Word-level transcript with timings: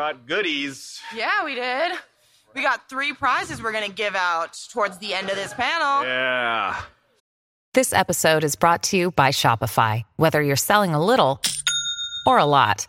brought 0.00 0.26
goodies. 0.26 0.98
Yeah, 1.14 1.44
we 1.44 1.54
did. 1.54 1.92
We 2.54 2.62
got 2.62 2.88
three 2.88 3.12
prizes 3.12 3.60
we're 3.60 3.72
going 3.72 3.86
to 3.86 3.94
give 3.94 4.16
out 4.16 4.58
towards 4.72 4.96
the 4.96 5.12
end 5.12 5.28
of 5.28 5.36
this 5.36 5.52
panel. 5.52 6.08
Yeah. 6.08 6.80
This 7.74 7.92
episode 7.92 8.42
is 8.42 8.56
brought 8.56 8.82
to 8.84 8.96
you 8.96 9.10
by 9.10 9.28
Shopify. 9.28 10.04
Whether 10.16 10.40
you're 10.40 10.56
selling 10.56 10.94
a 10.94 11.04
little 11.04 11.42
or 12.26 12.38
a 12.38 12.46
lot, 12.46 12.86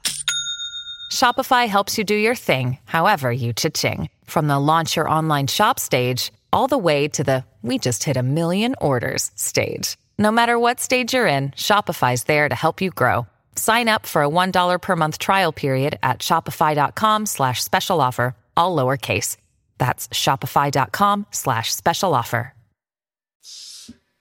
Shopify 1.12 1.68
helps 1.68 1.98
you 1.98 2.06
do 2.06 2.16
your 2.16 2.34
thing, 2.34 2.78
however 2.86 3.30
you 3.30 3.52
cha-ching. 3.52 4.10
From 4.24 4.48
the 4.48 4.58
launch 4.58 4.96
your 4.96 5.10
online 5.10 5.48
shop 5.48 5.80
stage, 5.80 6.32
all 6.54 6.68
the 6.68 6.78
way 6.78 7.10
to 7.10 7.26
the 7.26 7.44
we 7.62 7.78
just 7.78 8.06
hit 8.06 8.16
a 8.16 8.24
million 8.24 8.74
orders 8.80 9.32
stage. 9.36 9.98
No 10.18 10.32
matter 10.32 10.58
what 10.58 10.80
stage 10.80 11.14
you're 11.14 11.28
in, 11.28 11.50
Shopify's 11.58 12.24
there 12.24 12.48
to 12.48 12.56
help 12.56 12.80
you 12.80 12.90
grow. 12.90 13.28
Sign 13.62 13.88
up 13.88 14.08
for 14.08 14.24
a 14.24 14.28
$1 14.28 14.82
per 14.82 14.96
month 14.96 15.20
trial 15.20 15.52
period 15.52 16.00
at 16.02 16.18
shopify.com 16.18 17.28
slash 17.28 17.64
special 17.64 18.02
offer, 18.02 18.36
all 18.58 18.76
lowercase. 18.76 19.38
That's 19.78 20.08
shopify.com 20.08 21.28
slash 21.30 21.72
special 21.72 22.16
offer. 22.16 22.56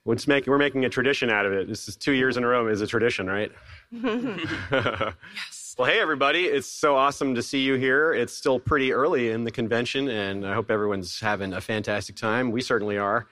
What's 0.03 0.27
making 0.27 0.51
we're 0.51 0.59
making 0.59 0.85
a 0.85 0.89
tradition 0.89 1.31
out 1.31 1.47
of 1.47 1.53
it. 1.53 1.67
This 1.67 1.87
is 1.87 1.95
two 1.95 2.11
years 2.11 2.37
in 2.37 2.43
a 2.43 2.47
row 2.47 2.67
is 2.67 2.81
a 2.81 2.87
tradition, 2.87 3.25
right? 3.25 3.51
yes. 3.91 5.15
Well, 5.77 5.89
hey 5.89 5.99
everybody! 5.99 6.45
It's 6.45 6.67
so 6.67 6.95
awesome 6.95 7.33
to 7.33 7.41
see 7.41 7.61
you 7.61 7.75
here. 7.75 8.13
It's 8.13 8.33
still 8.33 8.59
pretty 8.59 8.93
early 8.93 9.31
in 9.31 9.45
the 9.45 9.51
convention, 9.51 10.09
and 10.09 10.45
I 10.45 10.53
hope 10.53 10.69
everyone's 10.69 11.19
having 11.19 11.53
a 11.53 11.61
fantastic 11.61 12.15
time. 12.17 12.51
We 12.51 12.61
certainly 12.61 12.97
are. 12.97 13.25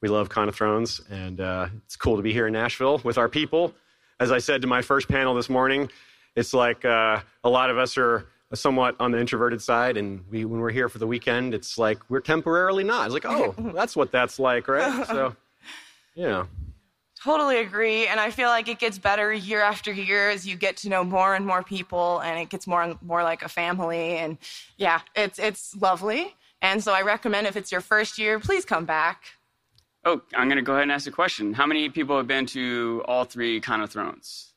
We 0.00 0.08
love 0.08 0.28
Con 0.28 0.48
of 0.48 0.56
Thrones, 0.56 1.00
and 1.10 1.40
uh, 1.40 1.68
it's 1.84 1.94
cool 1.94 2.16
to 2.16 2.22
be 2.22 2.32
here 2.32 2.46
in 2.48 2.54
Nashville 2.54 3.00
with 3.04 3.18
our 3.18 3.28
people. 3.28 3.74
As 4.22 4.30
I 4.30 4.38
said 4.38 4.62
to 4.62 4.68
my 4.68 4.82
first 4.82 5.08
panel 5.08 5.34
this 5.34 5.50
morning, 5.50 5.90
it's 6.36 6.54
like 6.54 6.84
uh, 6.84 7.18
a 7.42 7.50
lot 7.50 7.70
of 7.70 7.76
us 7.76 7.98
are 7.98 8.28
somewhat 8.54 8.94
on 9.00 9.10
the 9.10 9.18
introverted 9.18 9.60
side, 9.60 9.96
and 9.96 10.24
we, 10.30 10.44
when 10.44 10.60
we're 10.60 10.70
here 10.70 10.88
for 10.88 10.98
the 10.98 11.08
weekend, 11.08 11.54
it's 11.54 11.76
like 11.76 11.98
we're 12.08 12.20
temporarily 12.20 12.84
not. 12.84 13.06
It's 13.06 13.14
like, 13.14 13.26
oh, 13.26 13.52
that's 13.74 13.96
what 13.96 14.12
that's 14.12 14.38
like, 14.38 14.68
right? 14.68 15.04
So, 15.08 15.34
yeah. 16.14 16.46
Totally 17.20 17.58
agree. 17.58 18.06
And 18.06 18.20
I 18.20 18.30
feel 18.30 18.48
like 18.48 18.68
it 18.68 18.78
gets 18.78 18.96
better 18.96 19.32
year 19.32 19.60
after 19.60 19.90
year 19.90 20.30
as 20.30 20.46
you 20.46 20.54
get 20.54 20.76
to 20.78 20.88
know 20.88 21.02
more 21.02 21.34
and 21.34 21.44
more 21.44 21.64
people 21.64 22.20
and 22.20 22.38
it 22.38 22.48
gets 22.48 22.68
more 22.68 22.82
and 22.82 23.02
more 23.02 23.24
like 23.24 23.42
a 23.42 23.48
family. 23.48 24.18
And 24.18 24.38
yeah, 24.76 25.00
it's, 25.16 25.40
it's 25.40 25.74
lovely. 25.76 26.36
And 26.60 26.82
so 26.82 26.92
I 26.92 27.02
recommend 27.02 27.48
if 27.48 27.56
it's 27.56 27.72
your 27.72 27.80
first 27.80 28.18
year, 28.18 28.38
please 28.38 28.64
come 28.64 28.84
back. 28.84 29.22
Oh, 30.04 30.20
I'm 30.34 30.48
going 30.48 30.56
to 30.56 30.62
go 30.62 30.72
ahead 30.72 30.82
and 30.84 30.92
ask 30.92 31.06
a 31.06 31.10
question. 31.12 31.52
How 31.52 31.66
many 31.66 31.88
people 31.88 32.16
have 32.16 32.26
been 32.26 32.46
to 32.46 33.02
all 33.06 33.24
three 33.24 33.60
Con 33.60 33.80
of 33.80 33.90
Thrones? 33.90 34.52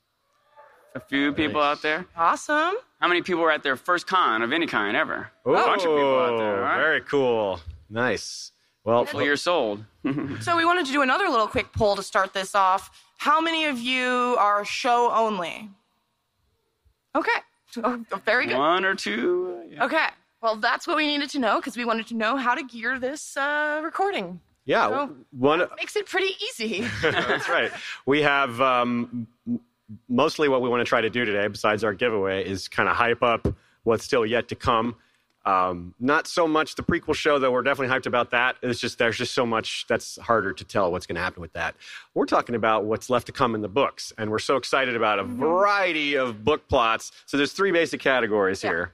A 0.94 1.00
few 1.00 1.32
people 1.32 1.60
out 1.60 1.82
there. 1.82 2.06
Awesome. 2.16 2.74
How 3.00 3.06
many 3.08 3.20
people 3.22 3.42
were 3.42 3.50
at 3.52 3.62
their 3.62 3.76
first 3.76 4.06
con 4.06 4.40
of 4.42 4.50
any 4.52 4.66
kind 4.66 4.96
ever? 4.96 5.30
Oh, 5.44 5.52
a 5.52 5.56
bunch 5.56 5.82
of 5.82 5.88
people 5.88 6.18
out 6.18 6.38
there. 6.38 6.56
all 6.56 6.62
right? 6.62 6.76
Very 6.78 7.00
cool. 7.02 7.60
Nice. 7.90 8.50
Well, 8.82 9.06
Well, 9.12 9.22
you're 9.24 9.36
sold. 9.36 9.84
So 10.40 10.56
we 10.56 10.64
wanted 10.64 10.86
to 10.86 10.92
do 10.92 11.02
another 11.02 11.28
little 11.28 11.48
quick 11.48 11.72
poll 11.72 11.96
to 11.96 12.02
start 12.02 12.32
this 12.32 12.54
off. 12.54 12.90
How 13.18 13.40
many 13.40 13.66
of 13.66 13.78
you 13.78 14.36
are 14.38 14.64
show 14.64 15.12
only? 15.12 15.68
Okay. 17.14 17.30
Oh, 17.84 18.04
very 18.24 18.46
good. 18.46 18.56
One 18.56 18.84
or 18.84 18.94
two. 18.94 19.62
yeah. 19.68 19.84
Okay. 19.84 20.06
Well, 20.40 20.56
that's 20.56 20.86
what 20.86 20.96
we 20.96 21.06
needed 21.06 21.28
to 21.30 21.38
know 21.38 21.56
because 21.56 21.76
we 21.76 21.84
wanted 21.84 22.06
to 22.08 22.14
know 22.14 22.36
how 22.36 22.54
to 22.54 22.62
gear 22.62 22.98
this 22.98 23.36
uh, 23.36 23.80
recording. 23.84 24.40
Yeah. 24.66 24.88
So- 24.88 25.16
One. 25.30 25.60
Makes 25.78 25.96
it 25.96 26.06
pretty 26.06 26.34
easy. 26.50 26.86
That's 27.02 27.48
right. 27.48 27.72
We 28.04 28.20
have 28.22 28.60
um, 28.60 29.26
mostly 30.08 30.48
what 30.48 30.60
we 30.60 30.68
want 30.68 30.80
to 30.80 30.84
try 30.84 31.00
to 31.00 31.10
do 31.10 31.24
today, 31.24 31.46
besides 31.48 31.82
our 31.84 31.94
giveaway, 31.94 32.46
is 32.46 32.68
kind 32.68 32.88
of 32.88 32.96
hype 32.96 33.22
up 33.22 33.46
what's 33.84 34.04
still 34.04 34.26
yet 34.26 34.48
to 34.48 34.54
come. 34.54 34.96
Um, 35.44 35.94
not 36.00 36.26
so 36.26 36.48
much 36.48 36.74
the 36.74 36.82
prequel 36.82 37.14
show, 37.14 37.38
though. 37.38 37.52
We're 37.52 37.62
definitely 37.62 37.94
hyped 37.96 38.06
about 38.06 38.32
that. 38.32 38.56
It's 38.62 38.80
just 38.80 38.98
there's 38.98 39.16
just 39.16 39.32
so 39.32 39.46
much 39.46 39.86
that's 39.88 40.18
harder 40.20 40.52
to 40.52 40.64
tell 40.64 40.90
what's 40.90 41.06
going 41.06 41.14
to 41.14 41.20
happen 41.22 41.40
with 41.40 41.52
that. 41.52 41.76
We're 42.14 42.26
talking 42.26 42.56
about 42.56 42.84
what's 42.84 43.08
left 43.08 43.26
to 43.26 43.32
come 43.32 43.54
in 43.54 43.60
the 43.60 43.68
books, 43.68 44.12
and 44.18 44.28
we're 44.28 44.40
so 44.40 44.56
excited 44.56 44.96
about 44.96 45.20
a 45.20 45.22
variety 45.22 46.16
of 46.16 46.42
book 46.44 46.66
plots. 46.68 47.12
So 47.26 47.36
there's 47.36 47.52
three 47.52 47.70
basic 47.70 48.00
categories 48.00 48.60
here: 48.60 48.92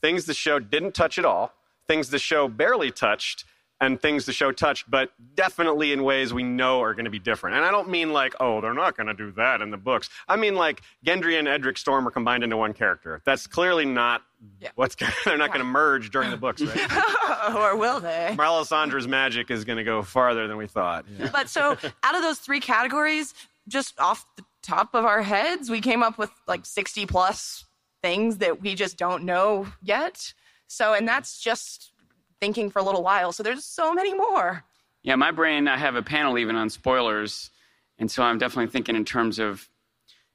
things 0.00 0.24
the 0.24 0.32
show 0.32 0.58
didn't 0.58 0.92
touch 0.94 1.18
at 1.18 1.26
all, 1.26 1.52
things 1.86 2.08
the 2.08 2.18
show 2.18 2.48
barely 2.48 2.90
touched, 2.90 3.44
and 3.80 4.00
things 4.00 4.24
the 4.24 4.32
show 4.32 4.52
touched, 4.52 4.88
but 4.90 5.10
definitely 5.34 5.92
in 5.92 6.04
ways 6.04 6.32
we 6.32 6.42
know 6.42 6.80
are 6.80 6.94
going 6.94 7.04
to 7.06 7.10
be 7.10 7.18
different. 7.18 7.56
And 7.56 7.64
I 7.64 7.70
don't 7.70 7.88
mean 7.90 8.12
like, 8.12 8.34
oh, 8.40 8.60
they're 8.60 8.72
not 8.74 8.96
going 8.96 9.08
to 9.08 9.14
do 9.14 9.32
that 9.32 9.60
in 9.60 9.70
the 9.70 9.76
books. 9.76 10.08
I 10.28 10.36
mean 10.36 10.54
like 10.54 10.82
Gendry 11.04 11.38
and 11.38 11.48
Edric 11.48 11.76
Storm 11.76 12.06
are 12.06 12.10
combined 12.10 12.44
into 12.44 12.56
one 12.56 12.72
character. 12.72 13.20
That's 13.24 13.46
clearly 13.46 13.84
not 13.84 14.22
Yeah. 14.60 14.70
what's 14.76 14.94
gonna, 14.94 15.12
they're 15.24 15.36
not 15.36 15.48
going 15.48 15.58
to 15.60 15.64
merge 15.70 16.10
during 16.10 16.30
the 16.30 16.36
books, 16.36 16.62
right? 16.62 17.54
or 17.54 17.76
will 17.76 18.00
they? 18.00 18.34
Melisandre's 18.38 19.08
magic 19.08 19.50
is 19.50 19.64
going 19.64 19.78
to 19.78 19.84
go 19.84 20.02
farther 20.02 20.46
than 20.46 20.56
we 20.56 20.66
thought. 20.66 21.04
Yeah. 21.18 21.30
But 21.32 21.48
so 21.48 21.76
out 22.02 22.14
of 22.14 22.22
those 22.22 22.38
three 22.38 22.60
categories, 22.60 23.34
just 23.68 23.98
off 24.00 24.24
the 24.36 24.44
top 24.62 24.94
of 24.94 25.04
our 25.04 25.22
heads, 25.22 25.68
we 25.68 25.80
came 25.80 26.02
up 26.02 26.16
with 26.16 26.30
like 26.46 26.64
60 26.64 27.06
plus 27.06 27.64
things 28.02 28.38
that 28.38 28.60
we 28.62 28.74
just 28.74 28.96
don't 28.96 29.24
know 29.24 29.66
yet. 29.82 30.32
So, 30.68 30.94
and 30.94 31.06
that's 31.08 31.40
just 31.40 31.92
thinking 32.40 32.70
for 32.70 32.78
a 32.78 32.82
little 32.82 33.02
while. 33.02 33.32
So 33.32 33.42
there's 33.42 33.64
so 33.64 33.92
many 33.92 34.14
more. 34.14 34.64
Yeah, 35.02 35.16
my 35.16 35.30
brain, 35.30 35.68
I 35.68 35.76
have 35.76 35.96
a 35.96 36.02
panel 36.02 36.38
even 36.38 36.56
on 36.56 36.70
spoilers. 36.70 37.50
And 37.98 38.10
so 38.10 38.22
I'm 38.22 38.38
definitely 38.38 38.70
thinking 38.70 38.96
in 38.96 39.04
terms 39.04 39.38
of 39.38 39.68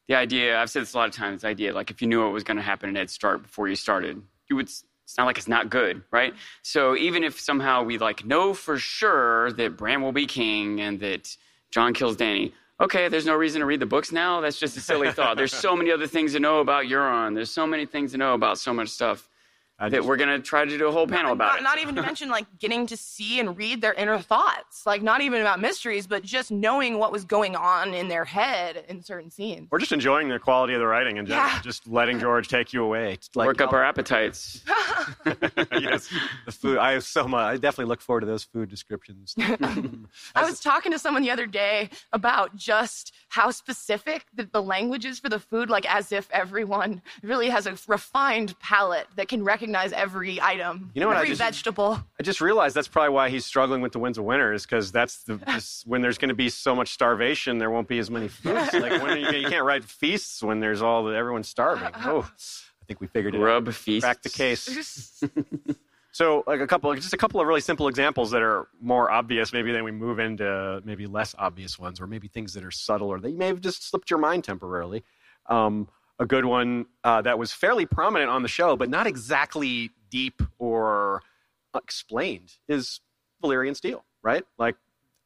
the 0.07 0.15
idea. 0.15 0.59
I've 0.59 0.69
said 0.69 0.81
this 0.81 0.93
a 0.93 0.97
lot 0.97 1.09
of 1.09 1.15
times 1.15 1.41
the 1.41 1.47
idea, 1.47 1.73
like 1.73 1.91
if 1.91 2.01
you 2.01 2.07
knew 2.07 2.23
what 2.23 2.31
was 2.31 2.43
going 2.43 2.57
to 2.57 2.63
happen 2.63 2.89
in 2.89 2.95
Head 2.95 3.09
Start 3.09 3.43
before 3.43 3.67
you 3.67 3.75
started, 3.75 4.21
you 4.49 4.55
would. 4.55 4.65
It's 4.65 5.17
not 5.17 5.25
like 5.25 5.39
it's 5.39 5.47
not 5.47 5.71
good, 5.71 6.03
right? 6.11 6.35
So 6.61 6.95
even 6.95 7.23
if 7.23 7.39
somehow 7.39 7.81
we 7.81 7.97
like 7.97 8.25
know 8.25 8.53
for 8.53 8.77
sure 8.77 9.51
that 9.53 9.75
Bran 9.75 10.03
will 10.03 10.11
be 10.11 10.27
king 10.27 10.81
and 10.81 10.99
that 10.99 11.35
Jon 11.71 11.95
kills 11.95 12.15
Dany, 12.15 12.51
okay, 12.79 13.07
there's 13.07 13.25
no 13.25 13.35
reason 13.35 13.61
to 13.61 13.65
read 13.65 13.79
the 13.79 13.87
books 13.87 14.11
now. 14.11 14.39
That's 14.39 14.59
just 14.59 14.77
a 14.77 14.81
silly 14.81 15.11
thought. 15.11 15.35
There's 15.35 15.51
so 15.51 15.75
many 15.75 15.91
other 15.91 16.05
things 16.05 16.33
to 16.33 16.39
know 16.39 16.59
about 16.59 16.85
Euron. 16.85 17.33
There's 17.33 17.49
so 17.49 17.65
many 17.65 17.87
things 17.87 18.11
to 18.11 18.17
know 18.19 18.35
about 18.35 18.59
so 18.59 18.71
much 18.73 18.89
stuff 18.89 19.28
that 19.79 19.91
just- 19.91 20.07
we're 20.07 20.17
going 20.17 20.29
to 20.29 20.39
try 20.39 20.65
to 20.65 20.77
do 20.77 20.87
a 20.87 20.91
whole 20.91 21.07
panel 21.07 21.31
about 21.31 21.53
not, 21.53 21.59
it. 21.59 21.63
not 21.63 21.79
even 21.79 21.95
to 21.95 22.01
mention 22.01 22.29
like 22.29 22.45
getting 22.59 22.85
to 22.87 22.97
see 22.97 23.39
and 23.39 23.57
read 23.57 23.81
their 23.81 23.93
inner 23.93 24.19
thoughts. 24.19 24.85
Like 24.85 25.01
not 25.01 25.21
even 25.21 25.41
about 25.41 25.59
mysteries, 25.59 26.05
but 26.07 26.23
just 26.23 26.51
knowing 26.51 26.97
what 26.97 27.11
was 27.11 27.23
going 27.23 27.55
on 27.55 27.93
in 27.93 28.07
their 28.09 28.25
head 28.25 28.83
in 28.89 29.01
certain 29.01 29.31
scenes. 29.31 29.67
We're 29.71 29.79
just 29.79 29.91
enjoying 29.93 30.27
the 30.29 30.39
quality 30.39 30.73
of 30.73 30.79
the 30.81 30.87
writing 30.87 31.17
and 31.17 31.27
Yeah. 31.27 31.61
just 31.63 31.87
letting 31.87 32.19
George 32.19 32.47
take 32.49 32.73
you 32.73 32.83
away. 32.83 33.13
It's 33.13 33.29
Like, 33.35 33.47
Work 33.47 33.61
up 33.61 33.71
oh. 33.71 33.77
our 33.77 33.83
appetites. 33.85 34.61
yes, 35.71 36.09
the 36.45 36.51
food. 36.51 36.77
I 36.77 36.91
have 36.91 37.03
so 37.03 37.27
much. 37.27 37.39
I 37.45 37.53
definitely 37.57 37.85
look 37.89 38.01
forward 38.01 38.21
to 38.21 38.27
those 38.27 38.43
food 38.43 38.69
descriptions. 38.69 39.33
I 40.35 40.43
was 40.43 40.59
talking 40.59 40.91
to 40.91 40.99
someone 40.99 41.21
the 41.23 41.31
other 41.31 41.45
day 41.47 41.89
about 42.11 42.55
just 42.55 43.13
how 43.29 43.51
specific 43.51 44.25
the, 44.33 44.43
the 44.51 44.61
language 44.61 45.05
is 45.05 45.19
for 45.19 45.29
the 45.29 45.39
food, 45.39 45.69
like 45.69 45.89
as 45.89 46.11
if 46.11 46.27
everyone 46.31 47.01
really 47.23 47.49
has 47.49 47.65
a 47.65 47.75
refined 47.87 48.59
palate 48.59 49.07
that 49.15 49.27
can 49.29 49.43
recognize 49.43 49.68
every 49.75 50.41
item, 50.41 50.91
You 50.93 51.01
know 51.01 51.07
what 51.07 51.17
I 51.17 51.19
every 51.21 51.29
just- 51.29 51.41
vegetable. 51.41 51.99
I 52.19 52.23
just 52.23 52.41
realized 52.41 52.75
that's 52.75 52.87
probably 52.87 53.09
why 53.13 53.29
he's 53.29 53.45
struggling 53.45 53.81
with 53.81 53.91
the 53.91 53.99
Winds 53.99 54.17
of 54.17 54.23
Winter 54.25 54.53
is 54.53 54.63
because 54.65 54.91
that's 54.91 55.23
the 55.23 55.35
this, 55.47 55.83
when 55.85 56.01
there's 56.01 56.17
going 56.17 56.29
to 56.29 56.35
be 56.35 56.49
so 56.49 56.75
much 56.75 56.89
starvation, 56.93 57.57
there 57.57 57.69
won't 57.71 57.87
be 57.87 57.99
as 57.99 58.09
many 58.11 58.27
foods. 58.27 58.73
like 58.73 59.01
when 59.01 59.19
you, 59.19 59.29
you 59.31 59.47
can't 59.49 59.65
write 59.65 59.83
feasts 59.83 60.41
when 60.43 60.59
there's 60.59 60.81
all 60.81 61.03
the, 61.03 61.13
everyone's 61.15 61.47
starving. 61.47 61.89
Oh, 62.05 62.29
I 62.81 62.85
think 62.85 63.01
we 63.01 63.07
figured 63.07 63.35
it 63.35 63.37
out. 63.39 63.43
Rub 63.43 63.73
feasts. 63.73 64.07
Back 64.07 64.21
the 64.23 64.29
case. 64.29 65.23
So, 66.11 66.43
like 66.47 66.59
a 66.59 66.65
couple, 66.65 66.93
just 66.95 67.13
a 67.13 67.17
couple 67.17 67.39
of 67.39 67.45
really 67.45 67.61
simple 67.61 67.87
examples 67.87 68.31
that 68.31 68.41
are 68.41 68.67
more 68.81 69.11
obvious, 69.11 69.53
maybe 69.53 69.71
then 69.71 69.83
we 69.83 69.91
move 69.91 70.17
into 70.19 70.81
maybe 70.83 71.05
less 71.05 71.35
obvious 71.37 71.77
ones, 71.77 72.01
or 72.01 72.07
maybe 72.07 72.27
things 72.27 72.55
that 72.55 72.63
are 72.65 72.71
subtle, 72.71 73.07
or 73.09 73.19
they 73.19 73.31
may 73.31 73.45
have 73.45 73.61
just 73.61 73.87
slipped 73.87 74.09
your 74.09 74.17
mind 74.19 74.43
temporarily. 74.43 75.03
Um, 75.45 75.87
a 76.19 76.25
good 76.25 76.45
one 76.45 76.85
uh, 77.03 77.21
that 77.21 77.39
was 77.39 77.51
fairly 77.51 77.85
prominent 77.85 78.29
on 78.29 78.43
the 78.43 78.47
show, 78.49 78.75
but 78.75 78.89
not 78.89 79.07
exactly 79.07 79.91
deep 80.09 80.41
or 80.57 81.21
explained, 81.75 82.53
is 82.67 83.01
Valyrian 83.43 83.75
steel. 83.75 84.03
Right? 84.21 84.43
Like 84.57 84.75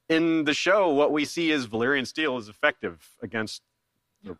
in 0.07 0.43
the 0.45 0.53
show, 0.53 0.89
what 0.93 1.11
we 1.11 1.25
see 1.25 1.49
is 1.49 1.65
Valyrian 1.65 2.05
steel 2.05 2.37
is 2.37 2.47
effective 2.47 3.09
against 3.21 3.63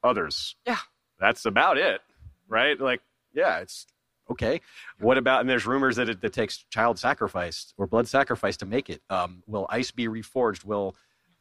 others. 0.04 0.56
Yeah. 0.66 0.78
That's 1.20 1.46
about 1.46 1.78
it, 1.78 2.02
right? 2.48 2.80
Like, 2.80 3.02
yeah, 3.34 3.60
it's 3.60 3.88
okay. 4.30 4.62
What 5.00 5.18
about, 5.18 5.42
and 5.42 5.50
there's 5.50 5.66
rumors 5.66 5.96
that 5.96 6.10
it 6.10 6.22
that 6.22 6.34
takes 6.34 6.66
child 6.70 7.00
sacrifice 7.00 7.74
or 7.78 7.88
blood 7.88 8.08
sacrifice 8.08 8.58
to 8.58 8.66
make 8.66 8.90
it. 8.90 9.02
Um, 9.10 9.42
will 9.48 9.66
ice 9.70 9.90
be 9.90 10.08
reforged? 10.08 10.66
Will 10.66 10.96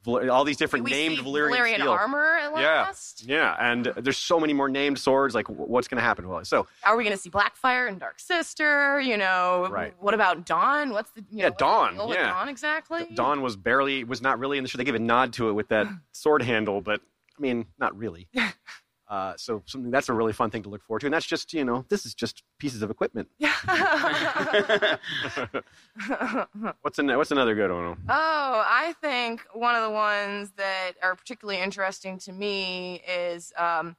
all 0.06 0.44
these 0.44 0.56
different 0.56 0.88
named 0.88 1.18
Valyrian, 1.18 1.50
Valyrian 1.56 1.74
steel? 1.74 1.90
armor 1.90 2.36
at 2.38 2.52
Yeah, 2.60 2.82
last. 2.82 3.24
yeah, 3.26 3.56
and 3.60 3.86
there's 3.96 4.18
so 4.18 4.40
many 4.40 4.52
more 4.52 4.68
named 4.68 4.98
swords. 4.98 5.34
Like, 5.34 5.48
what's 5.48 5.86
going 5.88 5.98
to 5.98 6.02
happen? 6.02 6.28
Well, 6.28 6.44
so 6.44 6.66
Are 6.84 6.96
we 6.96 7.04
going 7.04 7.16
to 7.16 7.20
see 7.22 7.30
Blackfire 7.30 7.88
and 7.88 8.00
Dark 8.00 8.18
Sister? 8.20 9.00
You 9.00 9.16
know, 9.16 9.68
Right. 9.70 9.94
what 10.00 10.14
about 10.14 10.44
Dawn? 10.46 10.90
What's 10.90 11.10
the 11.12 11.20
you 11.30 11.38
Yeah, 11.38 11.44
know, 11.44 11.50
the 11.50 11.56
Dawn, 11.56 12.08
with 12.08 12.16
yeah. 12.18 12.30
Dawn 12.30 12.48
exactly? 12.48 13.06
Dawn 13.14 13.42
was 13.42 13.56
barely 13.56 14.04
was 14.04 14.20
not 14.22 14.38
really 14.38 14.58
in 14.58 14.64
the 14.64 14.68
show. 14.68 14.78
They 14.78 14.84
gave 14.84 14.94
a 14.94 14.98
nod 14.98 15.32
to 15.34 15.48
it 15.48 15.52
with 15.52 15.68
that 15.68 15.86
sword 16.12 16.42
handle, 16.42 16.80
but 16.80 17.00
I 17.38 17.40
mean, 17.40 17.66
not 17.78 17.96
really. 17.96 18.28
Uh, 19.12 19.34
so 19.36 19.62
something 19.66 19.90
that's 19.90 20.08
a 20.08 20.12
really 20.14 20.32
fun 20.32 20.48
thing 20.48 20.62
to 20.62 20.70
look 20.70 20.82
forward 20.82 21.00
to, 21.00 21.06
and 21.06 21.12
that's 21.12 21.26
just 21.26 21.52
you 21.52 21.66
know 21.66 21.84
this 21.90 22.06
is 22.06 22.14
just 22.14 22.42
pieces 22.58 22.80
of 22.80 22.90
equipment. 22.90 23.28
what's 26.80 26.98
an, 26.98 27.08
what's 27.08 27.30
another 27.30 27.54
good 27.54 27.70
one? 27.70 27.98
Oh, 28.08 28.64
I 28.66 28.94
think 29.02 29.42
one 29.52 29.74
of 29.74 29.82
the 29.82 29.90
ones 29.90 30.52
that 30.56 30.92
are 31.02 31.14
particularly 31.14 31.60
interesting 31.60 32.16
to 32.20 32.32
me 32.32 33.02
is 33.06 33.52
um, 33.58 33.96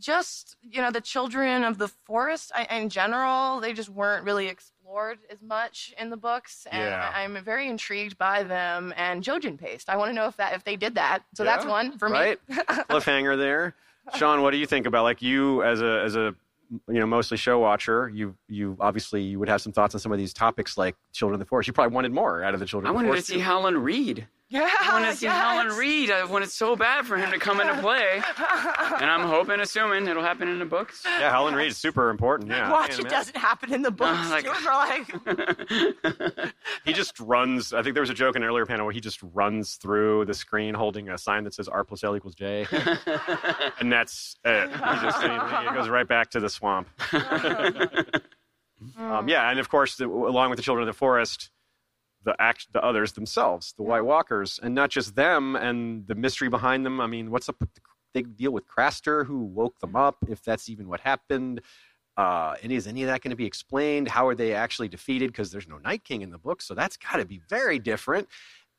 just 0.00 0.56
you 0.62 0.82
know 0.82 0.90
the 0.90 1.00
children 1.00 1.62
of 1.62 1.78
the 1.78 1.86
forest 1.86 2.50
I, 2.52 2.64
in 2.76 2.88
general. 2.88 3.60
They 3.60 3.72
just 3.72 3.88
weren't 3.88 4.24
really 4.24 4.48
explored 4.48 5.18
as 5.30 5.40
much 5.42 5.94
in 5.96 6.10
the 6.10 6.16
books, 6.16 6.66
and 6.72 6.82
Yeah. 6.82 7.12
I, 7.14 7.22
am 7.22 7.40
very 7.44 7.68
intrigued 7.68 8.18
by 8.18 8.42
them. 8.42 8.92
And 8.96 9.22
Jojen 9.22 9.60
paste. 9.60 9.88
I 9.88 9.96
want 9.96 10.08
to 10.10 10.12
know 10.12 10.26
if 10.26 10.36
that 10.38 10.54
if 10.54 10.64
they 10.64 10.74
did 10.74 10.96
that. 10.96 11.22
So 11.34 11.44
that's 11.44 11.64
one 11.64 11.98
for 11.98 12.08
right? 12.08 12.40
me. 12.48 12.56
Cliffhanger 12.90 13.38
there. 13.38 13.76
Sean, 14.14 14.42
what 14.42 14.52
do 14.52 14.56
you 14.56 14.66
think 14.66 14.86
about 14.86 15.02
like 15.02 15.20
you 15.22 15.62
as 15.62 15.80
a 15.80 16.02
as 16.02 16.16
a 16.16 16.34
you 16.88 17.00
know 17.00 17.06
mostly 17.06 17.36
show 17.36 17.58
watcher? 17.58 18.10
You 18.14 18.36
you 18.48 18.76
obviously 18.80 19.22
you 19.22 19.38
would 19.38 19.48
have 19.48 19.60
some 19.60 19.72
thoughts 19.72 19.94
on 19.94 20.00
some 20.00 20.12
of 20.12 20.18
these 20.18 20.32
topics 20.32 20.78
like 20.78 20.96
Children 21.12 21.34
of 21.34 21.40
the 21.40 21.46
Forest. 21.46 21.66
You 21.66 21.72
probably 21.72 21.94
wanted 21.94 22.12
more 22.12 22.42
out 22.42 22.54
of 22.54 22.60
the 22.60 22.66
Children 22.66 22.88
I 22.88 22.90
of 22.90 23.02
the 23.02 23.08
wanted 23.08 23.20
to 23.20 23.26
see. 23.26 23.38
Howland 23.40 23.84
Reed. 23.84 24.26
Yeah, 24.48 24.68
I 24.80 24.92
want 24.92 25.06
to 25.10 25.16
see 25.16 25.26
yes. 25.26 25.34
Howland 25.34 25.72
Reed. 25.72 26.08
I 26.12 26.24
wanted 26.24 26.52
so 26.52 26.76
bad 26.76 27.04
for 27.04 27.16
him 27.16 27.32
to 27.32 27.38
come 27.38 27.60
into 27.60 27.74
play, 27.82 28.22
and 29.00 29.10
I'm 29.10 29.26
hoping, 29.26 29.58
assuming 29.58 30.06
it'll 30.06 30.22
happen 30.22 30.46
in 30.46 30.60
the 30.60 30.64
books. 30.64 31.02
Yeah, 31.04 31.30
Howland 31.30 31.56
Reed 31.56 31.66
is 31.72 31.76
super 31.76 32.10
important. 32.10 32.50
Yeah, 32.50 32.70
Watch 32.70 32.90
Can't 32.90 33.00
it 33.00 33.02
imagine. 33.06 33.18
doesn't 33.18 33.36
happen 33.36 33.72
in 33.74 33.82
the 33.82 33.90
books. 33.90 34.30
like- 34.30 34.46
We're 34.46 34.70
like, 36.36 36.52
He 36.84 36.92
just 36.92 37.18
runs. 37.18 37.72
I 37.72 37.82
think 37.82 37.94
there 37.94 38.02
was 38.02 38.10
a 38.10 38.14
joke 38.14 38.36
in 38.36 38.44
an 38.44 38.48
earlier 38.48 38.66
panel 38.66 38.86
where 38.86 38.92
he 38.94 39.00
just 39.00 39.18
runs 39.34 39.74
through 39.74 40.26
the 40.26 40.34
screen 40.34 40.74
holding 40.74 41.08
a 41.08 41.18
sign 41.18 41.42
that 41.42 41.52
says 41.54 41.66
R 41.66 41.82
plus 41.82 42.04
L 42.04 42.14
equals 42.14 42.36
J, 42.36 42.68
and 43.80 43.90
that's 43.92 44.36
it. 44.44 44.70
He 44.70 44.76
just 44.78 45.22
he 45.22 45.74
goes 45.74 45.88
right 45.88 46.06
back 46.06 46.30
to 46.30 46.38
the 46.40 46.48
swamp. 46.48 46.86
um, 48.96 49.28
yeah, 49.28 49.50
and 49.50 49.58
of 49.58 49.68
course, 49.68 49.96
the, 49.96 50.06
along 50.08 50.50
with 50.50 50.56
the 50.58 50.62
Children 50.62 50.88
of 50.88 50.94
the 50.94 50.98
Forest, 50.98 51.50
the 52.26 52.34
act, 52.38 52.66
the 52.74 52.84
others 52.84 53.12
themselves, 53.12 53.72
the 53.78 53.82
White 53.82 54.04
Walkers, 54.04 54.60
and 54.62 54.74
not 54.74 54.90
just 54.90 55.14
them, 55.14 55.56
and 55.56 56.06
the 56.06 56.14
mystery 56.14 56.48
behind 56.50 56.84
them. 56.84 57.00
I 57.00 57.06
mean, 57.06 57.30
what's 57.30 57.48
up 57.48 57.56
with 57.60 57.72
the 57.72 57.80
big 58.12 58.36
deal 58.36 58.50
with 58.50 58.66
Craster? 58.68 59.24
Who 59.24 59.44
woke 59.44 59.78
them 59.78 59.96
up? 59.96 60.16
If 60.28 60.42
that's 60.42 60.68
even 60.68 60.88
what 60.88 61.00
happened. 61.00 61.62
Uh, 62.18 62.54
and 62.62 62.72
is 62.72 62.86
any 62.86 63.02
of 63.02 63.08
that 63.08 63.22
going 63.22 63.30
to 63.30 63.36
be 63.36 63.46
explained? 63.46 64.08
How 64.08 64.26
are 64.26 64.34
they 64.34 64.52
actually 64.54 64.88
defeated? 64.88 65.28
Because 65.32 65.50
there's 65.52 65.68
no 65.68 65.78
Night 65.78 66.02
King 66.04 66.22
in 66.22 66.30
the 66.30 66.38
book, 66.38 66.60
so 66.60 66.74
that's 66.74 66.96
got 66.96 67.18
to 67.18 67.24
be 67.24 67.40
very 67.48 67.78
different. 67.78 68.28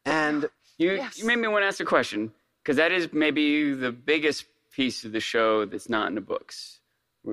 And 0.05 0.49
You, 0.77 0.93
Yes. 0.93 1.17
you 1.17 1.25
made 1.25 1.37
me 1.39 1.47
want 1.47 1.63
to 1.63 1.67
ask 1.67 1.79
a 1.79 1.85
question 1.85 2.31
because 2.63 2.77
that 2.77 2.91
is 2.91 3.09
maybe 3.11 3.73
the 3.73 3.91
biggest 3.91 4.45
piece 4.71 5.05
of 5.05 5.11
the 5.11 5.19
show 5.19 5.65
that's 5.65 5.89
not 5.89 6.07
in 6.07 6.15
the 6.15 6.21
books. 6.21 6.81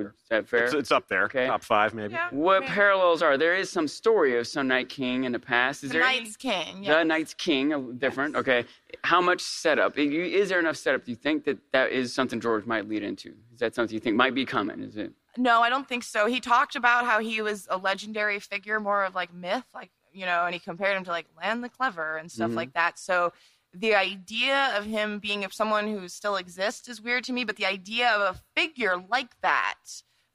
Is 0.01 0.13
that 0.31 0.49
fair? 0.49 0.65
it's, 0.65 0.75
it's 0.75 0.93
up 0.93 1.09
there, 1.09 1.25
Okay. 1.25 1.47
top 1.47 1.63
five 1.63 1.95
maybe. 1.95 2.15
yeah, 2.15 2.29
what 2.31 2.61
maybe. 2.61 2.73
parallels 2.73 3.23
are 3.23 3.37
there? 3.39 3.55
Is 3.55 3.71
some 3.71 3.87
story 3.89 4.39
of 4.39 4.47
some 4.47 4.69
Night 4.69 4.89
King 4.89 5.25
in 5.25 5.33
the 5.33 5.39
past? 5.39 5.85
Is 5.85 5.91
The 5.91 5.99
there 5.99 6.07
any- 6.07 6.21
Night's 6.21 6.37
King. 6.37 6.81
the 6.81 6.87
Yeah. 6.87 7.03
Night's 7.03 7.35
King, 7.35 7.97
different. 7.99 8.37
Okay, 8.37 8.65
how 9.03 9.21
much 9.21 9.41
setup? 9.41 9.99
Is 9.99 10.49
there 10.49 10.59
enough 10.59 10.77
setup? 10.77 11.05
Do 11.05 11.11
you 11.13 11.17
think 11.17 11.45
that 11.45 11.59
that 11.73 11.93
is 11.93 12.13
something 12.13 12.41
George 12.41 12.67
might 12.67 12.89
lead 12.89 13.03
into? 13.03 13.35
Is 13.53 13.61
that 13.61 13.75
something 13.75 13.95
you 13.95 14.01
think 14.01 14.17
might 14.17 14.35
be 14.35 14.45
coming? 14.45 14.81
Is 14.81 14.97
it? 14.97 15.13
No, 15.37 15.63
I 15.63 15.69
don't 15.69 15.89
think 15.89 16.05
so. 16.05 16.27
He 16.27 16.41
talked 16.41 16.77
about 16.77 17.05
how 17.07 17.19
he 17.19 17.43
was 17.43 17.67
a 17.71 17.77
legendary 17.77 18.39
figure, 18.39 18.79
more 18.81 19.05
of 19.05 19.15
like 19.15 19.33
myth, 19.35 19.65
like 19.75 19.91
you 20.13 20.27
know, 20.27 20.45
and 20.45 20.55
he 20.55 20.61
compared 20.61 20.97
him 20.97 21.03
to 21.03 21.11
like 21.11 21.27
Lann 21.37 21.61
the 21.61 21.69
Clever 21.69 22.17
and 22.19 22.31
stuff 22.31 22.53
Mhm. 22.53 22.55
like 22.55 22.73
that. 22.75 23.01
So 23.01 23.33
the 23.75 23.95
idea 23.95 24.73
of 24.77 24.85
him 24.85 25.19
being 25.19 25.45
of 25.45 25.53
someone 25.53 25.89
who 25.89 26.09
still 26.09 26.37
exists 26.37 26.89
is 26.89 27.01
weird 27.01 27.25
to 27.25 27.33
me, 27.33 27.45
but 27.45 27.57
the 27.57 27.67
idea 27.67 28.11
of 28.11 28.35
a 28.35 28.41
figure 28.57 28.97
like 29.11 29.31
that, 29.43 29.75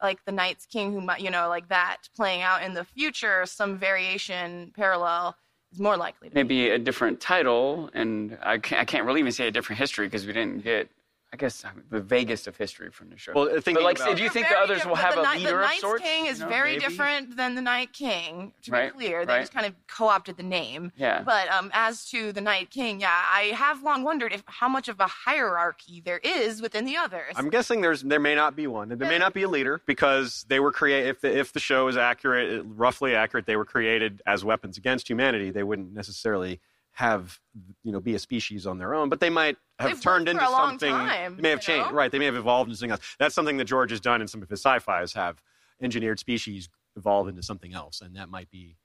like 0.01 0.23
the 0.25 0.31
Night's 0.31 0.65
King, 0.65 0.93
who 0.93 1.01
might, 1.01 1.21
you 1.21 1.31
know, 1.31 1.47
like 1.47 1.69
that 1.69 1.97
playing 2.15 2.41
out 2.41 2.63
in 2.63 2.73
the 2.73 2.83
future, 2.83 3.45
some 3.45 3.77
variation 3.77 4.71
parallel 4.75 5.35
is 5.71 5.79
more 5.79 5.97
likely 5.97 6.29
to 6.29 6.35
be. 6.35 6.39
maybe 6.39 6.69
a 6.69 6.79
different 6.79 7.19
title, 7.19 7.89
and 7.93 8.37
I 8.41 8.57
can't, 8.57 8.81
I 8.81 8.85
can't 8.85 9.05
really 9.05 9.19
even 9.19 9.31
say 9.31 9.47
a 9.47 9.51
different 9.51 9.79
history 9.79 10.07
because 10.07 10.25
we 10.25 10.33
didn't 10.33 10.63
get, 10.63 10.89
I 11.31 11.37
guess, 11.37 11.63
the 11.91 12.01
vaguest 12.01 12.47
of 12.47 12.57
history 12.57 12.89
from 12.89 13.11
the 13.11 13.17
show. 13.17 13.33
Well, 13.35 13.45
thinking 13.61 13.75
but 13.75 13.83
like, 13.83 13.99
about- 13.99 14.17
do 14.17 14.23
you 14.23 14.29
think 14.31 14.47
the 14.49 14.57
others 14.57 14.83
will 14.83 14.95
have 14.95 15.13
the 15.13 15.21
a 15.21 15.29
leader 15.37 15.49
the 15.49 15.55
of 15.57 15.61
Night's 15.61 15.81
sorts? 15.81 16.01
King 16.03 16.25
is 16.25 16.39
You 16.39 16.45
know, 16.45 16.49
very 16.49 16.71
maybe? 16.71 16.85
different 16.85 17.37
than 17.37 17.53
the 17.53 17.61
Night 17.61 17.93
King. 17.93 18.51
To 18.63 18.71
Right, 18.71 18.91
be 18.91 18.97
clear, 18.97 19.27
they 19.27 19.33
right. 19.33 19.39
just 19.41 19.53
kind 19.53 19.67
of 19.67 19.75
co-opted 19.87 20.37
the 20.37 20.43
name. 20.43 20.91
Yeah. 20.97 21.21
But 21.21 21.47
um, 21.51 21.69
as 21.71 22.09
to 22.09 22.31
the 22.33 22.41
Night 22.41 22.71
King, 22.71 22.99
yeah, 23.01 23.09
I 23.31 23.51
have 23.55 23.83
long 23.83 24.01
wondered 24.03 24.33
if 24.33 24.41
how 24.47 24.67
much 24.67 24.87
of 24.87 24.99
a 24.99 25.05
hierarchy 25.05 26.01
there 26.03 26.17
is 26.23 26.63
within 26.63 26.85
the 26.85 26.97
others. 26.97 27.33
I'm 27.35 27.51
guessing 27.51 27.81
there's 27.81 28.01
there 28.01 28.19
may 28.19 28.33
not 28.33 28.55
be 28.55 28.65
one. 28.65 28.89
There 28.89 29.07
may 29.07 29.19
not 29.19 29.35
be 29.35 29.43
a 29.43 29.49
leader 29.49 29.81
because 29.85 30.45
they 30.49 30.59
were 30.59 30.71
created. 30.71 31.09
If 31.09 31.21
the, 31.21 31.37
if 31.37 31.53
the 31.53 31.59
show 31.59 31.87
is 31.89 31.95
accurate, 31.95 32.63
roughly 32.65 33.13
accurate, 33.13 33.45
they 33.45 33.55
were 33.55 33.65
created 33.65 34.23
as 34.25 34.43
weapons 34.43 34.77
against 34.79 35.07
humanity. 35.07 35.51
They 35.51 35.63
wouldn't 35.63 35.93
necessarily 35.93 36.59
have 36.99 37.39
you 37.83 37.93
know 37.93 38.01
be 38.01 38.13
a 38.13 38.19
species 38.19 38.67
on 38.67 38.77
their 38.77 38.93
own, 38.93 39.07
but 39.07 39.21
they 39.21 39.29
might 39.29 39.55
have 39.79 39.91
They've 39.91 40.01
turned 40.01 40.27
into 40.27 40.41
for 40.43 40.47
a 40.49 40.51
long 40.51 40.69
something. 40.71 40.91
time, 40.91 41.37
they 41.37 41.41
may 41.43 41.49
have 41.51 41.65
you 41.67 41.73
know? 41.75 41.81
changed, 41.83 41.91
right? 41.95 42.11
They 42.11 42.19
may 42.19 42.25
have 42.25 42.35
evolved 42.35 42.67
into 42.67 42.77
something 42.77 42.91
else. 42.91 43.15
That's 43.17 43.33
something 43.33 43.55
that 43.55 43.63
George 43.65 43.91
has 43.91 44.01
done 44.01 44.21
in 44.21 44.27
some 44.27 44.43
of 44.43 44.49
his 44.49 44.59
sci-fi's. 44.59 45.13
Have 45.13 45.41
engineered 45.81 46.19
species 46.19 46.67
evolve 46.97 47.29
into 47.29 47.41
something 47.41 47.73
else, 47.73 48.01
and 48.01 48.17
that 48.17 48.27
might 48.29 48.49
be 48.51 48.75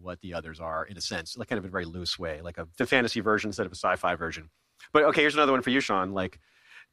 what 0.00 0.18
the 0.22 0.32
others 0.32 0.60
are 0.60 0.84
in 0.86 0.96
a 0.96 1.00
sense, 1.02 1.36
like 1.36 1.48
kind 1.48 1.58
of 1.58 1.64
a 1.66 1.68
very 1.68 1.84
loose 1.84 2.18
way, 2.18 2.40
like 2.40 2.56
a 2.56 2.66
the 2.78 2.86
fantasy 2.86 3.20
version 3.20 3.50
instead 3.50 3.66
of 3.66 3.72
a 3.72 3.76
sci-fi 3.76 4.14
version. 4.14 4.48
But 4.94 5.04
okay, 5.04 5.20
here's 5.20 5.34
another 5.34 5.52
one 5.52 5.60
for 5.60 5.68
you, 5.70 5.80
Sean. 5.80 6.12
Like, 6.14 6.38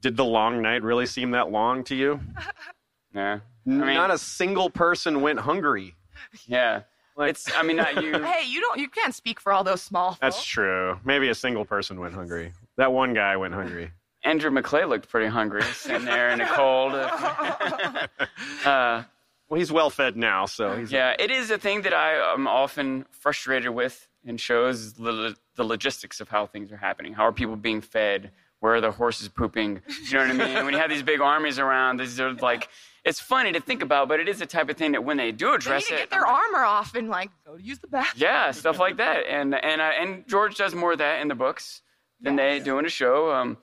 did 0.02 0.18
the 0.18 0.24
long 0.26 0.60
night 0.60 0.82
really 0.82 1.06
seem 1.06 1.30
that 1.30 1.50
long 1.50 1.84
to 1.84 1.94
you? 1.96 2.20
Yeah. 3.14 3.38
I 3.66 3.70
mean, 3.70 3.94
Not 3.94 4.10
a 4.10 4.18
single 4.18 4.68
person 4.68 5.22
went 5.22 5.38
hungry. 5.40 5.94
yeah. 6.46 6.82
Like- 7.16 7.30
it's. 7.30 7.50
I 7.56 7.62
mean, 7.62 7.76
not 7.76 8.02
you. 8.02 8.12
hey, 8.22 8.44
you 8.46 8.60
don't, 8.60 8.78
you 8.78 8.88
can't 8.88 9.14
speak 9.14 9.40
for 9.40 9.52
all 9.52 9.64
those 9.64 9.82
small. 9.82 10.18
That's 10.20 10.44
true. 10.44 10.98
Maybe 11.04 11.28
a 11.28 11.34
single 11.34 11.64
person 11.64 11.98
went 11.98 12.14
hungry. 12.14 12.52
That 12.76 12.92
one 12.92 13.14
guy 13.14 13.36
went 13.36 13.54
hungry. 13.60 13.90
Andrew 14.22 14.50
McClay 14.50 14.88
looked 14.88 15.08
pretty 15.08 15.28
hungry, 15.28 15.62
sitting 15.62 16.04
there 16.04 16.30
in 16.30 16.38
the 16.40 16.46
cold. 16.46 16.92
uh, 18.64 19.02
Well, 19.48 19.58
he's 19.58 19.70
well 19.70 19.90
fed 19.90 20.16
now, 20.16 20.46
so 20.46 20.76
he's 20.76 20.90
yeah, 20.90 21.14
it 21.18 21.30
is 21.30 21.50
a 21.52 21.58
thing 21.58 21.82
that 21.82 21.94
I 21.94 22.32
am 22.34 22.48
often 22.48 23.06
frustrated 23.12 23.70
with 23.70 24.08
in 24.24 24.36
shows 24.36 24.94
the, 24.94 25.36
the 25.54 25.62
logistics 25.64 26.20
of 26.20 26.28
how 26.28 26.46
things 26.46 26.72
are 26.72 26.76
happening. 26.76 27.12
How 27.12 27.24
are 27.26 27.32
people 27.32 27.54
being 27.54 27.80
fed? 27.80 28.32
Where 28.58 28.74
are 28.74 28.80
the 28.80 28.90
horses 28.90 29.28
pooping? 29.28 29.80
You 30.08 30.14
know 30.14 30.20
what 30.26 30.30
I 30.42 30.54
mean? 30.54 30.64
when 30.64 30.74
you 30.74 30.80
have 30.80 30.90
these 30.90 31.04
big 31.04 31.20
armies 31.20 31.60
around, 31.60 32.00
these 32.00 32.18
are 32.18 32.32
like, 32.32 32.68
it's 33.06 33.20
funny 33.20 33.52
to 33.52 33.60
think 33.60 33.82
about, 33.82 34.08
but 34.08 34.20
it 34.20 34.28
is 34.28 34.38
the 34.40 34.46
type 34.46 34.68
of 34.68 34.76
thing 34.76 34.92
that 34.92 35.04
when 35.04 35.16
they 35.16 35.32
do 35.32 35.46
They 35.46 35.50
need 35.52 35.56
address 35.56 35.86
to 35.88 35.94
it, 35.94 35.98
get 35.98 36.10
their 36.10 36.26
armor 36.26 36.64
off 36.64 36.94
and 36.94 37.08
like 37.08 37.30
go 37.46 37.56
to 37.56 37.62
use 37.62 37.78
the 37.78 37.86
bathroom. 37.86 38.20
yeah, 38.22 38.50
stuff 38.50 38.78
like 38.78 38.96
that. 38.98 39.24
And 39.28 39.54
and 39.54 39.80
I, 39.80 39.92
and 39.92 40.26
George 40.28 40.56
does 40.56 40.74
more 40.74 40.92
of 40.92 40.98
that 40.98 41.20
in 41.22 41.28
the 41.28 41.34
books 41.34 41.82
than 42.20 42.36
they 42.36 42.58
do 42.60 42.78
in 42.78 42.84
a 42.84 42.88
show. 42.90 43.32
Um, 43.32 43.58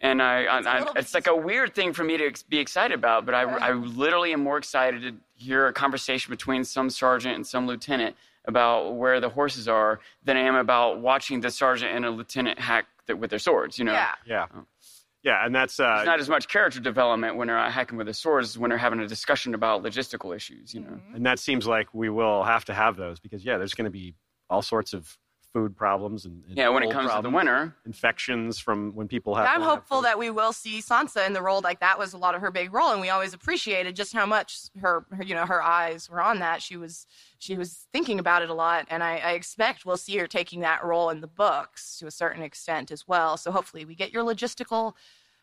and 0.00 0.20
I, 0.22 0.44
I, 0.44 0.60
a 0.60 0.62
I 0.64 0.78
little 0.80 0.94
bit 0.94 1.00
it's 1.04 1.14
like 1.14 1.26
a 1.26 1.34
weird 1.36 1.74
thing 1.74 1.92
for 1.92 2.04
me 2.04 2.16
to 2.18 2.26
ex- 2.26 2.42
be 2.42 2.58
excited 2.58 2.94
about, 2.94 3.24
but 3.26 3.34
I, 3.34 3.42
I 3.42 3.72
literally 3.72 4.32
am 4.32 4.42
more 4.42 4.58
excited 4.58 5.02
to 5.02 5.14
hear 5.34 5.66
a 5.68 5.72
conversation 5.72 6.30
between 6.30 6.64
some 6.64 6.90
sergeant 6.90 7.34
and 7.36 7.46
some 7.46 7.66
lieutenant 7.66 8.14
about 8.46 8.94
where 8.96 9.20
the 9.20 9.28
horses 9.28 9.66
are 9.68 9.98
than 10.24 10.36
I 10.36 10.40
am 10.40 10.54
about 10.54 11.00
watching 11.00 11.40
the 11.40 11.50
sergeant 11.50 11.92
and 11.94 12.04
a 12.04 12.10
lieutenant 12.10 12.58
hack 12.60 12.86
th- 13.06 13.18
with 13.18 13.30
their 13.30 13.38
swords. 13.40 13.78
You 13.78 13.86
know, 13.86 13.92
Yeah. 13.92 14.12
yeah, 14.24 14.46
yeah, 15.22 15.44
and 15.44 15.54
that's 15.54 15.80
uh, 15.80 15.96
There's 15.96 16.06
not 16.06 16.20
as 16.20 16.28
much 16.28 16.48
character 16.48 16.80
development 16.80 17.36
when 17.36 17.48
they're 17.48 17.70
hacking 17.70 17.98
with 17.98 18.06
the 18.06 18.14
swords 18.14 18.50
as 18.50 18.58
when 18.58 18.70
they're 18.70 18.78
having 18.78 19.00
a 19.00 19.08
discussion 19.08 19.54
about 19.54 19.82
logistical 19.82 20.34
issues. 20.34 20.74
You 20.74 20.80
know. 20.80 20.88
Mm-hmm. 20.88 21.16
and 21.16 21.26
that 21.26 21.38
seems 21.38 21.66
like 21.66 21.92
we 21.92 22.08
will 22.08 22.44
have 22.44 22.64
to 22.66 22.74
have 22.74 22.96
those 22.96 23.20
because 23.20 23.44
yeah, 23.44 23.58
there's 23.58 23.74
going 23.74 23.86
to 23.86 23.90
be 23.90 24.14
all 24.48 24.62
sorts 24.62 24.92
of 24.92 25.18
food 25.56 25.74
problems 25.74 26.26
and, 26.26 26.44
and 26.48 26.54
Yeah, 26.58 26.68
when 26.68 26.82
it 26.82 26.92
cold 26.92 26.96
comes 26.96 27.14
to 27.14 27.22
the 27.22 27.30
winter, 27.30 27.74
infections 27.86 28.58
from 28.58 28.94
when 28.94 29.08
people 29.08 29.34
have. 29.34 29.46
I'm 29.46 29.60
don't 29.60 29.62
have 29.62 29.78
hopeful 29.78 30.02
that 30.02 30.18
we 30.18 30.28
will 30.28 30.52
see 30.52 30.82
Sansa 30.82 31.26
in 31.26 31.32
the 31.32 31.40
role 31.40 31.62
like 31.62 31.80
that 31.80 31.98
was 31.98 32.12
a 32.12 32.18
lot 32.18 32.34
of 32.34 32.42
her 32.42 32.50
big 32.50 32.74
role, 32.74 32.92
and 32.92 33.00
we 33.00 33.08
always 33.08 33.32
appreciated 33.32 33.96
just 33.96 34.12
how 34.12 34.26
much 34.26 34.68
her, 34.82 35.06
her 35.12 35.24
you 35.24 35.34
know, 35.34 35.46
her 35.46 35.62
eyes 35.62 36.10
were 36.10 36.20
on 36.20 36.40
that. 36.40 36.60
She 36.60 36.76
was 36.76 37.06
she 37.38 37.56
was 37.56 37.86
thinking 37.90 38.18
about 38.18 38.42
it 38.42 38.50
a 38.50 38.54
lot, 38.54 38.86
and 38.90 39.02
I, 39.02 39.16
I 39.16 39.30
expect 39.32 39.86
we'll 39.86 39.96
see 39.96 40.18
her 40.18 40.26
taking 40.26 40.60
that 40.60 40.84
role 40.84 41.08
in 41.08 41.22
the 41.22 41.26
books 41.26 41.96
to 42.00 42.06
a 42.06 42.10
certain 42.10 42.42
extent 42.42 42.90
as 42.90 43.08
well. 43.08 43.38
So 43.38 43.50
hopefully, 43.50 43.86
we 43.86 43.94
get 43.94 44.12
your 44.12 44.24
logistical 44.24 44.92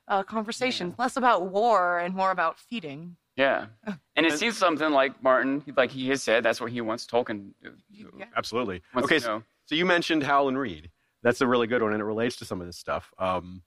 uh, 0.08 0.22
conversations 0.22 0.93
less 1.00 1.17
about 1.17 1.48
war 1.48 1.98
and 1.98 2.13
more 2.13 2.29
about 2.29 2.60
feeding. 2.60 3.17
Yeah, 3.36 3.65
and 4.15 4.27
it 4.27 4.38
seems 4.38 4.58
something 4.58 4.91
like 4.91 5.24
Martin, 5.24 5.63
like 5.75 5.89
he 5.89 6.10
has 6.10 6.22
said, 6.22 6.43
that's 6.43 6.62
what 6.62 6.72
he 6.72 6.82
wants 6.82 7.08
Tolkien. 7.08 7.50
to- 7.63 7.74
Yeah. 7.91 8.25
Absolutely. 8.36 8.84
Wants 8.93 9.05
okay, 9.08 9.20
to 9.20 9.25
know. 9.25 9.39
so, 9.39 9.43
so 9.74 9.77
you 9.77 9.86
mentioned 9.86 10.24
Howland 10.24 10.60
Reed. 10.60 10.92
That's 11.24 11.42
a 11.42 11.48
really 11.48 11.68
good 11.68 11.82
one, 11.82 11.94
and 11.94 12.01
it 12.01 12.06
relates 12.06 12.36
to 12.38 12.46
some 12.46 12.62
of 12.62 12.68
this 12.68 12.77
stuff. 12.77 13.12
Um, 13.18 13.63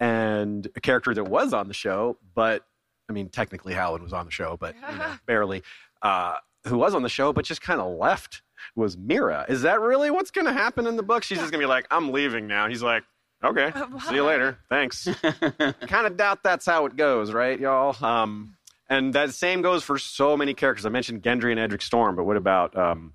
and 0.00 0.66
a 0.74 0.80
character 0.80 1.14
that 1.14 1.24
was 1.24 1.52
on 1.52 1.68
the 1.68 1.74
show, 1.74 2.18
but 2.34 2.64
I 3.08 3.12
mean, 3.12 3.28
technically 3.28 3.72
Howland 3.72 4.02
was 4.02 4.12
on 4.12 4.24
the 4.24 4.32
show, 4.32 4.56
but 4.58 4.74
you 4.74 4.98
know, 4.98 5.14
barely. 5.26 5.62
Uh, 6.02 6.36
who 6.66 6.78
was 6.78 6.94
on 6.94 7.02
the 7.02 7.08
show, 7.08 7.32
but 7.32 7.44
just 7.44 7.60
kind 7.60 7.80
of 7.80 7.96
left 7.98 8.42
was 8.74 8.96
Mira. 8.96 9.44
Is 9.48 9.62
that 9.62 9.80
really 9.80 10.10
what's 10.10 10.30
going 10.30 10.46
to 10.46 10.52
happen 10.52 10.86
in 10.86 10.96
the 10.96 11.02
book? 11.02 11.22
She's 11.22 11.38
just 11.38 11.52
going 11.52 11.60
to 11.60 11.66
be 11.66 11.68
like, 11.68 11.86
"I'm 11.90 12.10
leaving 12.10 12.46
now." 12.46 12.68
He's 12.68 12.82
like, 12.82 13.04
Okay. 13.44 13.72
See 14.08 14.14
you 14.14 14.24
later. 14.24 14.58
Thanks. 14.70 15.06
kind 15.22 16.06
of 16.06 16.16
doubt 16.16 16.42
that's 16.42 16.64
how 16.64 16.86
it 16.86 16.96
goes, 16.96 17.30
right, 17.30 17.60
y'all? 17.60 18.02
Um, 18.04 18.56
and 18.88 19.12
that 19.12 19.34
same 19.34 19.60
goes 19.60 19.84
for 19.84 19.98
so 19.98 20.36
many 20.36 20.54
characters. 20.54 20.86
I 20.86 20.88
mentioned 20.88 21.22
Gendry 21.22 21.50
and 21.50 21.60
Edric 21.60 21.82
Storm, 21.82 22.16
but 22.16 22.24
what 22.24 22.38
about 22.38 22.76
um, 22.76 23.12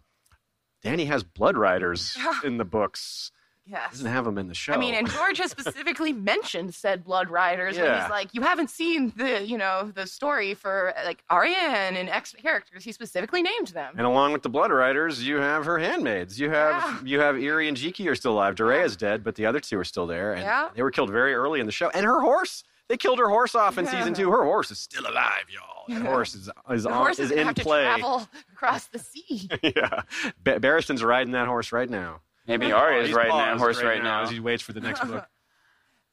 Dany 0.83 1.07
has 1.07 1.24
Blood 1.24 1.57
Riders 1.57 2.17
in 2.43 2.57
the 2.57 2.65
books? 2.65 3.31
Yes. 3.65 3.91
Doesn't 3.91 4.07
have 4.12 4.25
them 4.25 4.39
in 4.39 4.48
the 4.48 4.55
show. 4.55 4.74
I 4.74 4.77
mean, 4.77 4.95
and 4.95 5.07
George 5.07 5.38
has 5.38 5.51
specifically 5.59 6.12
mentioned 6.12 6.74
said 6.74 7.03
Blood 7.03 7.29
Riders 7.29 7.75
when 7.75 7.86
Yeah. 7.86 8.01
he's 8.01 8.09
like, 8.09 8.33
you 8.33 8.41
haven't 8.41 8.71
seen 8.71 9.13
the, 9.15 9.45
you 9.45 9.59
know, 9.59 9.91
the 9.93 10.07
story 10.07 10.55
for 10.55 10.91
like 11.05 11.24
Arya 11.29 11.55
and, 11.55 12.09
X 12.09 12.33
characters. 12.41 12.83
He 12.83 12.91
specifically 12.91 13.43
named 13.43 13.67
them. 13.67 13.93
And 13.95 14.07
along 14.07 14.33
with 14.33 14.41
the 14.41 14.50
Blood 14.50 14.71
Riders, 14.71 15.21
you 15.24 15.36
have 15.38 15.65
her 15.65 15.77
handmaids. 15.77 16.39
You 16.39 16.50
have 16.50 16.81
Yeah. 16.81 17.00
you 17.05 17.19
have 17.19 17.36
Irri 17.36 17.67
and 17.67 17.77
Jhiqui 17.77 18.09
are 18.09 18.15
still 18.15 18.31
alive. 18.31 18.55
Doreah's 18.55 18.95
dead, 18.98 19.24
but 19.24 19.36
the 19.36 19.45
other 19.45 19.59
two 19.59 19.77
are 19.77 19.83
still 19.83 20.07
there, 20.07 20.33
and 20.33 20.41
Yeah. 20.41 20.69
they 20.74 20.81
were 20.81 20.89
killed 20.91 21.12
very 21.12 21.36
early 21.36 21.59
in 21.59 21.67
the 21.67 21.71
show. 21.71 21.89
And 21.89 22.07
her 22.07 22.21
horse, 22.21 22.63
they 22.89 22.98
killed 22.98 23.19
her 23.19 23.29
horse 23.29 23.55
off 23.55 23.77
in 23.77 23.86
Yeah. 23.86 23.91
season 23.91 24.13
two. 24.13 24.29
Her 24.31 24.43
horse 24.43 24.69
is 24.72 24.79
still 24.79 25.08
alive, 25.10 25.46
y'all. 25.50 25.86
That 25.88 26.05
horse 26.05 26.36
is 26.36 26.50
is, 26.72 26.84
the 26.84 26.89
on, 26.89 26.98
horses 26.98 27.31
is 27.31 27.38
in 27.38 27.48
have 27.48 27.55
play. 27.55 27.84
to 27.84 27.88
travel 28.01 28.27
across 28.53 28.88
the 28.88 29.00
sea. 29.00 29.50
yeah, 29.63 30.01
ba- 30.43 30.60
Barristan's 30.60 31.03
riding 31.03 31.31
that 31.34 31.48
horse 31.48 31.72
right 31.72 31.89
now. 31.89 32.19
Maybe 32.48 32.72
Arya 32.72 33.03
is 33.03 33.13
riding 33.13 33.38
that 33.38 33.58
horse 33.58 33.81
right 33.81 34.01
now. 34.03 34.24
as 34.24 34.29
he 34.31 34.39
waits 34.39 34.62
for 34.63 34.74
the 34.74 34.81
next 34.81 35.05
book. 35.08 35.25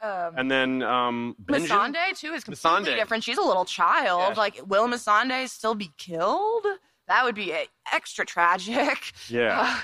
Um, 0.03 0.35
And 0.37 0.51
then 0.51 0.83
um, 0.83 1.35
Benjen- 1.43 1.69
Missandei 1.69 2.17
too 2.19 2.35
is 2.35 2.45
completely 2.45 2.91
Missandei. 2.93 2.97
different. 2.97 3.25
She's 3.25 3.39
a 3.39 3.43
little 3.43 3.65
child. 3.65 4.33
Yeah. 4.35 4.39
Like, 4.39 4.61
will 4.67 4.87
Missandei 4.89 5.49
still 5.49 5.75
be 5.75 5.91
killed? 5.97 6.67
That 7.09 7.25
would 7.25 7.35
be 7.35 7.55
extra 7.91 8.27
tragic. 8.27 9.15
Yeah. 9.31 9.59
Uh, 9.59 9.81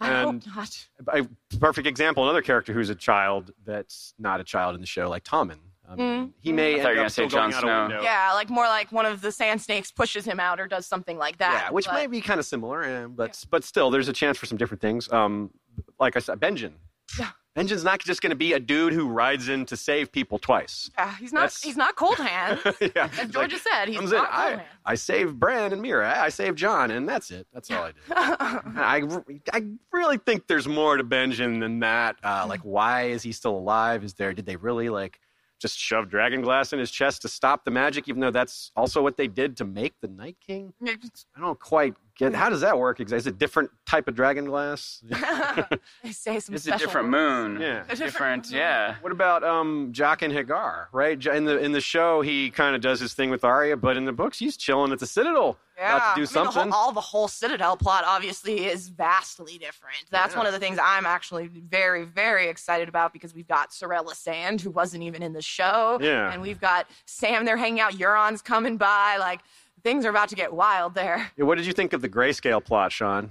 I 0.00 0.10
And- 0.10 0.44
hope 0.44 0.54
not. 0.54 0.86
a 1.14 1.56
perfect 1.58 1.86
example, 1.88 2.24
another 2.24 2.42
character 2.42 2.74
who's 2.74 2.90
a 2.90 2.94
child 2.94 3.52
that's 3.64 4.12
not 4.18 4.38
a 4.38 4.44
child 4.44 4.74
in 4.74 4.82
the 4.82 4.86
show, 4.86 5.08
like 5.08 5.24
Tommen. 5.24 5.58
I 5.88 5.96
mean, 5.96 6.34
He 6.40 6.52
may 6.52 6.74
I 6.80 6.82
thought 6.82 6.86
end 6.86 6.86
you 6.86 6.86
were 6.86 6.90
up 6.92 6.96
gonna 6.96 7.10
say 7.10 7.28
still 7.28 7.40
going 7.40 7.50
Jon 7.50 7.54
out 7.54 7.60
Snow. 7.62 7.82
window. 7.94 8.02
Yeah, 8.02 8.32
like 8.34 8.48
more 8.50 8.66
like 8.66 8.90
one 8.92 9.06
of 9.06 9.20
the 9.20 9.30
sand 9.32 9.60
snakes 9.60 9.90
pushes 9.92 10.24
him 10.24 10.40
out 10.40 10.58
or 10.60 10.66
does 10.66 10.86
something 10.86 11.18
like 11.18 11.38
that. 11.38 11.64
Yeah, 11.66 11.70
which 11.72 11.86
but- 11.86 11.94
may 11.94 12.06
be 12.06 12.20
kind 12.20 12.40
of 12.40 12.46
similar, 12.46 12.82
eh, 12.82 13.06
but 13.06 13.44
but 13.50 13.64
still, 13.64 13.90
there's 13.90 14.08
a 14.08 14.12
chance 14.12 14.38
for 14.38 14.46
some 14.46 14.56
different 14.58 14.80
things. 14.80 15.10
Um, 15.12 15.50
like 16.00 16.16
I 16.16 16.20
said, 16.20 16.40
Benjen. 16.40 16.72
Yeah. 17.18 17.30
Benjen's 17.56 17.84
not 17.84 18.00
just 18.00 18.20
going 18.20 18.30
to 18.30 18.36
be 18.36 18.52
a 18.54 18.58
dude 18.58 18.92
who 18.92 19.06
rides 19.08 19.48
in 19.48 19.64
to 19.66 19.76
save 19.76 20.10
people 20.10 20.40
twice. 20.40 20.90
Yeah, 20.98 21.14
he's 21.18 21.32
not. 21.32 21.42
That's- 21.42 21.62
He's 21.62 21.76
not 21.76 21.94
cold 21.94 22.16
hands. 22.16 22.60
yeah, 22.80 23.04
As 23.12 23.16
he's 23.16 23.28
George 23.30 23.52
has 23.52 23.62
said, 23.62 23.86
he's 23.86 23.96
not 23.98 24.04
in, 24.06 24.10
cold 24.10 24.28
I, 24.32 24.50
hands. 24.50 24.62
I 24.84 24.94
saved 24.96 25.38
Bran 25.38 25.72
and 25.72 25.80
Mira. 25.80 26.18
I 26.20 26.30
saved 26.30 26.58
Jon, 26.58 26.90
and 26.90 27.08
that's 27.08 27.30
it. 27.30 27.46
That's 27.52 27.70
all 27.70 27.84
I 27.84 27.92
did. 27.92 28.02
I, 28.16 29.02
I 29.52 29.62
really 29.92 30.18
think 30.18 30.48
there's 30.48 30.66
more 30.66 30.96
to 30.96 31.04
Benjen 31.04 31.60
than 31.60 31.78
that. 31.78 32.16
Uh, 32.24 32.44
like, 32.48 32.60
why 32.62 33.04
is 33.04 33.22
he 33.22 33.30
still 33.30 33.56
alive? 33.56 34.02
Is 34.02 34.14
there? 34.14 34.32
Did 34.32 34.46
they 34.46 34.56
really 34.56 34.88
like 34.88 35.20
just 35.60 35.78
shove 35.78 36.10
dragon 36.10 36.42
glass 36.42 36.72
in 36.72 36.78
his 36.78 36.90
chest 36.90 37.22
to 37.22 37.28
stop 37.28 37.64
the 37.64 37.70
magic? 37.70 38.08
Even 38.08 38.20
though 38.20 38.30
that's 38.30 38.70
also 38.76 39.02
what 39.02 39.16
they 39.16 39.28
did 39.28 39.56
to 39.58 39.64
make 39.64 39.94
the 40.00 40.08
Night 40.08 40.36
King. 40.44 40.72
I 40.86 41.40
don't 41.40 41.58
quite 41.58 41.94
get. 42.16 42.34
How 42.34 42.48
does 42.50 42.60
that 42.62 42.78
work? 42.78 43.00
exactly? 43.00 43.18
Is 43.18 43.26
it 43.26 43.34
a 43.34 43.36
different 43.36 43.70
type 43.86 44.08
of 44.08 44.14
dragon 44.14 44.44
glass? 44.46 45.02
they 46.02 46.12
say 46.12 46.40
some 46.40 46.54
It's 46.54 46.66
a 46.66 46.76
different 46.78 47.10
words. 47.10 47.52
moon. 47.52 47.60
Yeah. 47.60 47.78
A 47.88 47.96
different 47.96 47.98
Different, 48.14 48.50
moon. 48.50 48.58
yeah. 48.58 48.94
What 49.00 49.12
about 49.12 49.42
um, 49.44 49.92
Jaqen 49.92 50.32
H'ghar? 50.32 50.86
Right 50.92 51.24
in 51.26 51.44
the 51.44 51.58
in 51.58 51.72
the 51.72 51.80
show, 51.80 52.20
he 52.20 52.50
kind 52.50 52.74
of 52.76 52.80
does 52.82 53.00
his 53.00 53.14
thing 53.14 53.30
with 53.30 53.44
Arya, 53.44 53.76
but 53.76 53.96
in 53.96 54.04
the 54.04 54.12
books, 54.12 54.38
he's 54.38 54.56
chilling 54.56 54.92
at 54.92 54.98
the 54.98 55.06
Citadel, 55.06 55.58
Yeah, 55.76 55.96
about 55.96 55.98
to 55.98 56.02
do 56.04 56.10
I 56.10 56.14
mean, 56.16 56.32
the 56.32 56.40
whole- 56.40 56.52
something. 56.52 56.72
all 56.72 56.92
the 56.92 57.00
whole 57.00 57.28
Citadel 57.28 57.76
plot 57.76 58.04
obviously 58.06 58.66
is 58.66 58.88
vastly 58.88 59.58
different. 59.58 60.04
That's 60.10 60.34
Yeah. 60.34 60.38
one 60.38 60.46
of 60.46 60.52
the 60.52 60.58
things 60.58 60.78
I'm 60.82 61.06
actually 61.06 61.48
very, 61.48 62.04
very 62.04 62.48
excited 62.48 62.88
about 62.88 63.12
because 63.12 63.34
we've 63.34 63.48
got 63.48 63.70
Sarella 63.70 64.14
Sand, 64.14 64.60
who 64.60 64.70
wasn't 64.70 65.02
even 65.02 65.22
in 65.22 65.32
the 65.32 65.42
show, 65.42 65.98
Yeah. 66.00 66.32
and 66.32 66.40
we've 66.42 66.60
got 66.60 66.86
Sam 67.06 67.44
there 67.44 67.56
hanging 67.56 67.80
out. 67.80 67.92
Euron's 67.92 68.42
coming 68.42 68.76
by. 68.76 69.16
Like 69.18 69.40
things 69.84 70.04
are 70.04 70.10
about 70.10 70.30
to 70.30 70.34
get 70.34 70.52
wild 70.52 70.94
there. 70.96 71.30
Yeah, 71.36 71.44
what 71.44 71.56
did 71.58 71.66
you 71.66 71.72
think 71.72 71.92
of 71.92 72.02
the 72.02 72.08
grayscale 72.08 72.64
plot, 72.64 72.90
Sean, 72.90 73.30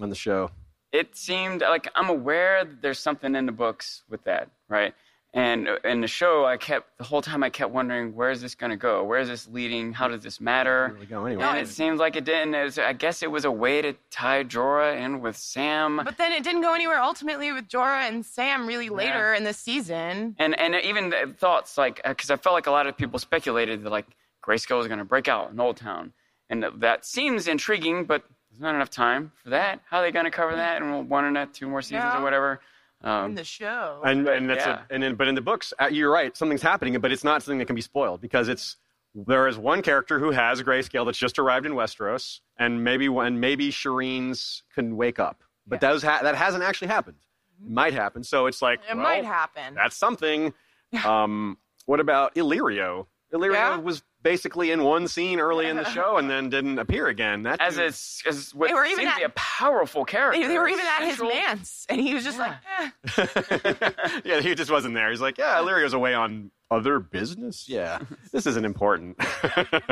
on 0.00 0.08
the 0.08 0.16
show? 0.16 0.50
it 0.90 1.14
seemed 1.14 1.60
like 1.60 1.86
I'm 1.94 2.08
aware 2.08 2.64
that 2.64 2.80
there's 2.80 2.98
something 2.98 3.34
in 3.34 3.44
the 3.44 3.52
books 3.52 4.04
with 4.08 4.24
that, 4.24 4.48
right? 4.70 4.94
And 5.34 5.68
in 5.84 6.00
the 6.00 6.06
show, 6.08 6.46
I 6.46 6.56
kept 6.56 6.96
the 6.96 7.04
whole 7.04 7.20
time 7.20 7.42
I 7.42 7.50
kept 7.50 7.70
wondering, 7.70 8.14
where 8.14 8.30
is 8.30 8.40
this 8.40 8.54
going 8.54 8.70
to 8.70 8.76
go? 8.78 9.04
Where 9.04 9.20
is 9.20 9.28
this 9.28 9.46
leading? 9.48 9.92
How 9.92 10.08
does 10.08 10.22
this 10.22 10.40
matter? 10.40 10.90
Really 10.94 11.04
go 11.04 11.26
anyway. 11.26 11.44
And 11.44 11.58
it 11.58 11.68
seems 11.68 12.00
like 12.00 12.16
it 12.16 12.24
didn't. 12.24 12.54
It 12.54 12.64
was, 12.64 12.78
I 12.78 12.94
guess 12.94 13.22
it 13.22 13.30
was 13.30 13.44
a 13.44 13.50
way 13.50 13.82
to 13.82 13.92
tie 14.10 14.42
Jorah 14.44 14.96
in 14.98 15.20
with 15.20 15.36
Sam. 15.36 16.00
But 16.02 16.16
then 16.16 16.32
it 16.32 16.42
didn't 16.42 16.62
go 16.62 16.72
anywhere 16.74 16.98
ultimately 17.02 17.52
with 17.52 17.68
Jorah 17.68 18.08
and 18.08 18.24
Sam 18.24 18.66
really 18.66 18.88
later 18.88 19.34
in 19.34 19.44
the 19.44 19.52
season. 19.52 20.34
and 20.38 20.58
and 20.58 20.74
even 20.76 21.10
the 21.10 21.34
thoughts 21.36 21.76
like 21.76 22.00
uh, 22.06 22.08
because 22.08 22.30
I 22.30 22.36
felt 22.36 22.54
like 22.54 22.66
a 22.66 22.70
lot 22.70 22.86
of 22.86 22.96
people 22.96 23.18
speculated 23.18 23.84
that 23.84 23.90
like 23.90 24.06
grayscale 24.48 24.80
is 24.80 24.86
going 24.88 24.98
to 24.98 25.04
break 25.04 25.28
out 25.28 25.50
in 25.50 25.60
Old 25.60 25.76
Town, 25.76 26.12
and 26.50 26.62
that, 26.62 26.80
that 26.80 27.04
seems 27.04 27.46
intriguing, 27.48 28.04
but 28.04 28.22
there's 28.50 28.60
not 28.60 28.74
enough 28.74 28.90
time 28.90 29.32
for 29.42 29.50
that. 29.50 29.80
How 29.90 29.98
are 29.98 30.02
they 30.02 30.10
going 30.10 30.24
to 30.24 30.30
cover 30.30 30.56
that 30.56 30.80
in 30.82 31.08
one 31.08 31.36
or 31.36 31.46
two 31.46 31.68
more 31.68 31.82
seasons 31.82 32.04
Yeah. 32.04 32.20
or 32.20 32.22
whatever? 32.22 32.60
in 33.02 33.08
Um, 33.08 33.34
the 33.36 33.44
show. 33.44 34.00
and 34.04 34.26
and 34.26 34.50
that's 34.50 34.66
yeah. 34.66 34.80
a, 34.90 34.92
and 34.94 35.04
in, 35.04 35.14
but 35.14 35.28
in 35.28 35.34
the 35.36 35.40
books, 35.40 35.72
uh, 35.78 35.86
you're 35.86 36.10
right. 36.10 36.36
Something's 36.36 36.62
happening, 36.62 36.98
but 37.00 37.12
it's 37.12 37.22
not 37.22 37.42
something 37.42 37.58
that 37.58 37.66
can 37.66 37.76
be 37.76 37.82
spoiled 37.82 38.20
because 38.20 38.48
it's 38.48 38.76
there 39.14 39.46
is 39.46 39.56
one 39.56 39.82
character 39.82 40.18
who 40.18 40.30
has 40.32 40.62
grayscale 40.62 41.04
that's 41.06 41.18
just 41.18 41.38
arrived 41.38 41.64
in 41.64 41.72
Westeros, 41.72 42.40
and 42.58 42.82
maybe 42.82 43.08
when 43.08 43.38
maybe 43.38 43.70
Shireen's 43.70 44.64
can 44.74 44.96
wake 44.96 45.18
up, 45.20 45.42
but 45.66 45.80
those 45.80 46.02
ha- 46.02 46.20
that 46.22 46.34
hasn't 46.34 46.64
actually 46.64 46.88
happened. 46.88 47.18
It 47.64 47.70
might 47.70 47.92
happen, 47.94 48.24
so 48.24 48.46
it's 48.46 48.60
like 48.62 48.80
it 48.90 48.94
well, 48.94 49.04
might 49.04 49.24
happen. 49.24 49.74
That's 49.74 49.96
something. 49.96 50.52
Um, 51.04 51.58
what 51.84 52.00
about 52.00 52.34
Illyrio? 52.34 53.06
Illyrio 53.32 53.52
Yeah. 53.52 53.76
was 53.76 54.02
basically 54.22 54.70
in 54.72 54.82
one 54.82 55.06
scene 55.06 55.38
early 55.38 55.68
in 55.68 55.76
the 55.76 55.84
show 55.90 56.16
and 56.16 56.28
then 56.28 56.48
didn't 56.50 56.78
appear 56.78 57.06
again. 57.06 57.42
That 57.44 57.60
as 57.60 57.76
dude- 57.76 57.84
it's 57.86 58.22
as 58.26 58.54
what 58.54 58.68
They 58.68 58.74
were 58.74 58.84
even 58.84 58.98
seemed 59.04 59.10
to 59.12 59.16
be 59.18 59.22
a 59.22 59.28
powerful 59.30 60.04
character. 60.04 60.40
They, 60.40 60.46
they 60.48 60.58
were 60.58 60.68
even 60.68 60.84
at 60.86 61.00
his 61.04 61.18
Central- 61.18 61.30
manse, 61.30 61.86
and 61.88 62.00
he 62.00 62.14
was 62.14 62.24
just 62.24 62.38
like, 62.38 62.52
eh. 62.80 63.90
yeah, 64.24 64.40
he 64.40 64.54
just 64.54 64.70
wasn't 64.70 64.94
there. 64.94 65.10
He's 65.10 65.20
like, 65.20 65.38
yeah, 65.38 65.58
Illyrio's 65.58 65.92
away 65.92 66.14
on 66.14 66.50
other 66.70 66.98
business. 66.98 67.68
Yeah, 67.68 68.00
this 68.32 68.46
isn't 68.46 68.64
important. 68.64 69.16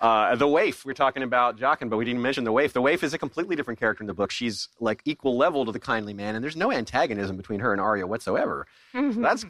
uh, 0.00 0.36
the 0.36 0.48
waif, 0.48 0.84
we're 0.84 0.92
talking 0.94 1.22
about 1.22 1.58
Jaqen, 1.58 1.88
but 1.90 1.96
we 1.96 2.04
didn't 2.04 2.22
mention 2.22 2.44
the 2.44 2.52
waif. 2.52 2.72
The 2.72 2.80
waif 2.82 3.02
is 3.04 3.14
a 3.14 3.18
completely 3.18 3.56
different 3.56 3.78
character 3.78 4.02
in 4.02 4.06
the 4.06 4.14
book. 4.14 4.30
She's 4.30 4.68
like 4.80 5.02
equal 5.04 5.36
level 5.36 5.64
to 5.64 5.72
the 5.72 5.78
kindly 5.80 6.14
man, 6.14 6.34
and 6.34 6.42
there's 6.42 6.56
no 6.56 6.72
antagonism 6.72 7.36
between 7.36 7.60
her 7.60 7.72
and 7.72 7.80
Arya 7.80 8.06
whatsoever. 8.06 8.66
That's 8.94 9.44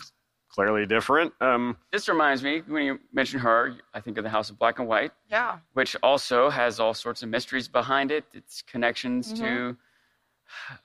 clearly 0.57 0.87
different. 0.87 1.35
Um, 1.41 1.77
This 1.93 2.09
reminds 2.09 2.43
me 2.43 2.63
when 2.67 2.83
you 2.83 2.99
mention 3.13 3.39
her, 3.41 3.77
I 3.93 4.01
think 4.01 4.17
of 4.17 4.25
the 4.25 4.31
House 4.31 4.49
of 4.49 4.59
Black 4.59 4.79
and 4.79 4.89
White, 4.89 5.13
yeah. 5.31 5.59
which 5.75 5.95
also 6.03 6.49
has 6.49 6.81
all 6.81 6.95
sorts 6.95 7.23
of 7.23 7.29
mysteries 7.29 7.69
behind 7.69 8.11
it. 8.11 8.25
Its 8.33 8.63
connections 8.63 9.35
to 9.35 9.77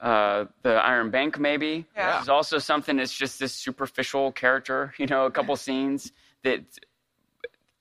uh, 0.01 0.45
the 0.63 0.73
Iron 0.73 1.09
Bank, 1.09 1.39
maybe. 1.39 1.85
Yeah. 1.95 2.15
Which 2.15 2.23
is 2.23 2.29
also 2.29 2.57
something 2.57 2.97
that's 2.97 3.13
just 3.13 3.39
this 3.39 3.53
superficial 3.53 4.33
character, 4.33 4.93
you 4.99 5.07
know, 5.07 5.25
a 5.25 5.31
couple 5.31 5.55
scenes 5.67 6.11
that 6.43 6.61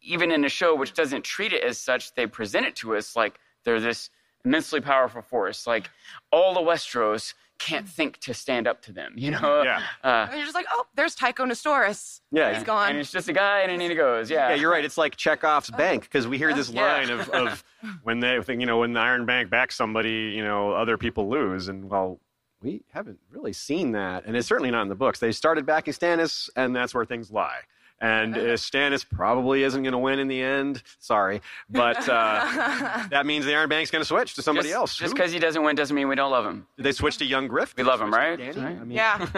even 0.00 0.30
in 0.30 0.44
a 0.44 0.48
show, 0.48 0.76
which 0.76 0.94
doesn't 0.94 1.24
treat 1.24 1.52
it 1.52 1.64
as 1.64 1.76
such, 1.76 2.14
they 2.14 2.26
present 2.26 2.66
it 2.66 2.76
to 2.76 2.96
us 2.96 3.16
like 3.16 3.38
they're 3.64 3.80
this 3.80 4.10
immensely 4.44 4.80
powerful 4.80 5.22
force. 5.22 5.66
Like 5.66 5.90
all 6.30 6.54
the 6.54 6.60
Westeros 6.60 7.34
can't 7.60 7.88
think 7.88 8.18
to 8.18 8.34
stand 8.34 8.66
up 8.66 8.82
to 8.82 8.92
them, 8.92 9.12
you 9.16 9.30
know? 9.30 9.62
Yeah. 9.62 9.82
Uh, 10.02 10.26
And 10.28 10.36
you're 10.36 10.44
just 10.46 10.54
like, 10.56 10.66
oh, 10.72 10.84
there's 10.96 11.14
Tycho 11.14 11.44
Nestoris. 11.46 12.20
Yeah. 12.32 12.52
he's 12.54 12.64
gone. 12.64 12.90
and 12.90 12.98
it's 12.98 13.12
just 13.12 13.28
a 13.28 13.32
guy 13.32 13.60
and 13.60 13.80
then 13.80 13.88
he 13.90 13.94
goes, 13.96 14.28
yeah. 14.30 14.48
Yeah, 14.48 14.54
you're 14.56 14.70
right. 14.70 14.84
It's 14.84 14.98
like 14.98 15.16
Chekhov's 15.16 15.70
bank 15.70 16.02
because 16.02 16.26
we 16.26 16.38
hear 16.38 16.52
this 16.52 16.70
Yeah. 16.70 16.82
line 16.82 17.10
of, 17.10 17.28
of 17.30 17.62
when 18.02 18.18
they 18.20 18.40
you 18.48 18.66
know, 18.66 18.78
when 18.78 18.92
the 18.92 19.00
Iron 19.00 19.26
Bank 19.26 19.48
backs 19.50 19.76
somebody, 19.76 20.32
you 20.34 20.42
know, 20.42 20.72
other 20.72 20.96
people 20.98 21.28
lose. 21.28 21.68
And 21.68 21.88
well, 21.88 22.18
we 22.62 22.82
haven't 22.92 23.18
really 23.30 23.52
seen 23.52 23.92
that. 23.92 24.24
And 24.26 24.36
it's 24.36 24.48
certainly 24.48 24.70
not 24.70 24.82
in 24.82 24.88
the 24.88 24.94
books. 24.94 25.18
They 25.20 25.32
started 25.32 25.64
backing 25.64 25.94
Stannis, 25.94 26.50
and 26.56 26.74
that's 26.76 26.92
where 26.94 27.04
things 27.04 27.30
lie. 27.30 27.60
And 28.00 28.34
uh, 28.34 28.40
Stannis 28.56 29.06
probably 29.08 29.62
isn't 29.62 29.82
going 29.82 29.92
to 29.92 29.98
win 29.98 30.18
in 30.18 30.28
the 30.28 30.42
end. 30.42 30.82
Sorry. 30.98 31.42
But 31.68 32.08
uh, 32.08 33.06
that 33.10 33.26
means 33.26 33.44
the 33.44 33.54
Iron 33.54 33.68
Bank's 33.68 33.90
going 33.90 34.00
to 34.00 34.06
switch 34.06 34.34
to 34.34 34.42
somebody 34.42 34.68
just, 34.68 34.76
else. 34.76 34.96
Just 34.96 35.14
because 35.14 35.32
he 35.32 35.38
doesn't 35.38 35.62
win 35.62 35.76
doesn't 35.76 35.94
mean 35.94 36.08
we 36.08 36.14
don't 36.14 36.30
love 36.30 36.46
him. 36.46 36.66
Did 36.76 36.84
they 36.84 36.92
switch 36.92 37.18
to 37.18 37.24
Young 37.24 37.48
Griff? 37.48 37.74
We 37.76 37.82
love 37.82 38.00
him, 38.00 38.12
right? 38.12 38.38
Dany? 38.38 38.56
Right. 38.56 38.80
I 38.80 38.84
mean, 38.84 38.96
yeah. 38.96 39.26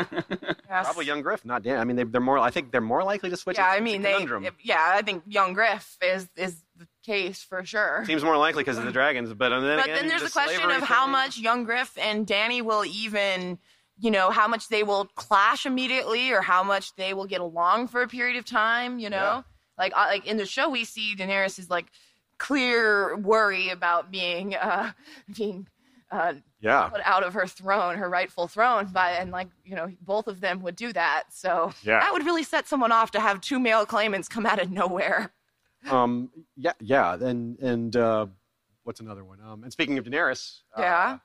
Yes. 0.73 0.87
Probably 0.87 1.05
Young 1.05 1.21
Griff, 1.21 1.45
not 1.45 1.63
Dan. 1.63 1.79
I 1.79 1.85
mean, 1.85 1.97
they, 1.97 2.05
they're 2.05 2.19
more. 2.19 2.39
I 2.39 2.51
think 2.51 2.73
they're 2.73 2.81
more 2.81 3.05
likely 3.05 3.29
to 3.29 3.37
switch. 3.37 3.59
Yeah, 3.59 3.67
I 3.67 3.81
mean, 3.81 4.01
they. 4.01 4.13
conundrum. 4.13 4.47
Yeah, 4.63 4.95
I 4.97 5.03
think 5.03 5.25
young 5.27 5.53
Griff 5.53 5.99
is 6.01 6.31
is 6.35 6.63
the 6.79 6.87
case 7.05 7.43
for 7.43 7.63
sure. 7.65 8.05
Seems 8.07 8.25
more 8.25 8.39
likely 8.39 8.63
because 8.63 8.79
of 8.79 8.85
the 8.85 8.93
dragons, 8.93 9.35
but 9.35 9.51
then 9.51 9.77
But 9.77 9.85
again, 9.85 9.97
then 9.97 10.09
there's 10.09 10.23
the 10.23 10.29
the 10.29 10.33
question 10.33 10.71
of 10.71 10.83
how 10.83 11.05
thing- 11.05 11.13
much 11.13 11.39
young 11.39 11.65
Griff 11.65 11.97
and 11.99 12.27
Dany 12.27 12.63
will 12.63 12.87
even, 12.87 13.59
you 13.99 14.11
know, 14.11 14.31
how 14.31 14.49
much 14.49 14.69
they 14.69 14.83
will 14.83 15.07
clash 15.15 15.67
immediately, 15.67 16.31
or 16.33 16.41
how 16.43 16.63
much 16.63 16.95
they 16.97 17.15
will 17.15 17.27
get 17.27 17.41
along 17.41 17.89
for 17.89 18.03
a 18.03 18.09
period 18.09 18.37
of 18.37 18.45
time. 18.45 18.99
You 18.99 19.11
know, 19.11 19.17
Yeah. 19.19 19.43
like 19.79 19.93
uh, 19.97 20.07
like 20.09 20.27
in 20.27 20.37
the 20.37 20.47
show, 20.47 20.69
we 20.69 20.85
see 20.85 21.15
Daenerys 21.17 21.59
is 21.59 21.71
like 21.71 21.87
clear 22.39 23.17
worry 23.17 23.69
about 23.69 24.11
being 24.11 24.55
uh 24.57 24.93
being 25.37 25.69
uh, 26.11 26.35
Yeah. 26.61 26.89
put 26.91 27.01
out 27.05 27.23
of 27.23 27.35
her 27.35 27.47
throne, 27.47 27.97
her 27.97 28.09
rightful 28.09 28.49
throne, 28.49 28.87
by 28.93 29.13
and 29.13 29.31
like 29.31 29.49
you 29.65 29.77
know 29.77 29.91
both 30.01 30.27
of 30.27 30.41
them 30.41 30.63
would 30.63 30.77
do 30.77 30.93
that. 30.93 31.25
So 31.31 31.73
Yeah. 31.83 32.01
that 32.01 32.13
would 32.13 32.25
really 32.27 32.43
set 32.43 32.67
someone 32.69 32.93
off 32.93 33.13
to 33.13 33.21
have 33.21 33.41
two 33.41 33.59
male 33.61 33.87
claimants 33.87 34.29
come 34.29 34.47
out 34.47 34.61
of 34.61 34.71
nowhere. 34.71 35.33
Um, 35.91 36.31
yeah, 36.57 36.75
yeah, 36.81 37.15
and 37.15 37.59
and 37.59 37.97
uh, 37.97 38.27
what's 38.85 39.01
another 39.01 39.25
one? 39.25 39.41
Um, 39.41 39.65
and 39.65 39.73
speaking 39.73 39.99
of 39.99 40.05
Daenerys, 40.05 40.61
Yeah, 40.79 41.19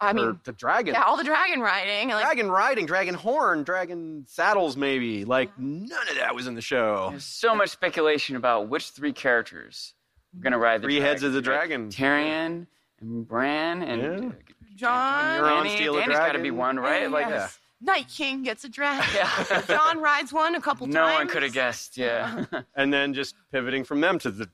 I 0.00 0.12
mean, 0.12 0.38
the 0.44 0.52
dragon, 0.52 0.94
yeah, 0.94 1.02
all 1.04 1.16
the 1.16 1.24
dragon 1.24 1.60
riding, 1.60 2.08
like 2.10 2.22
dragon 2.24 2.50
riding, 2.50 2.84
dragon 2.86 3.14
horn, 3.14 3.62
dragon 3.64 4.24
saddles, 4.28 4.76
maybe. 4.76 5.24
Like 5.24 5.58
none 5.58 6.08
of 6.10 6.16
that 6.16 6.34
was 6.34 6.46
in 6.46 6.54
the 6.54 6.60
show. 6.60 7.08
There's 7.10 7.24
so 7.24 7.54
much 7.54 7.70
speculation 7.70 8.36
about 8.36 8.68
which 8.68 8.90
three 8.90 9.12
characters 9.12 9.94
are 10.36 10.42
going 10.42 10.52
to 10.52 10.58
ride 10.58 10.82
the 10.82 10.86
Three 10.86 11.00
heads 11.00 11.22
of 11.22 11.32
the 11.32 11.40
dragon. 11.40 11.88
dragon. 11.88 11.90
Tyrion 11.90 12.66
and 13.00 13.26
Bran 13.26 13.82
and 13.82 14.02
Yeah. 14.24 14.30
Jon. 14.76 15.40
Euron 15.40 15.62
Dany, 15.64 15.74
steal 15.76 15.96
a 15.96 16.02
Dany's 16.02 16.08
got 16.18 16.32
to 16.32 16.38
be 16.40 16.50
one, 16.50 16.78
right? 16.78 17.10
Like 17.10 17.28
Yes. 17.28 17.58
Night 17.80 18.06
King 18.14 18.42
gets 18.42 18.64
a 18.64 18.68
dragon. 18.68 19.04
Yeah. 19.14 19.62
Jon 19.66 20.00
rides 20.00 20.30
one 20.32 20.54
a 20.54 20.60
couple 20.60 20.86
times. 20.86 20.94
no 20.94 21.00
times. 21.06 21.16
one 21.18 21.28
could 21.28 21.42
have 21.42 21.52
guessed. 21.54 21.96
Yeah. 21.96 22.44
And 22.74 22.92
then 22.92 23.14
just 23.14 23.34
pivoting 23.50 23.84
from 23.84 24.02
them 24.02 24.18
to 24.18 24.30
the 24.30 24.50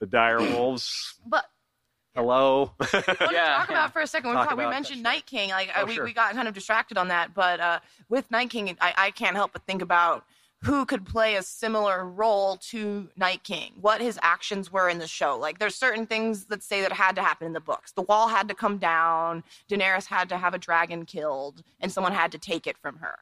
the 0.00 0.06
dire 0.06 0.40
wolves. 0.56 1.14
But 1.24 1.44
Hello. 2.14 2.72
I 2.80 2.84
want 2.84 2.90
to 2.90 3.04
Yeah, 3.32 3.56
talk 3.56 3.68
yeah. 3.68 3.74
about 3.74 3.92
for 3.92 4.00
a 4.02 4.06
second. 4.06 4.30
We, 4.30 4.36
Talk 4.36 4.48
talked- 4.50 4.58
we 4.58 4.66
mentioned 4.66 4.98
sure. 4.98 5.02
Night 5.02 5.26
King. 5.26 5.50
Like 5.50 5.70
Oh, 5.76 5.84
we, 5.84 5.94
sure. 5.94 6.04
we 6.04 6.12
got 6.12 6.32
kind 6.34 6.46
of 6.46 6.54
distracted 6.54 6.96
on 6.96 7.08
that, 7.08 7.34
but 7.34 7.60
uh, 7.60 7.80
with 8.08 8.30
Night 8.30 8.50
King, 8.50 8.76
I, 8.80 8.94
I 8.96 9.10
can't 9.10 9.34
help 9.36 9.52
but 9.52 9.62
think 9.66 9.82
about 9.82 10.24
who 10.62 10.86
could 10.86 11.04
play 11.04 11.34
a 11.34 11.42
similar 11.42 12.08
role 12.08 12.56
to 12.56 13.08
Night 13.16 13.42
King. 13.42 13.72
What 13.80 14.00
his 14.00 14.18
actions 14.22 14.72
were 14.72 14.88
in 14.88 14.98
the 14.98 15.06
show. 15.08 15.36
Like 15.36 15.58
there's 15.58 15.74
certain 15.74 16.06
things 16.06 16.46
that 16.46 16.62
say 16.62 16.80
that 16.82 16.92
had 16.92 17.16
to 17.16 17.22
happen 17.22 17.46
in 17.48 17.52
the 17.52 17.60
books. 17.60 17.92
The 17.92 18.02
wall 18.02 18.28
had 18.28 18.48
to 18.48 18.54
come 18.54 18.78
down. 18.78 19.42
Daenerys 19.68 20.06
had 20.06 20.28
to 20.30 20.38
have 20.38 20.54
a 20.54 20.58
dragon 20.58 21.04
killed, 21.04 21.62
and 21.80 21.90
someone 21.92 22.12
had 22.12 22.32
to 22.32 22.38
take 22.38 22.66
it 22.66 22.78
from 22.78 22.98
her. 22.98 23.18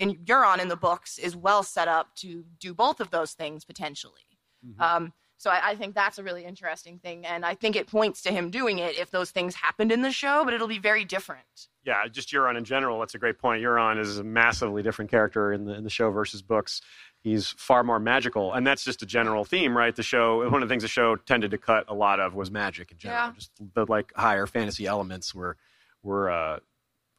And 0.00 0.16
Euron 0.24 0.58
in 0.60 0.68
the 0.68 0.76
books 0.76 1.18
is 1.18 1.36
well 1.36 1.62
set 1.62 1.86
up 1.86 2.16
to 2.16 2.44
do 2.58 2.72
both 2.72 3.00
of 3.00 3.10
those 3.10 3.32
things 3.34 3.64
potentially. 3.66 4.22
Mm-hmm. 4.66 4.80
Um, 4.82 5.12
so 5.40 5.48
I, 5.48 5.70
I 5.70 5.74
think 5.74 5.94
that's 5.94 6.18
a 6.18 6.22
really 6.22 6.44
interesting 6.44 6.98
thing, 6.98 7.24
and 7.24 7.46
I 7.46 7.54
think 7.54 7.74
it 7.74 7.86
points 7.86 8.20
to 8.22 8.30
him 8.30 8.50
doing 8.50 8.78
it 8.78 8.98
if 8.98 9.10
those 9.10 9.30
things 9.30 9.54
happened 9.54 9.90
in 9.90 10.02
the 10.02 10.12
show, 10.12 10.44
but 10.44 10.52
it'll 10.52 10.68
be 10.68 10.78
very 10.78 11.06
different. 11.06 11.68
yeah, 11.86 12.06
just 12.08 12.30
Euron 12.30 12.58
in 12.58 12.64
general. 12.64 13.00
That's 13.00 13.14
a 13.14 13.18
great 13.18 13.38
point. 13.38 13.62
Euron 13.62 13.98
is 13.98 14.18
a 14.18 14.22
massively 14.24 14.82
different 14.82 15.10
character 15.10 15.50
in 15.50 15.64
the 15.64 15.72
in 15.72 15.82
the 15.82 15.88
show 15.88 16.10
versus 16.10 16.42
books. 16.42 16.82
He's 17.22 17.48
far 17.48 17.82
more 17.82 17.98
magical, 17.98 18.52
and 18.52 18.66
that's 18.66 18.84
just 18.84 19.00
a 19.02 19.06
general 19.06 19.46
theme, 19.46 19.74
right? 19.74 19.96
The 19.96 20.02
show, 20.02 20.46
one 20.50 20.62
of 20.62 20.68
the 20.68 20.72
things 20.72 20.82
the 20.82 20.88
show 20.88 21.16
tended 21.16 21.52
to 21.52 21.58
cut 21.58 21.86
a 21.88 21.94
lot 21.94 22.20
of 22.20 22.34
was 22.34 22.50
magic 22.50 22.92
in 22.92 22.98
general. 22.98 23.28
Yeah. 23.28 23.32
Just 23.32 23.50
the 23.74 23.86
like 23.86 24.12
higher 24.14 24.46
fantasy 24.46 24.86
elements 24.86 25.34
were 25.34 25.56
were. 26.02 26.30
Uh, 26.30 26.58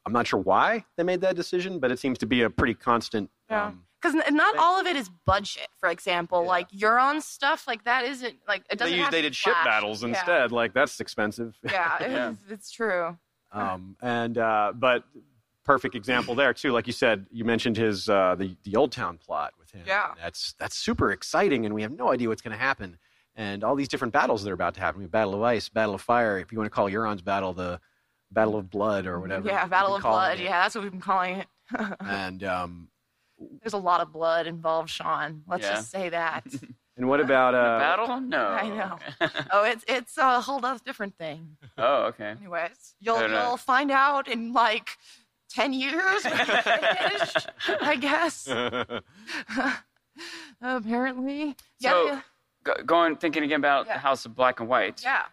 I'm 0.05 0.13
not 0.13 0.27
sure 0.27 0.39
why 0.39 0.85
they 0.95 1.03
made 1.03 1.21
that 1.21 1.35
decision, 1.35 1.79
but 1.79 1.91
it 1.91 1.97
seems 1.97 2.19
to 2.19 2.27
be 2.27 2.43
a 2.43 2.51
pretty 2.51 2.75
constant. 2.75 3.31
Yeah. 3.49 3.67
Um, 3.67 3.83
Because 4.01 4.15
not 4.31 4.57
all 4.57 4.79
of 4.79 4.87
it 4.87 4.95
is 4.95 5.09
budget. 5.25 5.67
For 5.79 5.89
example, 5.89 6.41
Yeah. 6.41 6.47
like 6.49 6.71
Euron 6.71 7.21
stuff, 7.21 7.67
like 7.67 7.83
that 7.83 8.03
isn't 8.05 8.35
like 8.47 8.63
it 8.69 8.79
doesn't. 8.79 8.93
used, 8.93 9.03
have 9.03 9.11
they 9.11 9.21
to 9.21 9.29
did 9.29 9.35
ship 9.35 9.53
flash. 9.53 9.65
battles 9.65 10.01
Yeah. 10.01 10.09
instead. 10.09 10.51
Like 10.51 10.73
that's 10.73 10.99
expensive. 10.99 11.55
Yeah, 11.63 11.97
it 12.03 12.11
Yeah. 12.11 12.29
is- 12.31 12.37
it's 12.49 12.71
true. 12.71 13.17
um, 13.51 13.95
and 14.01 14.37
uh, 14.37 14.71
but 14.75 15.03
perfect 15.63 15.93
example 15.95 16.33
there 16.35 16.53
too. 16.53 16.71
Like 16.71 16.87
you 16.87 16.93
said, 16.93 17.27
you 17.31 17.45
mentioned 17.45 17.77
his 17.77 18.09
uh, 18.09 18.35
the 18.35 18.55
the 18.63 18.75
Old 18.75 18.91
Town 18.91 19.17
plot 19.17 19.53
with 19.59 19.71
him. 19.71 19.83
Yeah. 19.85 20.13
that's 20.21 20.53
that's 20.53 20.75
super 20.77 21.11
exciting, 21.11 21.65
and 21.65 21.75
we 21.75 21.81
have 21.83 21.91
no 21.91 22.11
idea 22.11 22.27
what's 22.29 22.41
going 22.41 22.57
to 22.57 22.63
happen. 22.63 22.97
And 23.35 23.63
all 23.63 23.75
these 23.75 23.87
different 23.87 24.13
battles 24.13 24.43
that 24.43 24.49
are 24.49 24.53
about 24.53 24.73
to 24.75 24.81
happen. 24.81 24.97
We 24.99 25.03
have 25.05 25.11
Battle 25.11 25.33
of 25.35 25.41
Ice, 25.43 25.69
Battle 25.69 25.95
of 25.95 26.01
Fire. 26.01 26.37
If 26.37 26.51
you 26.51 26.57
want 26.57 26.65
to 26.65 26.69
call 26.75 26.89
Euron's 26.89 27.21
battle 27.21 27.53
the 27.53 27.79
Battle 28.29 28.57
of 28.57 28.69
Blood 28.69 29.05
or 29.05 29.19
whatever. 29.21 29.47
Yeah, 29.47 29.65
Battle 29.67 29.95
of 29.95 30.01
Blood. 30.01 30.39
it. 30.39 30.43
Yeah, 30.43 30.63
that's 30.63 30.75
what 30.75 30.83
we've 30.83 30.91
been 30.91 30.99
calling 31.01 31.35
it. 31.37 31.47
And 32.01 32.43
um, 32.43 32.89
There's 33.61 33.73
a 33.73 33.77
lot 33.77 34.01
of 34.01 34.11
blood 34.11 34.47
involved, 34.47 34.89
Sean. 34.89 35.43
Let's 35.47 35.63
Yeah. 35.63 35.73
just 35.75 35.91
say 35.91 36.09
that. 36.09 36.45
and 36.97 37.07
what 37.07 37.19
about 37.19 37.55
uh, 37.55 37.79
Battle? 37.79 38.19
No. 38.21 38.47
I 38.47 38.69
know. 38.69 38.99
oh, 39.51 39.63
it's 39.63 39.83
it's 39.87 40.17
a 40.17 40.41
whole 40.41 40.63
other 40.65 40.79
different 40.85 41.17
thing. 41.17 41.57
oh, 41.77 42.03
okay. 42.05 42.35
Anyways, 42.39 42.95
you'll 42.99 43.15
I 43.17 43.21
don't 43.21 43.31
know. 43.31 43.47
you'll 43.49 43.57
find 43.57 43.91
out 43.91 44.27
in 44.27 44.53
like 44.53 44.97
ten 45.49 45.73
years 45.73 46.23
when 46.23 46.37
you 46.37 46.45
finish, 46.45 47.33
I 47.81 47.95
guess. 47.95 48.47
Apparently, 50.61 51.55
So- 51.81 52.05
yeah, 52.05 52.21
Go, 52.63 52.73
going 52.85 53.15
thinking 53.15 53.43
again 53.43 53.59
about 53.59 53.87
Yeah. 53.87 53.93
the 53.93 53.99
House 53.99 54.25
of 54.25 54.35
Black 54.35 54.59
and 54.59 54.69
White. 54.69 55.01
yeah. 55.03 55.23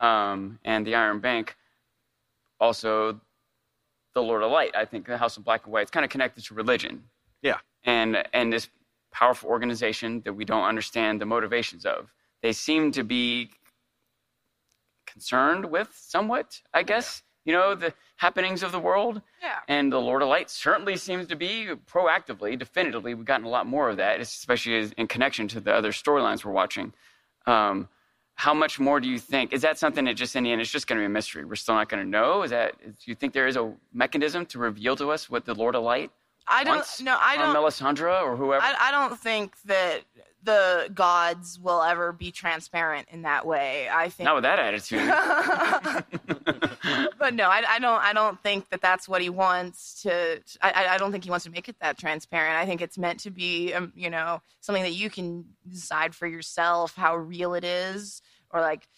um, 0.00 0.58
and 0.64 0.84
the 0.86 0.96
Iron 0.96 1.20
Bank. 1.20 1.56
Also, 2.58 3.20
the 4.14 4.22
Lord 4.22 4.42
of 4.42 4.50
Light. 4.50 4.74
I 4.76 4.84
think 4.84 5.06
the 5.06 5.16
House 5.16 5.36
of 5.36 5.44
Black 5.44 5.62
and 5.64 5.72
White 5.72 5.84
is 5.84 5.90
kind 5.90 6.02
of 6.04 6.10
connected 6.10 6.44
to 6.44 6.54
religion, 6.54 6.94
yeah. 6.94 7.02
And 7.84 8.22
and 8.32 8.52
this 8.52 8.68
powerful 9.10 9.50
organization 9.50 10.22
that 10.24 10.32
we 10.32 10.44
don't 10.44 10.64
understand 10.64 11.20
the 11.20 11.26
motivations 11.26 11.84
of. 11.84 12.12
They 12.42 12.52
seem 12.52 12.92
to 12.92 13.04
be 13.04 13.50
concerned 15.06 15.66
with 15.66 15.90
somewhat, 15.94 16.60
I 16.72 16.82
guess. 16.82 17.22
You 17.44 17.52
know 17.52 17.74
the 17.74 17.92
happenings 18.16 18.62
of 18.62 18.72
the 18.72 18.78
world. 18.78 19.20
Yeah. 19.42 19.58
And 19.68 19.92
the 19.92 20.00
Lord 20.00 20.22
of 20.22 20.28
Light 20.28 20.48
certainly 20.48 20.96
seems 20.96 21.26
to 21.26 21.36
be 21.36 21.68
proactively, 21.90 22.58
definitively. 22.58 23.14
We've 23.14 23.26
gotten 23.26 23.46
a 23.46 23.50
lot 23.50 23.66
more 23.66 23.90
of 23.90 23.96
that, 23.96 24.20
especially 24.20 24.90
in 24.96 25.08
connection 25.08 25.48
to 25.48 25.60
the 25.60 25.74
other 25.74 25.90
storylines 25.90 26.44
we're 26.44 26.52
watching. 26.52 26.92
Um, 27.46 27.88
how 28.34 28.54
much 28.54 28.80
more 28.80 29.00
do 29.00 29.08
you 29.08 29.18
think? 29.18 29.52
Is 29.52 29.62
that 29.62 29.76
something 29.78 30.04
that 30.06 30.14
just 30.14 30.36
in 30.36 30.44
the 30.44 30.52
end, 30.52 30.60
it's 30.60 30.70
just 30.70 30.86
going 30.86 30.98
to 30.98 31.02
be 31.02 31.06
a 31.06 31.08
mystery? 31.08 31.44
We're 31.44 31.56
still 31.56 31.74
not 31.74 31.88
going 31.88 32.02
to 32.02 32.08
know. 32.08 32.42
Is 32.42 32.50
that? 32.50 32.80
Do 32.80 32.92
you 33.06 33.14
think 33.14 33.32
there 33.32 33.46
is 33.46 33.56
a 33.56 33.72
mechanism 33.92 34.46
to 34.46 34.58
reveal 34.58 34.96
to 34.96 35.10
us 35.10 35.28
what 35.28 35.44
the 35.44 35.54
Lord 35.54 35.74
of 35.74 35.82
Light 35.82 36.10
I 36.46 36.64
don't. 36.64 36.84
No, 37.02 37.16
I 37.20 37.36
don't. 37.36 37.54
Melisandre 37.54 38.22
or 38.22 38.36
whoever? 38.36 38.64
I, 38.64 38.88
I 38.88 38.90
don't 38.90 39.18
think 39.18 39.54
that 39.66 40.00
the 40.44 40.90
gods 40.92 41.58
will 41.60 41.82
ever 41.82 42.12
be 42.12 42.32
transparent 42.32 43.06
in 43.10 43.22
that 43.22 43.46
way. 43.46 43.88
I 43.90 44.08
think 44.08 44.24
not 44.24 44.34
with 44.34 44.42
that 44.42 44.58
attitude. 44.58 45.06
but 47.18 47.34
no, 47.34 47.44
I, 47.48 47.62
I 47.68 47.78
don't. 47.78 48.02
I 48.02 48.12
don't 48.12 48.40
think 48.42 48.68
that 48.70 48.80
that's 48.80 49.08
what 49.08 49.22
he 49.22 49.30
wants 49.30 50.02
to. 50.02 50.40
I, 50.60 50.70
I- 50.70 50.94
I 50.94 50.98
don't 50.98 51.12
think 51.12 51.24
he 51.24 51.30
wants 51.30 51.44
to 51.44 51.50
make 51.50 51.68
it 51.68 51.76
that 51.80 51.98
transparent. 51.98 52.56
I 52.56 52.66
think 52.66 52.80
it's 52.82 52.98
meant 52.98 53.20
to 53.20 53.30
be, 53.30 53.72
um, 53.72 53.92
you 53.94 54.10
know, 54.10 54.42
something 54.60 54.82
that 54.82 54.92
you 54.92 55.10
can 55.10 55.44
decide 55.68 56.14
for 56.14 56.26
yourself 56.26 56.94
how 56.96 57.16
real 57.16 57.54
it 57.54 57.64
is, 57.64 58.22
or 58.50 58.60
like, 58.60 58.88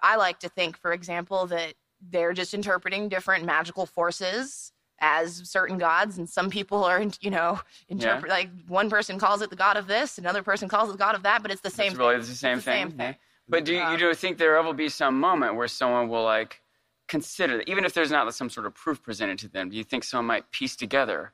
I 0.00 0.16
like 0.16 0.40
to 0.40 0.48
think, 0.48 0.76
for 0.76 0.92
example, 0.92 1.46
that 1.46 1.74
they're 2.10 2.32
just 2.32 2.54
interpreting 2.54 3.08
different 3.08 3.44
magical 3.44 3.86
forces 3.86 4.72
as 5.02 5.42
certain 5.50 5.76
gods, 5.76 6.16
and 6.16 6.28
some 6.28 6.48
people 6.48 6.84
are, 6.84 7.04
you 7.20 7.30
know, 7.30 7.60
interpret 7.88 8.30
like 8.30 8.48
one 8.68 8.88
person 8.88 9.18
calls 9.18 9.42
it 9.42 9.50
the 9.50 9.56
god 9.56 9.76
of 9.76 9.86
this, 9.88 10.16
another 10.16 10.42
person 10.42 10.68
calls 10.68 10.88
it 10.88 10.92
the 10.92 10.98
god 10.98 11.14
of 11.14 11.24
that, 11.24 11.42
but 11.42 11.50
it's 11.50 11.60
the 11.60 11.68
same. 11.70 11.88
It's 11.88 11.96
really 11.98 12.14
thing. 12.14 12.20
the 12.30 12.34
same 12.34 12.56
It's 12.56 12.64
the 12.64 12.70
thing. 12.70 12.88
same 12.88 12.90
thing. 12.92 13.06
yeah. 13.08 13.14
But 13.48 13.64
do 13.64 13.72
you, 13.72 13.78
you 13.78 13.84
um, 13.84 13.98
do 13.98 14.14
think 14.14 14.38
there 14.38 14.62
will 14.62 14.72
be 14.72 14.88
some 14.88 15.18
moment 15.18 15.56
where 15.56 15.68
someone 15.68 16.08
will 16.08 16.22
like 16.22 16.62
consider, 17.08 17.58
that, 17.58 17.68
even 17.68 17.84
if 17.84 17.92
there's 17.92 18.10
not 18.10 18.32
some 18.32 18.48
sort 18.48 18.66
of 18.66 18.74
proof 18.74 19.02
presented 19.02 19.38
to 19.40 19.48
them? 19.48 19.68
Do 19.68 19.76
you 19.76 19.84
think 19.84 20.04
someone 20.04 20.26
might 20.26 20.50
piece 20.52 20.76
together? 20.76 21.32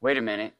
Wait 0.00 0.16
a 0.16 0.22
minute. 0.22 0.54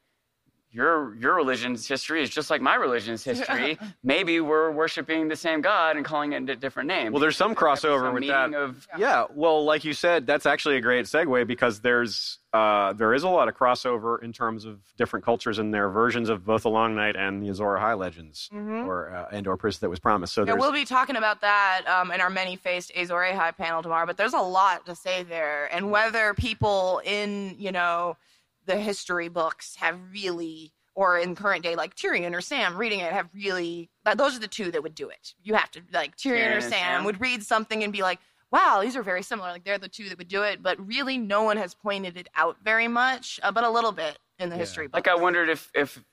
Your 0.73 1.15
your 1.15 1.35
religion's 1.35 1.87
history 1.87 2.23
is 2.23 2.29
just 2.29 2.49
like 2.49 2.61
my 2.61 2.75
religion's 2.75 3.23
history. 3.23 3.77
Maybe 4.03 4.39
we're 4.39 4.71
worshiping 4.71 5.27
the 5.27 5.35
same 5.35 5.61
God 5.61 5.97
and 5.97 6.05
calling 6.05 6.31
it 6.33 6.49
a 6.49 6.55
different 6.55 6.87
name. 6.87 7.11
Well, 7.11 7.19
there's 7.19 7.35
some 7.35 7.55
crossover 7.55 8.05
Some 8.05 8.13
with 8.13 8.27
that. 8.27 8.53
Of, 8.53 8.87
Yeah, 8.97 9.25
well, 9.33 9.65
like 9.65 9.83
you 9.83 9.93
said, 9.93 10.25
that's 10.25 10.45
actually 10.45 10.77
a 10.77 10.81
great 10.81 11.05
segue 11.05 11.45
because 11.45 11.81
there's 11.81 12.39
uh, 12.53 12.93
there 12.93 13.13
is 13.13 13.23
a 13.23 13.29
lot 13.29 13.47
of 13.47 13.55
crossover 13.55 14.21
in 14.21 14.31
terms 14.31 14.65
of 14.65 14.79
different 14.97 15.25
cultures 15.25 15.59
and 15.59 15.73
their 15.73 15.89
versions 15.89 16.29
of 16.29 16.45
both 16.45 16.63
the 16.63 16.69
Long 16.69 16.95
Night 16.95 17.15
and 17.15 17.41
the 17.43 17.49
Azor 17.49 17.63
Ahai 17.63 17.97
legends, 17.97 18.49
or 18.53 19.13
uh, 19.13 19.27
and 19.31 19.47
or 19.47 19.57
Priest 19.57 19.81
that 19.81 19.89
was 19.89 19.99
promised. 19.99 20.33
So 20.33 20.41
Mm-hmm. 20.41 20.49
Yeah, 20.49 20.55
we'll 20.55 20.71
be 20.71 20.85
talking 20.85 21.15
about 21.17 21.41
that 21.41 21.83
um, 21.87 22.11
in 22.11 22.19
our 22.19 22.29
many-faced 22.29 22.91
Azor 22.95 23.13
Ahai 23.13 23.55
panel 23.55 23.83
tomorrow. 23.83 24.05
But 24.05 24.17
there's 24.17 24.33
a 24.33 24.39
lot 24.39 24.85
to 24.85 24.95
say 24.95 25.23
there, 25.23 25.73
and 25.73 25.91
whether 25.91 26.33
people 26.33 27.01
in 27.05 27.55
you 27.59 27.71
know 27.71 28.17
the 28.65 28.77
history 28.77 29.29
books 29.29 29.75
have 29.75 29.99
really, 30.11 30.73
or 30.95 31.17
in 31.17 31.35
current 31.35 31.63
day 31.63 31.75
like 31.75 31.95
Tyrion 31.95 32.35
or 32.35 32.41
Sam 32.41 32.77
reading 32.77 32.99
it, 32.99 33.11
have 33.11 33.29
really. 33.33 33.89
Those 34.15 34.35
are 34.35 34.39
the 34.39 34.47
two 34.47 34.71
that 34.71 34.83
would 34.83 34.95
do 34.95 35.09
it. 35.09 35.33
You 35.43 35.55
have 35.55 35.71
to 35.71 35.81
like 35.93 36.17
Tyrion, 36.17 36.47
Tyrion 36.47 36.57
or 36.57 36.61
Sam, 36.61 36.71
Sam. 36.71 37.03
would 37.05 37.21
read 37.21 37.43
something 37.43 37.83
and 37.83 37.91
be 37.93 38.01
like. 38.01 38.19
Wow, 38.53 38.81
these 38.83 38.97
are 38.97 39.01
very 39.01 39.23
similar. 39.23 39.49
Like 39.49 39.63
they're 39.63 39.77
the 39.77 39.87
two 39.87 40.09
that 40.09 40.17
would 40.17 40.27
do 40.27 40.43
it, 40.43 40.61
but 40.61 40.77
really, 40.85 41.17
no 41.17 41.43
one 41.43 41.55
has 41.55 41.73
pointed 41.73 42.17
it 42.17 42.27
out 42.35 42.57
very 42.61 42.89
much, 42.89 43.39
uh, 43.43 43.49
but 43.49 43.63
a 43.63 43.69
little 43.69 43.93
bit 43.93 44.19
in 44.39 44.49
the 44.49 44.57
history 44.57 44.87
books. 44.87 44.95
like 44.95 45.07
I 45.07 45.15
wondered 45.15 45.47
if 45.47 45.71
if 45.73 46.03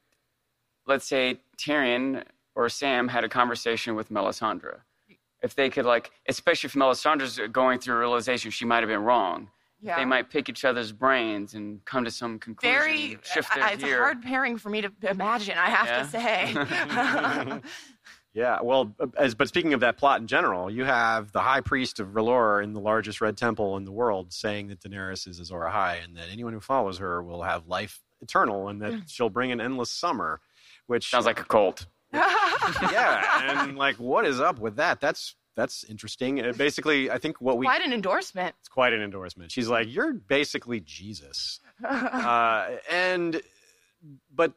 let's 0.86 1.04
say 1.04 1.40
Tyrion 1.56 2.22
or 2.54 2.68
Sam 2.68 3.08
had 3.08 3.24
a 3.24 3.28
conversation 3.28 3.94
with 3.94 4.10
Melisandre. 4.10 4.78
If 5.42 5.54
they 5.54 5.70
could 5.70 5.84
like, 5.84 6.10
especially 6.28 6.68
if 6.68 6.74
Melisandre's 6.74 7.38
going 7.52 7.78
through 7.78 7.94
a 7.94 7.98
realization 7.98 8.50
she 8.50 8.64
might 8.64 8.80
have 8.80 8.88
been 8.88 9.04
wrong, 9.04 9.50
yeah. 9.80 9.96
they 9.96 10.04
might 10.04 10.30
pick 10.30 10.48
each 10.48 10.64
other's 10.64 10.92
brains 10.92 11.54
and 11.54 11.84
come 11.84 12.04
to 12.04 12.10
some 12.10 12.38
conclusion. 12.38 12.78
very 12.78 13.16
uh, 13.16 13.18
shift 13.22 13.54
their 13.54 13.64
I- 13.64 13.70
it's 13.72 13.84
a 13.84 13.96
hard 13.96 14.22
pairing 14.22 14.56
for 14.56 14.70
me 14.70 14.82
to 14.82 14.92
imagine 15.02 15.56
i 15.58 15.70
have 15.70 16.10
to 16.10 16.10
say 16.10 17.60
Yeah, 18.38 18.60
well, 18.62 18.94
as 19.16 19.34
but 19.34 19.48
speaking 19.48 19.74
of 19.74 19.80
that 19.80 19.96
plot 19.96 20.20
in 20.20 20.28
general, 20.28 20.70
you 20.70 20.84
have 20.84 21.32
the 21.32 21.40
High 21.40 21.60
Priest 21.60 21.98
of 21.98 22.08
R'hllor 22.08 22.62
in 22.62 22.72
the 22.72 22.80
largest 22.80 23.20
Red 23.20 23.36
Temple 23.36 23.76
in 23.76 23.84
the 23.84 23.90
world 23.90 24.32
saying 24.32 24.68
that 24.68 24.80
Daenerys 24.80 25.26
is 25.26 25.40
Azor 25.40 25.60
Ahai, 25.60 26.04
and 26.04 26.16
that 26.16 26.28
anyone 26.30 26.52
who 26.52 26.60
follows 26.60 26.98
her 26.98 27.20
will 27.20 27.42
have 27.42 27.66
life 27.66 28.00
eternal, 28.20 28.68
and 28.68 28.80
that 28.82 28.92
mm. 28.92 29.02
she'll 29.08 29.28
bring 29.28 29.50
an 29.50 29.60
endless 29.60 29.90
summer. 29.90 30.40
Which 30.86 31.10
Sounds 31.10 31.26
like 31.26 31.40
a 31.40 31.44
cult. 31.44 31.86
yeah, 32.12 33.60
and 33.60 33.76
like, 33.76 33.96
what 33.96 34.24
is 34.24 34.40
up 34.40 34.60
with 34.60 34.76
that? 34.76 35.00
That's 35.00 35.34
that's 35.58 35.82
interesting. 35.84 36.40
Uh, 36.40 36.52
basically, 36.56 37.10
I 37.10 37.18
think 37.18 37.40
what 37.40 37.58
we 37.58 37.66
Quite 37.66 37.82
an 37.82 37.92
endorsement. 37.92 38.54
it's 38.60 38.68
quite 38.68 38.92
an 38.92 39.02
endorsement. 39.02 39.50
She's 39.50 39.68
like, 39.68 39.92
you're 39.92 40.12
basically 40.12 40.78
Jesus, 40.78 41.58
uh, 41.84 42.68
and 42.88 43.42
but 44.32 44.52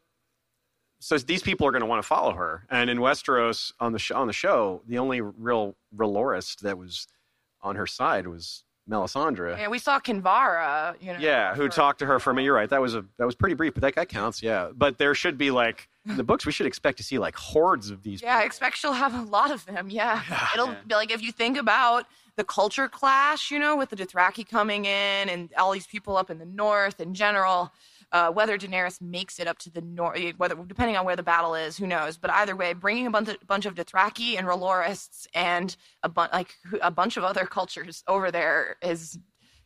so 0.99 1.17
these 1.17 1.41
people 1.41 1.65
are 1.65 1.71
going 1.71 1.81
to 1.81 1.87
want 1.87 2.03
to 2.03 2.07
follow 2.07 2.33
her. 2.33 2.67
And 2.69 2.87
in 2.87 2.99
Westeros 2.99 3.73
on 3.79 3.93
the 3.93 3.99
sh- 3.99 4.11
on 4.11 4.27
the 4.27 4.33
show, 4.33 4.83
the 4.87 4.99
only 4.99 5.21
real 5.21 5.75
R'hllorist 5.95 6.59
that 6.59 6.77
was 6.77 7.07
on 7.63 7.75
her 7.77 7.87
side 7.87 8.27
was 8.27 8.63
Melisandre. 8.91 9.58
Yeah, 9.58 9.69
we 9.69 9.80
saw 9.80 9.99
Kinvara, 9.99 10.95
you 11.01 11.13
know. 11.13 11.19
Yeah, 11.19 11.56
who 11.56 11.63
for- 11.63 11.69
talked 11.69 11.99
to 11.99 12.06
her 12.06 12.19
for 12.19 12.34
me? 12.34 12.43
You're 12.43 12.54
right. 12.56 12.69
That 12.69 12.82
was 12.82 12.93
a 12.95 13.06
that 13.17 13.25
was 13.25 13.36
pretty 13.36 13.56
brief, 13.56 13.73
but 13.73 13.82
that 13.82 13.95
guy 13.95 14.06
counts. 14.06 14.43
Yeah, 14.43 14.69
but 14.75 14.97
there 14.97 15.15
should 15.15 15.38
be 15.38 15.49
like 15.51 15.88
in 16.08 16.17
the 16.17 16.23
books. 16.23 16.45
We 16.45 16.51
should 16.51 16.65
expect 16.67 16.97
to 16.97 17.04
see 17.04 17.17
like 17.17 17.36
hordes 17.36 17.89
of 17.89 18.04
these. 18.04 18.21
Yeah, 18.21 18.38
I 18.38 18.43
expect 18.43 18.77
she'll 18.77 18.93
have 18.93 19.13
a 19.15 19.21
lot 19.23 19.51
of 19.51 19.65
them. 19.65 19.89
Yeah. 19.89 20.21
It'll 20.54 20.67
Yeah. 20.67 20.75
be 20.88 20.95
like 20.95 21.12
if 21.12 21.21
you 21.21 21.32
think 21.32 21.58
about 21.58 22.06
the 22.36 22.43
culture 22.43 22.88
clash, 22.88 23.51
you 23.51 23.60
know, 23.60 23.75
with 23.75 23.89
the 23.89 23.95
Dothraki 23.95 24.47
coming 24.47 24.86
in 24.86 25.30
and 25.30 25.49
all 25.58 25.71
these 25.71 25.88
people 25.88 26.17
up 26.17 26.30
in 26.30 26.39
the 26.39 26.45
north 26.45 26.99
in 26.99 27.13
general, 27.13 27.71
uh, 28.12 28.30
whether 28.32 28.58
Daenerys 28.58 29.02
makes 29.02 29.39
it 29.39 29.47
up 29.47 29.58
to 29.60 29.69
the 29.69 29.82
north, 29.82 30.19
whether 30.38 30.56
depending 30.56 30.97
on 30.97 31.06
where 31.06 31.15
the 31.15 31.24
battle 31.24 31.56
is, 31.56 31.78
who 31.78 31.88
knows? 31.88 32.17
But 32.17 32.32
either 32.32 32.56
way, 32.56 32.74
bringing 32.74 33.08
a 33.08 33.12
bunch 33.12 33.30
of, 33.30 33.38
bunch 33.47 33.65
of 33.65 33.76
Dothraki 33.76 34.38
and 34.38 34.47
R'hllorists 34.47 35.28
and 35.34 35.76
a 36.04 36.10
bunch 36.10 36.34
like 36.34 36.56
a 36.82 36.91
bunch 36.91 37.17
of 37.17 37.24
other 37.24 37.45
cultures 37.45 38.04
over 38.08 38.32
there 38.32 38.78
is 38.82 39.17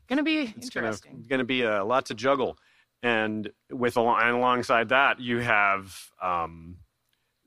going 0.08 0.18
to 0.18 0.24
be 0.24 0.54
it's 0.56 0.66
interesting. 0.66 1.26
gonna 1.28 1.44
be 1.44 1.64
a 1.64 1.84
lot 1.84 2.06
to 2.08 2.14
juggle. 2.14 2.58
And 3.02 3.52
with 3.72 3.98
and 3.98 4.36
alongside 4.36 4.90
that, 4.90 5.20
you 5.20 5.40
have 5.40 5.96
um, 6.22 6.78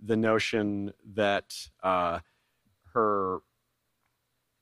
the 0.03 0.17
notion 0.17 0.93
that 1.15 1.53
uh, 1.83 2.21
her, 2.95 3.39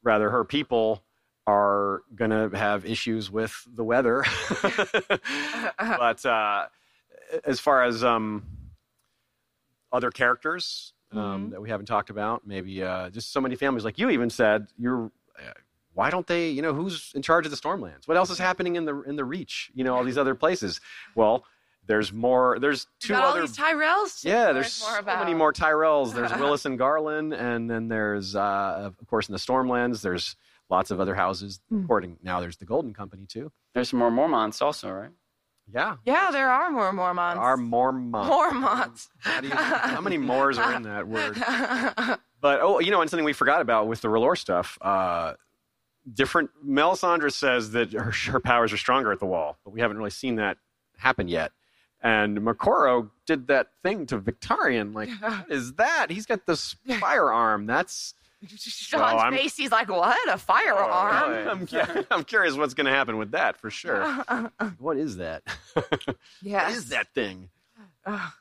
rather 0.03 0.31
her 0.31 0.45
people, 0.45 1.03
are 1.47 2.03
gonna 2.15 2.51
have 2.57 2.85
issues 2.85 3.31
with 3.31 3.67
the 3.73 3.85
weather. 3.85 4.25
but 5.79 6.25
uh, 6.27 6.67
as 7.45 7.61
far 7.61 7.85
as 7.85 8.03
um, 8.05 8.45
other 9.93 10.11
characters 10.11 10.93
um, 11.13 11.19
Mhm. 11.49 11.51
that 11.53 11.63
we 11.63 11.71
haven't 11.71 11.87
talked 11.87 12.11
about, 12.11 12.47
maybe 12.47 12.83
uh, 12.83 13.11
just 13.11 13.33
so 13.33 13.41
many 13.41 13.55
families, 13.55 13.85
like 13.85 13.99
you 13.99 14.11
even 14.11 14.29
said, 14.31 14.67
you're 14.77 15.11
uh, 15.39 15.53
why 15.95 16.11
don't 16.11 16.27
they 16.27 16.49
you 16.51 16.61
know 16.63 16.75
who's 16.75 17.13
in 17.15 17.23
charge 17.23 17.47
of 17.47 17.51
the 17.51 17.57
stormlands 17.57 18.07
what 18.07 18.17
else 18.19 18.29
is 18.29 18.39
happening 18.39 18.77
in 18.77 18.85
the 18.85 19.01
in 19.03 19.17
the 19.17 19.25
reach 19.25 19.71
you 19.75 19.83
know 19.83 19.95
all 19.97 20.05
these 20.05 20.19
other 20.19 20.35
places 20.35 20.79
well 21.15 21.45
there's 21.87 22.13
more 22.13 22.59
there's 22.61 22.87
two 23.01 23.15
other 23.15 23.41
these 23.43 23.57
Tyrells. 23.57 24.21
to 24.21 24.29
yeah 24.29 24.53
there's 24.53 24.79
more 24.83 24.93
so 24.93 24.99
about. 24.99 25.21
many 25.21 25.33
more 25.33 25.53
tyrells 25.55 26.13
there's 26.15 26.31
willas 26.41 26.67
and 26.67 26.79
garlan 26.79 27.33
and 27.39 27.71
then 27.71 27.89
there's 27.89 28.37
uh, 28.37 28.75
of 29.01 29.07
course 29.07 29.29
in 29.29 29.33
the 29.33 29.39
stormlands 29.39 30.03
there's 30.03 30.37
lots 30.69 30.91
of 30.91 31.01
other 31.01 31.15
houses 31.15 31.61
according 31.83 32.17
now 32.23 32.41
there's 32.41 32.57
the 32.57 32.65
golden 32.65 32.93
company 32.95 33.25
too 33.27 33.51
There's 33.75 33.89
some 33.91 33.99
more 33.99 34.11
Mormonts 34.11 34.61
also, 34.63 34.91
right? 34.91 35.11
yeah 35.73 35.97
Yeah, 36.05 36.31
there 36.31 36.49
are 36.51 36.71
more 36.71 36.93
Mormonts. 36.93 37.35
there 37.35 37.43
are 37.43 37.57
more 37.57 37.93
mon- 37.93 38.29
Mormonts. 38.31 39.09
how, 39.19 39.41
do 39.41 39.49
you, 39.49 39.55
how 39.55 40.01
many 40.01 40.19
mores 40.19 40.59
are 40.59 40.75
in 40.75 40.83
that 40.83 41.07
word 41.09 41.37
But 42.41 42.61
oh, 42.61 42.81
you 42.81 42.91
know, 42.91 43.01
and 43.01 43.11
something 43.11 43.25
we 43.25 43.33
forgot 43.33 43.61
about 43.63 43.89
with 43.89 44.03
the 44.03 44.09
R'hllor 44.09 44.37
stuff. 44.37 44.77
Uh, 44.83 45.33
different. 46.13 46.51
Melisandre 46.65 47.33
says 47.33 47.73
that 47.73 47.93
her, 47.95 48.13
her 48.31 48.41
powers 48.41 48.73
are 48.75 48.77
stronger 48.77 49.11
at 49.11 49.19
the 49.21 49.27
wall, 49.27 49.57
but 49.65 49.73
we 49.73 49.81
haven't 49.81 49.97
really 49.97 50.11
seen 50.11 50.37
that 50.37 50.59
happen 50.99 51.29
yet. 51.29 51.53
And 52.03 52.39
Moqorro 52.39 53.09
did 53.27 53.47
that 53.49 53.69
thing 53.83 54.05
to 54.07 54.19
Victarion. 54.21 54.95
Like, 54.95 55.09
what 55.21 55.51
is 55.51 55.73
that? 55.75 56.09
He's 56.11 56.27
got 56.27 56.47
this 56.47 56.77
firearm. 57.01 57.67
That's. 57.67 58.13
Sean 58.47 59.01
Well, 59.01 59.19
I'm- 59.19 59.33
Spacey's 59.33 59.73
like, 59.73 59.89
what? 59.89 60.29
A 60.29 60.39
firearm? 60.39 61.31
really? 61.31 61.49
I'm, 61.49 61.67
cu- 61.67 62.05
I'm 62.11 62.25
curious 62.25 62.55
what's 62.55 62.75
going 62.75 62.87
to 62.87 62.93
happen 62.93 63.17
with 63.17 63.31
that 63.33 63.57
for 63.57 63.71
sure. 63.71 64.05
what 64.79 64.97
is 64.97 65.17
that? 65.17 65.43
what 65.75 66.15
yes. 66.43 66.77
is 66.77 66.89
that 66.91 67.09
thing? 67.15 67.49
Ugh. 68.05 68.33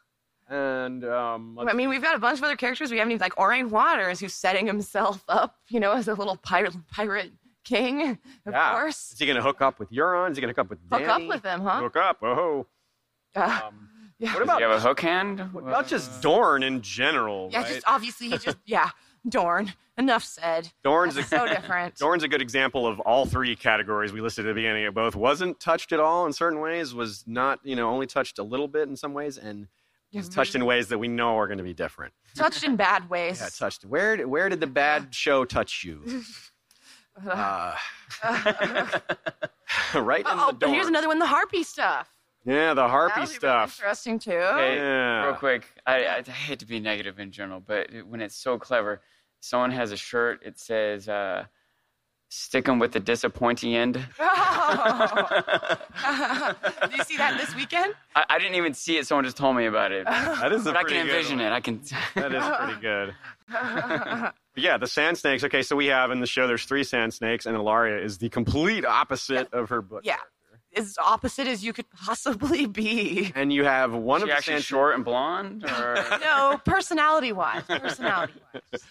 And 0.48 1.04
um, 1.06 1.58
I 1.58 1.74
mean, 1.74 1.90
we've 1.90 2.04
got 2.04 2.16
a 2.16 2.20
bunch 2.20 2.38
of 2.38 2.44
other 2.44 2.56
characters. 2.56 2.92
We 2.92 3.00
haven't 3.00 3.14
even 3.14 3.20
like 3.22 3.36
Aurane 3.40 3.70
Waters, 3.72 4.20
who's 4.20 4.34
setting 4.36 4.68
himself 4.68 5.24
up, 5.28 5.56
you 5.70 5.80
know, 5.80 5.92
as 5.94 6.08
a 6.08 6.14
little 6.14 6.36
pirate 6.38 6.76
pirate 6.92 7.32
king. 7.64 8.12
Of 8.46 8.54
yeah. 8.54 8.74
course, 8.74 9.12
is 9.12 9.18
he 9.18 9.26
going 9.26 9.38
to 9.38 9.42
hook 9.42 9.62
up 9.62 9.80
with 9.80 9.90
Euron? 9.92 10.30
Is 10.30 10.38
he 10.38 10.42
going 10.42 10.54
to 10.54 10.62
hook 10.62 10.66
up 10.66 10.70
with 10.70 10.80
hook 10.92 11.08
up 11.10 11.28
with 11.28 11.44
him, 11.44 11.62
huh? 11.62 11.80
Hook 11.80 11.96
up. 11.96 12.18
Oh. 12.22 12.68
Uh, 13.36 13.62
Um, 13.68 13.90
yeah. 14.20 14.34
what 14.34 14.40
Does 14.40 14.44
about 14.44 14.58
he 14.58 14.64
have 14.64 14.72
a 14.72 14.80
hook 14.80 15.00
hand? 15.02 15.52
What 15.52 15.64
about 15.64 15.88
just 15.88 16.22
Dorne 16.22 16.62
in 16.62 16.82
general? 16.84 17.50
yeah, 17.52 17.64
right? 17.64 17.68
just 17.74 17.84
obviously 17.88 18.30
he 18.30 18.38
just 18.38 18.58
yeah. 18.66 18.92
Dorne. 19.28 19.74
Enough 19.98 20.24
said. 20.26 20.70
Dorne's 20.84 21.16
a, 21.16 21.24
So 21.24 21.48
different. 21.48 21.96
Dorne's 22.00 22.24
a 22.24 22.28
good 22.28 22.42
example 22.42 22.86
of 22.86 23.00
all 23.02 23.26
three 23.26 23.56
categories 23.56 24.12
we 24.12 24.20
listed 24.20 24.46
at 24.46 24.50
the 24.50 24.54
beginning 24.56 24.86
of 24.86 24.94
both. 24.94 25.16
Wasn't 25.16 25.58
touched 25.60 25.94
at 25.94 26.00
all 26.02 26.26
in 26.26 26.34
certain 26.34 26.60
ways. 26.60 26.94
Was 26.94 27.24
not, 27.26 27.60
you 27.64 27.76
know, 27.78 27.90
only 27.90 28.06
touched 28.06 28.38
a 28.38 28.44
little 28.44 28.68
bit 28.68 28.90
in 28.90 28.98
some 28.98 29.14
ways, 29.14 29.38
and 29.38 29.68
was 30.14 30.28
touched 30.28 30.54
in 30.56 30.66
ways 30.66 30.90
that 30.90 30.98
we 30.98 31.08
know 31.08 31.38
are 31.38 31.48
going 31.48 31.60
to 31.60 31.64
be 31.64 31.74
different. 31.74 32.14
Touched 32.36 32.64
in 32.66 32.76
bad 32.76 33.10
ways. 33.10 33.40
Yeah, 33.40 33.48
touched. 33.58 33.86
Where 33.86 34.28
where 34.28 34.50
did 34.50 34.60
the 34.60 34.68
bad 34.84 35.16
show 35.16 35.46
touch 35.46 35.86
you? 35.86 36.24
Uh, 37.26 37.76
right 39.96 40.20
in 40.20 40.26
oh, 40.28 40.48
the 40.48 40.54
but 40.54 40.60
door. 40.60 40.70
here's 40.74 40.88
another 40.88 41.08
one: 41.08 41.20
the 41.20 41.26
harpy 41.26 41.64
stuff. 41.64 42.12
Yeah, 42.46 42.74
the 42.74 42.88
harpy 42.88 43.14
That'll 43.16 43.26
be 43.26 43.30
really 43.30 43.40
stuff. 43.40 43.80
interesting 43.80 44.20
too. 44.20 44.32
Hey, 44.32 44.76
Yeah. 44.76 45.26
real 45.26 45.34
quick, 45.36 45.66
I, 45.86 46.06
I 46.06 46.22
hate 46.30 46.60
to 46.60 46.66
be 46.68 46.80
negative 46.80 47.18
in 47.20 47.32
general, 47.32 47.60
but 47.60 47.90
when 48.06 48.22
it's 48.22 48.36
so 48.36 48.60
clever, 48.60 49.02
someone 49.46 49.72
has 49.72 49.92
a 49.92 49.98
shirt. 49.98 50.42
It 50.44 50.58
says, 50.60 51.08
uh, 51.08 51.46
"Stick 52.30 52.68
'em 52.68 52.80
with 52.80 52.92
the 52.94 53.00
disappointing 53.00 53.76
end." 53.76 53.94
Do 53.96 54.16
you 56.98 57.04
see 57.04 57.18
that 57.18 57.38
this 57.40 57.56
weekend? 57.56 57.94
I, 58.16 58.26
I 58.30 58.40
didn't 58.40 58.56
even 58.56 58.74
see 58.74 58.98
it. 58.98 59.08
Someone 59.08 59.24
just 59.26 59.38
told 59.38 59.56
me 59.56 59.66
about 59.66 59.92
it. 59.92 60.06
That 60.06 60.52
is 60.52 60.66
a 60.66 60.72
but 60.72 60.78
I 60.78 60.82
pretty 60.82 60.98
can 60.98 61.06
good 61.08 61.16
envision 61.16 61.38
one. 61.40 61.48
it. 61.48 61.52
I 61.52 61.60
can. 61.62 61.82
That 62.16 62.34
is 62.34 62.44
pretty 62.44 62.82
good. 62.82 63.14
Yeah, 64.58 64.78
the 64.78 64.88
sand 64.88 65.18
snakes. 65.18 65.44
Okay, 65.44 65.62
so 65.62 65.76
we 65.76 65.88
have 65.88 66.12
in 66.12 66.20
the 66.22 66.26
show 66.28 66.48
there's 66.48 66.66
three 66.66 66.84
sand 66.84 67.14
snakes, 67.14 67.46
and 67.46 67.56
Ellaria 67.58 68.04
is 68.04 68.18
the 68.18 68.30
complete 68.30 68.86
opposite 68.86 69.54
of 69.54 69.70
her 69.70 69.82
book. 69.82 70.02
Yeah. 70.04 70.16
As 70.78 70.98
opposite 71.06 71.48
as 71.48 71.64
you 71.64 71.72
could 71.72 71.90
possibly 71.92 72.66
be. 72.66 73.32
And 73.34 73.54
you 73.54 73.64
have 73.64 73.94
one 73.94 74.18
Is 74.18 74.24
of 74.24 74.30
the 74.30 74.36
actually 74.36 74.56
sand 74.56 74.64
short 74.66 74.96
and 74.96 75.06
blonde, 75.06 75.64
or 75.64 75.96
No, 76.22 76.60
personality 76.66 77.32
wise. 77.32 77.64
Personality 77.64 78.34
wise. 78.54 78.82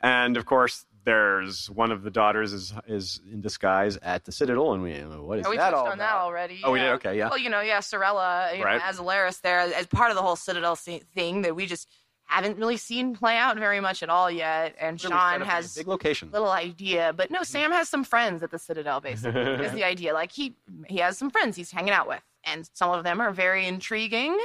And 0.00 0.36
of 0.36 0.46
course 0.46 0.86
there's 1.04 1.70
one 1.70 1.90
of 1.90 2.02
the 2.02 2.10
daughters 2.10 2.52
is 2.52 2.72
is 2.86 3.20
in 3.30 3.40
disguise 3.40 3.96
at 4.02 4.24
the 4.24 4.32
Citadel, 4.32 4.72
and 4.72 4.82
we 4.82 4.92
what 4.94 5.38
is 5.38 5.46
oh, 5.46 5.50
we 5.50 5.56
that 5.56 5.70
touched 5.70 5.76
all 5.76 5.88
on 5.88 5.98
that 5.98 6.14
already. 6.14 6.60
Oh, 6.62 6.72
we 6.72 6.78
did? 6.78 6.90
Okay, 6.92 7.16
yeah. 7.16 7.28
Well, 7.28 7.38
you 7.38 7.50
know, 7.50 7.60
yeah, 7.60 7.78
Sarella 7.78 8.56
you 8.56 8.64
Right. 8.64 8.78
know, 8.78 8.84
as 8.84 8.98
Alleras 8.98 9.40
there 9.40 9.60
as 9.60 9.86
part 9.86 10.10
of 10.10 10.16
the 10.16 10.22
whole 10.22 10.36
Citadel 10.36 10.76
thing 10.76 11.42
that 11.42 11.56
we 11.56 11.66
just 11.66 11.88
haven't 12.24 12.58
really 12.58 12.76
seen 12.76 13.14
play 13.14 13.36
out 13.36 13.58
very 13.58 13.80
much 13.80 14.02
at 14.04 14.08
all 14.08 14.30
yet. 14.30 14.76
And 14.80 15.02
Really 15.02 15.12
Sean 15.14 15.32
set 15.32 15.42
up 15.42 15.48
a 15.48 15.50
has 15.50 15.74
big 15.74 15.88
location. 15.88 16.30
little 16.30 16.50
idea, 16.50 17.12
but 17.12 17.30
no, 17.30 17.38
mm-hmm. 17.38 17.44
Sam 17.44 17.72
has 17.72 17.88
some 17.88 18.04
friends 18.04 18.42
at 18.42 18.50
the 18.50 18.58
Citadel. 18.58 19.00
Basically, 19.10 19.40
is 19.40 19.72
the 19.72 19.84
idea. 19.84 20.14
Like 20.14 20.32
he 20.32 20.54
he 20.86 20.98
has 20.98 21.18
some 21.18 21.30
friends 21.30 21.56
he's 21.56 21.70
hanging 21.70 21.92
out 21.92 22.06
with, 22.08 22.22
and 22.44 22.68
some 22.74 22.90
of 22.90 23.04
them 23.04 23.20
are 23.20 23.32
very 23.32 23.66
intriguing, 23.66 24.38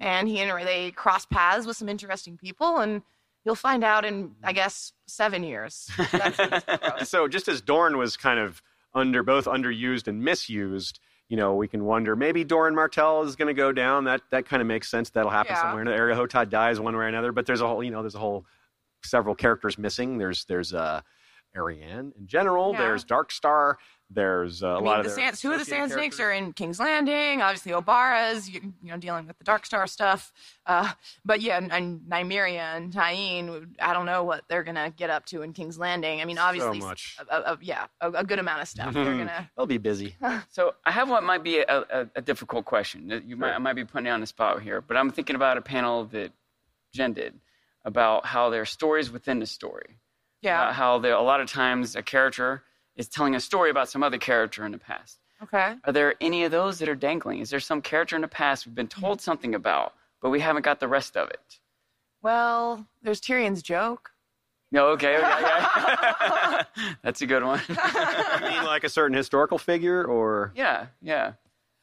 and 0.00 0.26
he 0.28 0.40
and 0.40 0.66
they 0.66 0.90
cross 0.90 1.26
paths 1.26 1.66
with 1.66 1.76
some 1.76 1.88
interesting 1.88 2.36
people, 2.36 2.78
and 2.78 3.02
you'll 3.48 3.54
find 3.54 3.82
out 3.82 4.04
in 4.04 4.32
I 4.44 4.52
guess 4.52 4.92
seven 5.06 5.42
years. 5.42 5.90
So 7.04 7.28
just 7.28 7.48
as 7.48 7.60
Dorne 7.62 7.96
was 7.96 8.16
kind 8.18 8.38
of 8.38 8.60
under 8.94 9.22
both 9.22 9.46
underused 9.46 10.06
and 10.08 10.22
misused, 10.22 11.00
you 11.30 11.36
know, 11.36 11.54
we 11.54 11.66
can 11.68 11.84
wonder 11.84 12.14
maybe 12.16 12.44
Doran 12.44 12.74
Martell 12.74 13.22
is 13.22 13.36
going 13.36 13.48
to 13.48 13.54
go 13.54 13.72
down. 13.72 14.04
That 14.04 14.20
that 14.30 14.44
kind 14.46 14.60
of 14.60 14.66
makes 14.68 14.90
sense. 14.90 15.08
That'll 15.10 15.30
happen 15.30 15.52
Yeah. 15.54 15.62
somewhere 15.62 15.80
in 15.82 15.88
the 15.88 15.94
area. 15.94 16.14
Hotah 16.14 16.48
dies 16.50 16.78
one 16.78 16.94
way 16.96 17.04
or 17.04 17.08
another. 17.08 17.32
But 17.32 17.46
there's 17.46 17.60
a 17.62 17.66
whole, 17.66 17.82
you 17.82 17.90
know, 17.90 18.02
there's 18.02 18.14
a 18.14 18.18
whole 18.18 18.44
several 19.02 19.34
characters 19.34 19.78
missing. 19.78 20.18
There's 20.18 20.44
there's 20.44 20.74
uh, 20.74 21.00
Arianne 21.56 22.12
in 22.18 22.26
general. 22.26 22.72
Yeah. 22.72 22.78
There's 22.80 23.04
Darkstar. 23.04 23.74
There's 24.10 24.62
uh, 24.62 24.68
a 24.68 24.70
I 24.70 24.74
lot 24.74 24.82
mean, 24.82 24.90
of 25.00 25.04
the 25.04 25.08
their 25.10 25.16
sand, 25.18 25.36
two 25.36 25.50
of 25.52 25.56
the 25.58 25.62
associated 25.62 25.90
Sand 25.90 25.92
Snakes 25.92 26.18
are 26.20 26.32
in 26.32 26.54
King's 26.54 26.80
Landing. 26.80 27.42
Obviously, 27.42 27.72
Obara's, 27.72 28.48
you, 28.48 28.72
you 28.82 28.90
know, 28.90 28.96
dealing 28.96 29.26
with 29.26 29.36
the 29.36 29.44
Dark 29.44 29.66
Star 29.66 29.86
stuff. 29.86 30.32
Uh, 30.64 30.90
but 31.26 31.42
yeah, 31.42 31.58
and, 31.58 31.70
and 31.70 32.00
Nymeria 32.08 32.74
and 32.76 32.90
Tyene, 32.90 33.68
I 33.80 33.92
don't 33.92 34.06
know 34.06 34.24
what 34.24 34.44
they're 34.48 34.62
gonna 34.62 34.90
get 34.96 35.10
up 35.10 35.26
to 35.26 35.42
in 35.42 35.52
King's 35.52 35.78
Landing. 35.78 36.22
I 36.22 36.24
mean, 36.24 36.38
obviously, 36.38 36.78
much. 36.80 37.18
A, 37.30 37.36
a- 37.36 37.40
a- 37.52 37.58
yeah, 37.60 37.86
a, 38.00 38.10
a 38.10 38.24
good 38.24 38.38
amount 38.38 38.62
of 38.62 38.68
stuff. 38.68 38.94
they're 38.94 39.04
gonna. 39.18 39.50
They'll 39.56 39.66
be 39.66 39.78
busy. 39.78 40.16
So 40.50 40.74
I 40.86 40.90
have 40.90 41.10
what 41.10 41.22
might 41.22 41.42
be 41.44 41.58
a, 41.58 41.66
a, 41.90 42.08
a 42.16 42.22
difficult 42.22 42.64
question. 42.64 43.08
that 43.08 43.24
You 43.24 43.36
might, 43.36 43.52
I 43.52 43.58
might 43.58 43.74
be 43.74 43.84
putting 43.84 44.06
you 44.06 44.12
on 44.12 44.20
the 44.20 44.26
spot 44.26 44.62
here, 44.62 44.80
but 44.80 44.96
I'm 44.96 45.10
thinking 45.10 45.36
about 45.36 45.58
a 45.58 45.60
panel 45.60 46.04
that 46.06 46.32
Jen 46.94 47.12
did. 47.12 47.34
about 47.84 48.24
how 48.24 48.48
there 48.48 48.62
are 48.62 48.66
stories 48.66 49.10
within 49.10 49.38
the 49.38 49.46
story. 49.46 49.98
Yeah. 50.40 50.62
About 50.62 50.74
how 50.74 50.98
there, 50.98 51.12
a 51.12 51.20
lot 51.22 51.40
of 51.40 51.50
times 51.50 51.94
a 51.96 52.02
character 52.02 52.62
is 52.98 53.08
telling 53.08 53.34
a 53.34 53.40
story 53.40 53.70
about 53.70 53.88
some 53.88 54.02
other 54.02 54.18
character 54.18 54.66
in 54.66 54.72
the 54.72 54.78
past. 54.78 55.20
okay. 55.42 55.76
Are 55.84 55.92
there 55.92 56.14
any 56.20 56.44
of 56.44 56.50
those 56.50 56.80
that 56.80 56.88
are 56.88 56.96
dangling? 56.96 57.38
Is 57.38 57.48
there 57.48 57.60
some 57.60 57.80
character 57.80 58.16
in 58.16 58.22
the 58.22 58.28
past 58.28 58.66
we've 58.66 58.74
been 58.74 58.88
told 58.88 59.18
mm-hmm. 59.18 59.24
something 59.24 59.54
about, 59.54 59.94
but 60.20 60.30
we 60.30 60.40
haven't 60.40 60.62
got 60.62 60.80
the 60.80 60.88
rest 60.88 61.16
of 61.16 61.30
it? 61.30 61.60
Well, 62.20 62.84
there's 63.02 63.20
Tyrion's 63.20 63.62
joke. 63.62 64.10
No, 64.72 64.88
okay, 64.88 65.16
okay, 65.16 65.24
okay. 65.24 66.94
That's 67.02 67.22
a 67.22 67.26
good 67.26 67.42
one. 67.44 67.60
I 67.70 68.50
mean, 68.52 68.64
like 68.64 68.84
a 68.84 68.88
certain 68.90 69.16
historical 69.16 69.56
figure, 69.56 70.04
or 70.04 70.52
yeah, 70.54 70.86
yeah. 71.00 71.32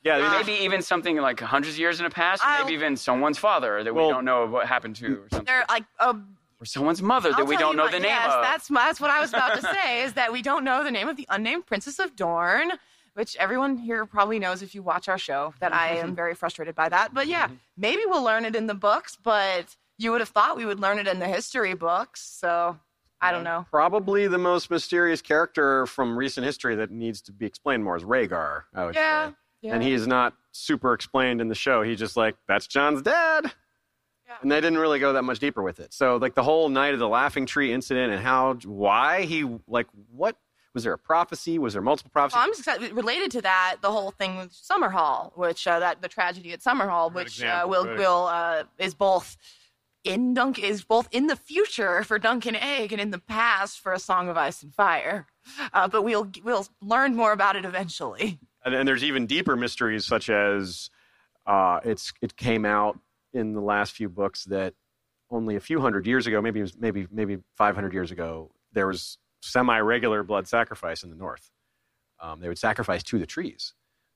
yeah, 0.04 0.19
there's- 0.19 0.45
Maybe 0.45 0.63
even 0.65 0.82
something 0.84 1.17
like 1.17 1.39
hundreds 1.39 1.75
of 1.75 1.80
years 1.80 1.99
in 1.99 2.04
the 2.04 2.12
past, 2.12 2.43
or 2.43 2.63
maybe 2.63 2.73
even 2.73 2.95
someone's 2.97 3.39
father 3.39 3.84
that 3.84 3.95
Well- 3.95 4.08
we 4.08 4.13
don't 4.13 4.25
know 4.25 4.45
what 4.45 4.67
happened 4.67 4.97
to, 4.97 5.06
or 5.23 5.30
something, 5.32 5.45
They're 5.45 5.65
like 5.67 5.86
a 5.99 6.15
or 6.59 6.65
someone's 6.65 7.01
mother 7.01 7.29
that 7.31 7.39
I'll 7.39 7.45
we 7.45 7.57
don't 7.57 7.75
know 7.75 7.83
what- 7.83 7.91
the 7.91 7.99
name 7.99 8.09
yes, 8.09 8.33
of. 8.33 8.41
That's 8.41 8.67
that's 8.67 8.99
what 9.01 9.11
I 9.11 9.19
was 9.19 9.29
about 9.31 9.55
to 9.55 9.61
say. 9.83 10.03
Is 10.03 10.13
that 10.13 10.31
we 10.31 10.41
don't 10.41 10.63
know 10.63 10.83
the 10.83 10.91
name 10.91 11.07
of 11.07 11.17
the 11.17 11.27
unnamed 11.29 11.65
Princess 11.65 11.99
of 11.99 12.15
Dorne, 12.15 12.71
which 13.13 13.35
everyone 13.37 13.77
here 13.77 14.05
probably 14.05 14.39
knows 14.39 14.61
if 14.61 14.73
you 14.73 14.81
watch 14.81 15.07
our 15.09 15.17
show. 15.17 15.53
That 15.59 15.73
I 15.73 15.97
am 15.97 16.07
mm-hmm. 16.07 16.15
very 16.15 16.35
frustrated 16.35 16.75
by 16.75 16.89
that. 16.89 17.13
But 17.13 17.27
yeah, 17.27 17.47
mm-hmm. 17.47 17.55
maybe 17.77 18.01
we'll 18.05 18.23
learn 18.23 18.45
it 18.45 18.55
in 18.55 18.67
the 18.67 18.73
books. 18.73 19.17
But 19.21 19.75
you 19.97 20.11
would 20.11 20.21
have 20.21 20.29
thought 20.29 20.57
we 20.57 20.65
would 20.65 20.79
learn 20.79 20.99
it 20.99 21.07
in 21.07 21.19
the 21.19 21.27
history 21.27 21.73
books. 21.73 22.21
So 22.21 22.77
I 23.21 23.31
don't 23.31 23.41
mm, 23.41 23.45
know. 23.45 23.65
probably 23.71 24.27
the 24.27 24.37
most 24.37 24.69
mysterious 24.69 25.21
character 25.21 25.85
from 25.85 26.17
recent 26.17 26.45
history 26.45 26.75
that 26.75 26.91
needs 26.91 27.21
to 27.21 27.31
be 27.31 27.45
explained 27.45 27.83
more 27.83 27.95
is 27.95 28.03
Rhaegar. 28.03 28.63
I 28.73 28.85
would 28.85 28.95
Yeah, 28.95 29.29
say, 29.29 29.35
yeah. 29.61 29.73
and 29.73 29.83
he 29.83 29.93
is 29.93 30.05
not 30.05 30.33
super 30.51 30.93
explained 30.93 31.41
in 31.41 31.47
the 31.47 31.55
show. 31.55 31.81
He's 31.81 31.99
just 31.99 32.17
like, 32.17 32.35
"That's 32.47 32.67
Jon's 32.67 33.01
dad." 33.01 33.51
Yeah. 34.36 34.41
And 34.41 34.52
they 34.52 34.58
didn't 34.62 34.78
really 34.80 35.00
go 35.00 35.13
that 35.13 35.24
much 35.24 35.39
deeper 35.39 35.62
with 35.63 35.80
it. 35.80 35.93
So, 35.93 36.17
like 36.17 36.36
the 36.36 36.43
whole 36.43 36.69
night 36.69 36.93
of 36.93 37.00
the 37.00 37.08
Laughing 37.08 37.45
Tree 37.45 37.71
incident 37.74 38.12
and 38.13 38.21
how, 38.21 38.56
why 38.65 39.24
he, 39.24 39.43
like, 39.67 39.88
what 40.12 40.38
was 40.74 40.84
there 40.84 40.93
a 40.93 40.98
prophecy? 40.98 41.58
Was 41.58 41.74
there 41.74 41.82
multiple 41.82 42.12
prophecies? 42.12 42.36
Well, 42.36 42.43
I'm 42.43 42.50
excited- 42.50 42.93
related 42.93 43.32
to 43.32 43.41
that. 43.43 43.78
The 43.82 43.91
whole 43.91 44.12
thing 44.12 44.38
with 44.38 44.52
Summerhall, 44.52 45.32
which 45.38 45.65
uh, 45.65 45.80
that 45.80 46.02
the 46.02 46.10
tragedy 46.10 46.52
at 46.52 46.60
Summerhall, 46.62 47.10
Good 47.13 47.24
which 47.26 47.43
uh, 47.43 47.65
will 47.67 47.86
good. 47.86 47.98
will 47.98 48.26
uh, 48.26 48.63
is 48.78 48.93
both 48.93 49.38
in 50.04 50.34
Dunk 50.36 50.60
is 50.60 50.84
both 50.84 51.08
in 51.12 51.28
the 51.28 51.36
future 51.36 52.04
for 52.04 52.19
Dunk 52.19 52.45
and 52.45 52.56
Egg 52.58 52.91
and 52.91 53.02
in 53.02 53.10
the 53.12 53.17
past 53.19 53.80
for 53.80 53.91
A 53.93 54.00
Song 54.00 54.30
of 54.30 54.38
Ice 54.38 54.62
and 54.62 54.71
Fire. 54.76 55.26
Uh, 55.74 55.88
but 55.88 56.04
we'll 56.04 56.30
we'll 56.43 56.67
learn 56.82 57.15
more 57.15 57.32
about 57.32 57.56
it 57.56 57.65
eventually. 57.65 58.38
and, 58.65 58.76
and 58.76 58.88
there's 58.88 59.04
even 59.04 59.26
deeper 59.28 59.56
mysteries 59.56 60.06
such 60.06 60.30
as 60.30 60.89
uh, 61.48 61.80
it's 61.86 62.12
it 62.21 62.36
came 62.36 62.65
out 62.65 63.00
in 63.36 63.54
the 63.54 63.62
last 63.62 63.93
few 63.93 64.10
books 64.10 64.45
that 64.45 64.74
only 65.30 65.56
a 65.56 65.60
few 65.60 65.82
hundred 65.82 66.08
years 66.08 66.26
ago, 66.26 66.41
maybe 66.41 66.62
was 66.62 66.78
maybe 66.78 67.08
maybe 67.12 67.38
500 67.56 67.93
years 67.93 68.12
ago, 68.12 68.52
there 68.74 68.88
was 68.88 69.17
semi-regular 69.41 70.24
blood 70.24 70.48
sacrifice 70.48 71.04
in 71.04 71.10
the 71.10 71.15
north. 71.15 71.52
Um, 72.19 72.39
they 72.39 72.48
would 72.48 72.58
sacrifice 72.58 73.04
to 73.04 73.19
the 73.19 73.26
trees, 73.26 73.74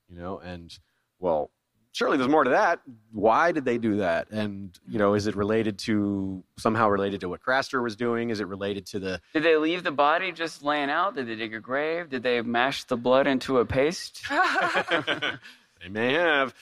you 0.07 0.17
know, 0.17 0.39
and 0.39 0.75
well, 1.19 1.51
surely 1.91 2.17
there's 2.17 2.29
more 2.29 2.45
to 2.45 2.51
that. 2.51 2.79
Why 3.11 3.51
did 3.51 3.65
they 3.65 3.77
do 3.77 3.97
that? 3.97 4.31
And 4.31 4.77
you 4.87 4.97
know, 4.97 5.15
is 5.15 5.27
it 5.27 5.35
related 5.35 5.77
to 5.79 6.43
somehow 6.57 6.87
related 6.89 7.19
to 7.21 7.29
what 7.29 7.41
Craster 7.41 7.83
was 7.83 7.97
doing? 7.97 8.29
Is 8.29 8.39
it 8.39 8.47
related 8.47 8.85
to 8.87 8.99
the 8.99 9.21
Did 9.33 9.43
they 9.43 9.57
leave 9.57 9.83
the 9.83 9.91
body 9.91 10.31
just 10.31 10.63
laying 10.63 10.89
out? 10.89 11.15
Did 11.15 11.27
they 11.27 11.35
dig 11.35 11.53
a 11.53 11.59
grave? 11.59 12.09
Did 12.09 12.23
they 12.23 12.41
mash 12.41 12.85
the 12.85 12.97
blood 12.97 13.27
into 13.27 13.57
a 13.57 13.65
paste? 13.65 14.23
They 15.81 15.89
may 15.89 16.13
have. 16.13 16.53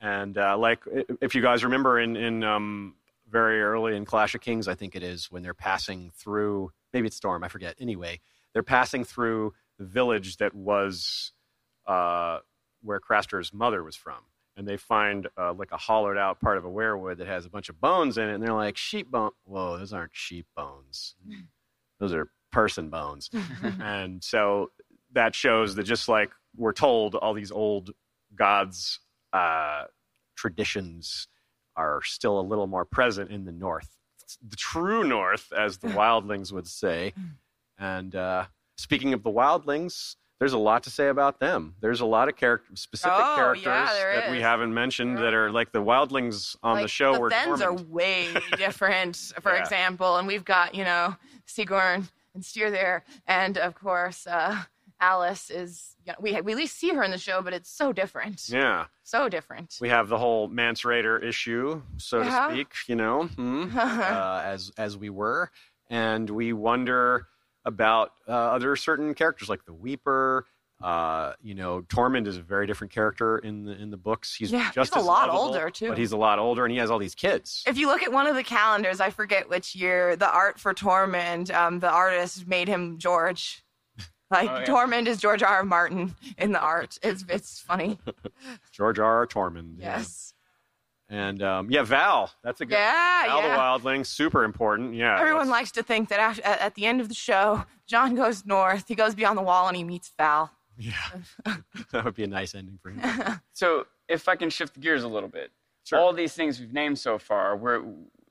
And 0.00 0.38
uh, 0.38 0.56
like, 0.56 0.84
if 1.20 1.34
you 1.34 1.42
guys 1.42 1.64
remember 1.64 1.98
in 1.98 2.16
in 2.16 2.44
um, 2.44 2.94
very 3.28 3.60
early 3.60 3.96
in 3.96 4.04
Clash 4.04 4.34
of 4.34 4.40
Kings, 4.40 4.68
I 4.68 4.74
think 4.74 4.94
it 4.94 5.02
is 5.02 5.30
when 5.30 5.42
they're 5.42 5.54
passing 5.54 6.12
through. 6.14 6.72
Maybe 6.92 7.08
it's 7.08 7.16
Storm. 7.16 7.42
I 7.44 7.48
forget. 7.48 7.74
Anyway, 7.80 8.20
they're 8.52 8.62
passing 8.62 9.04
through 9.04 9.54
the 9.78 9.84
village 9.84 10.36
that 10.38 10.54
was 10.54 11.32
uh, 11.86 12.38
where 12.82 13.00
Craster's 13.00 13.52
mother 13.52 13.82
was 13.82 13.96
from, 13.96 14.20
and 14.56 14.68
they 14.68 14.76
find 14.76 15.26
uh, 15.36 15.52
like 15.52 15.72
a 15.72 15.76
hollowed 15.76 16.16
out 16.16 16.40
part 16.40 16.58
of 16.58 16.64
a 16.64 16.70
weirwood 16.70 17.18
that 17.18 17.26
has 17.26 17.44
a 17.44 17.50
bunch 17.50 17.68
of 17.68 17.80
bones 17.80 18.18
in 18.18 18.28
it, 18.28 18.34
and 18.34 18.42
they're 18.42 18.54
like 18.54 18.76
sheep 18.76 19.10
bone. 19.10 19.30
Whoa, 19.44 19.78
those 19.78 19.92
aren't 19.92 20.14
sheep 20.14 20.46
bones. 20.56 21.16
Those 21.98 22.14
are 22.14 22.30
person 22.52 22.88
bones. 22.88 23.30
and 23.80 24.22
so 24.22 24.70
that 25.12 25.34
shows 25.34 25.74
that 25.74 25.84
just 25.84 26.08
like 26.08 26.30
we're 26.56 26.72
told 26.72 27.14
all 27.14 27.34
these 27.34 27.50
old 27.50 27.90
gods 28.34 29.00
uh, 29.32 29.84
traditions 30.36 31.28
are 31.76 32.02
still 32.02 32.38
a 32.40 32.42
little 32.42 32.66
more 32.66 32.84
present 32.84 33.30
in 33.30 33.44
the 33.44 33.52
north 33.52 33.94
the 34.46 34.56
true 34.56 35.04
north 35.04 35.50
as 35.56 35.78
the 35.78 35.86
wildlings 35.98 36.52
would 36.52 36.66
say. 36.66 37.14
And 37.78 38.14
uh, 38.14 38.46
speaking 38.76 39.14
of 39.14 39.22
the 39.22 39.30
wildlings 39.30 40.16
there's 40.38 40.52
a 40.52 40.58
lot 40.58 40.84
to 40.84 40.90
say 40.90 41.08
about 41.08 41.40
them. 41.40 41.74
There's 41.80 42.00
a 42.00 42.06
lot 42.06 42.28
of 42.28 42.36
character 42.36 42.70
specific 42.76 43.12
Oh, 43.12 43.34
characters 43.34 43.64
yeah, 43.64 44.20
that 44.20 44.30
we 44.30 44.40
haven't 44.40 44.72
mentioned 44.72 45.18
that 45.18 45.34
are 45.34 45.50
like 45.50 45.72
the 45.72 45.82
wildlings 45.82 46.54
on 46.62 46.76
the 46.76 46.82
Like, 46.82 46.90
show 46.90 47.14
the 47.14 47.18
were 47.20 47.30
Thenns 47.30 47.60
are 47.60 47.74
way 47.74 48.34
different, 48.56 49.16
for 49.40 49.52
Yeah. 49.54 49.62
example, 49.62 50.16
and 50.16 50.28
we've 50.28 50.44
got 50.44 50.76
you 50.76 50.84
know 50.84 51.16
Sigorn 51.46 52.08
and 52.34 52.42
Styr 52.44 52.70
there, 52.70 53.04
and 53.26 53.58
of 53.58 53.74
course 53.74 54.28
uh, 54.28 54.62
Alys 55.00 55.50
is. 55.50 55.94
You 56.04 56.12
know, 56.12 56.18
we 56.20 56.32
we 56.40 56.52
at 56.52 56.58
least 56.58 56.78
see 56.78 56.90
her 56.94 57.02
in 57.02 57.10
the 57.10 57.18
show, 57.18 57.42
but 57.42 57.52
it's 57.52 57.70
so 57.70 57.92
different, 57.92 58.48
yeah 58.48 58.86
so 59.02 59.28
different. 59.28 59.76
we 59.80 59.88
have 59.90 60.08
the 60.08 60.16
whole 60.18 60.48
Mance 60.48 60.82
Rayder 60.82 61.22
issue, 61.22 61.82
so 61.98 62.22
Yeah. 62.22 62.46
to 62.48 62.52
speak, 62.54 62.72
you 62.86 62.94
know, 62.96 63.24
hmm, 63.24 63.68
uh, 63.78 64.42
as 64.44 64.70
as 64.78 64.96
we 64.96 65.10
were, 65.10 65.50
and 65.90 66.28
we 66.30 66.52
wonder 66.52 67.26
about 67.64 68.12
uh, 68.26 68.32
other 68.32 68.74
certain 68.76 69.12
characters 69.14 69.48
like 69.48 69.64
the 69.66 69.72
Weeper. 69.74 70.44
Uh, 70.80 71.32
you 71.42 71.54
know, 71.56 71.82
Tormund 71.82 72.26
is 72.28 72.36
a 72.36 72.40
very 72.42 72.66
different 72.66 72.92
character 72.92 73.36
in 73.38 73.64
the 73.64 73.72
in 73.72 73.90
the 73.90 73.96
books. 73.96 74.34
He's 74.34 74.52
Yeah, 74.52 74.70
just 74.72 74.94
he's 74.94 75.02
a 75.02 75.04
lot 75.04 75.28
lovable, 75.28 75.48
older, 75.48 75.70
too. 75.70 75.88
but 75.88 75.98
he's 75.98 76.12
a 76.12 76.16
lot 76.16 76.38
older, 76.38 76.64
and 76.64 76.70
he 76.72 76.78
has 76.78 76.88
all 76.90 76.98
these 77.00 77.16
kids. 77.16 77.64
If 77.66 77.76
you 77.76 77.88
look 77.88 78.02
at 78.04 78.12
one 78.12 78.26
of 78.28 78.36
the 78.36 78.44
calendars, 78.44 79.00
I 79.00 79.10
forget 79.10 79.48
which 79.50 79.74
year, 79.74 80.14
the 80.16 80.30
art 80.30 80.58
for 80.60 80.72
Tormund, 80.72 81.52
um, 81.52 81.80
the 81.80 81.90
artist 81.90 82.46
made 82.46 82.68
him 82.68 82.96
George. 82.98 83.62
Like 84.30 84.50
Oh, 84.50 84.58
yeah. 84.58 84.64
Tormund 84.66 85.06
is 85.06 85.18
George 85.18 85.42
R. 85.42 85.48
R. 85.58 85.64
Martin 85.64 86.14
in 86.36 86.52
the 86.52 86.60
art. 86.60 86.98
It's 87.02 87.24
it's 87.28 87.60
funny. 87.60 87.98
George 88.72 88.98
R. 88.98 89.18
R. 89.18 89.26
Tormund. 89.26 89.76
yeah. 89.78 89.98
Yes. 89.98 90.34
and 91.08 91.42
um, 91.42 91.70
yeah, 91.70 91.82
Val. 91.82 92.30
That's 92.44 92.60
a 92.60 92.66
good. 92.66 92.74
Yeah, 92.74 93.26
Val 93.26 93.42
yeah. 93.42 93.56
the 93.56 93.58
Wildling, 93.88 94.04
super 94.04 94.44
important. 94.44 94.94
Yeah, 94.94 95.14
Everyone 95.18 95.40
let's- 95.48 95.50
likes 95.50 95.70
to 95.72 95.82
think 95.82 96.10
that 96.10 96.20
after, 96.20 96.44
at, 96.44 96.60
at 96.60 96.74
the 96.74 96.84
end 96.86 97.00
of 97.00 97.08
the 97.08 97.14
show, 97.14 97.64
Jon 97.86 98.14
goes 98.14 98.44
north. 98.44 98.84
He 98.88 98.94
goes 98.94 99.14
beyond 99.14 99.38
the 99.38 99.42
wall 99.42 99.66
and 99.68 99.76
he 99.76 99.84
meets 99.84 100.12
Val. 100.18 100.50
Yeah, 100.76 100.92
that 101.92 102.04
would 102.04 102.14
be 102.14 102.24
a 102.24 102.28
nice 102.28 102.54
ending 102.54 102.78
for 102.82 102.90
him. 102.90 103.40
So, 103.52 103.86
if 104.08 104.28
I 104.28 104.36
can 104.36 104.50
shift 104.50 104.78
gears 104.78 105.02
a 105.04 105.08
little 105.08 105.28
bit, 105.28 105.50
Sure. 105.84 105.98
all 105.98 106.12
these 106.12 106.34
things 106.34 106.60
we've 106.60 106.72
named 106.74 106.98
so 106.98 107.18
far, 107.18 107.56
we're 107.56 107.82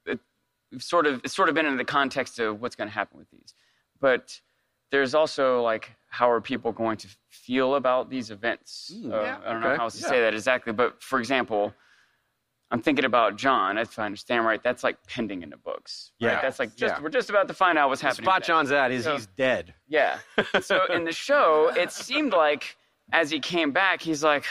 it, 0.06 0.20
we've 0.72 0.84
sort 0.84 1.08
of 1.08 1.22
it's 1.26 1.36
sort 1.36 1.50
of 1.50 1.56
been 1.56 1.66
in 1.66 1.76
the 1.78 1.84
context 1.84 2.38
of 2.40 2.62
what's 2.62 2.76
going 2.76 2.88
to 2.88 2.94
happen 2.94 3.18
with 3.18 3.30
these, 3.32 3.54
but 4.00 4.40
there's 4.92 5.14
also 5.16 5.62
like 5.62 5.92
how 6.10 6.30
are 6.32 6.40
people 6.42 6.72
going 6.72 6.98
to 6.98 7.08
feel 7.30 7.76
about 7.76 8.10
these 8.10 8.32
events? 8.32 8.92
Mm, 8.96 9.14
Uh, 9.14 9.22
yeah. 9.22 9.38
I 9.46 9.52
don't 9.52 9.62
know 9.62 9.76
how 9.76 9.84
else 9.84 9.96
to 9.96 10.02
yeah. 10.04 10.08
say 10.10 10.22
that 10.22 10.34
exactly, 10.34 10.72
but 10.74 11.02
for 11.04 11.20
example, 11.20 11.74
I'm 12.72 12.82
thinking 12.82 13.06
about 13.06 13.38
Jon. 13.38 13.78
If 13.78 13.98
I 14.00 14.06
understand 14.06 14.46
right, 14.46 14.62
that's 14.62 14.84
like 14.84 14.98
pending 15.08 15.42
in 15.42 15.50
the 15.50 15.58
books. 15.58 16.12
Right? 16.22 16.32
Yeah. 16.32 16.42
that's 16.42 16.60
like 16.60 16.76
just 16.76 16.96
Yeah. 16.96 17.02
we're 17.02 17.10
just 17.10 17.30
about 17.30 17.48
to 17.50 17.54
find 17.54 17.78
out 17.78 17.90
what's 17.90 18.02
happening. 18.02 18.26
spot. 18.26 18.44
Jon's 18.44 18.72
at 18.72 18.92
is 18.92 19.04
So- 19.06 19.14
he's 19.16 19.28
dead. 19.38 19.74
Yeah. 19.88 20.20
So 20.62 20.86
in 20.94 21.04
the 21.06 21.12
show, 21.14 21.72
it 21.76 21.92
seemed 21.92 22.34
like 22.34 22.76
as 23.14 23.30
he 23.30 23.40
came 23.40 23.72
back, 23.72 24.02
he's 24.02 24.22
like, 24.24 24.46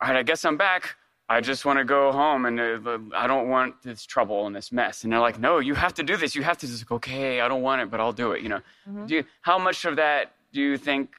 "All 0.00 0.08
right, 0.08 0.16
I 0.18 0.22
guess 0.22 0.44
I'm 0.44 0.56
back. 0.56 0.94
I 1.36 1.40
just 1.40 1.64
want 1.64 1.78
to 1.78 1.84
go 1.84 2.12
home, 2.12 2.44
and 2.46 2.60
uh, 2.60 2.98
I 3.16 3.26
don't 3.26 3.48
want 3.48 3.82
this 3.82 4.04
trouble 4.04 4.46
and 4.46 4.54
this 4.54 4.70
mess." 4.70 5.02
And 5.02 5.12
they're 5.12 5.20
like, 5.20 5.38
"No, 5.38 5.58
you 5.60 5.74
have 5.74 5.94
to 5.94 6.02
do 6.02 6.16
this. 6.16 6.34
You 6.34 6.42
have 6.42 6.58
to." 6.58 6.66
Just 6.66 6.82
like, 6.82 6.92
okay, 6.92 7.40
I 7.40 7.48
don't 7.48 7.62
want 7.62 7.80
it, 7.82 7.90
but 7.90 8.00
I'll 8.00 8.12
do 8.12 8.32
it. 8.32 8.42
You 8.42 8.50
know. 8.50 8.60
Do 9.06 9.14
you, 9.16 9.24
how 9.40 9.58
much 9.58 9.84
of 9.84 9.96
that 9.96 10.34
do 10.52 10.60
you 10.60 10.76
think? 10.76 11.10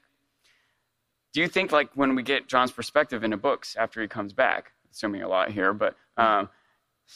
Do 1.34 1.42
you 1.42 1.48
think 1.48 1.72
like 1.72 1.90
when 1.96 2.14
we 2.16 2.22
get 2.22 2.48
Jon's 2.48 2.72
perspective 2.72 3.24
in 3.24 3.32
the 3.32 3.38
books 3.38 3.76
after 3.76 4.02
he 4.02 4.08
comes 4.08 4.34
back, 4.34 4.72
assuming 4.92 5.24
a 5.24 5.28
lot 5.28 5.52
here, 5.52 5.74
but 5.74 5.96
um, 6.18 6.48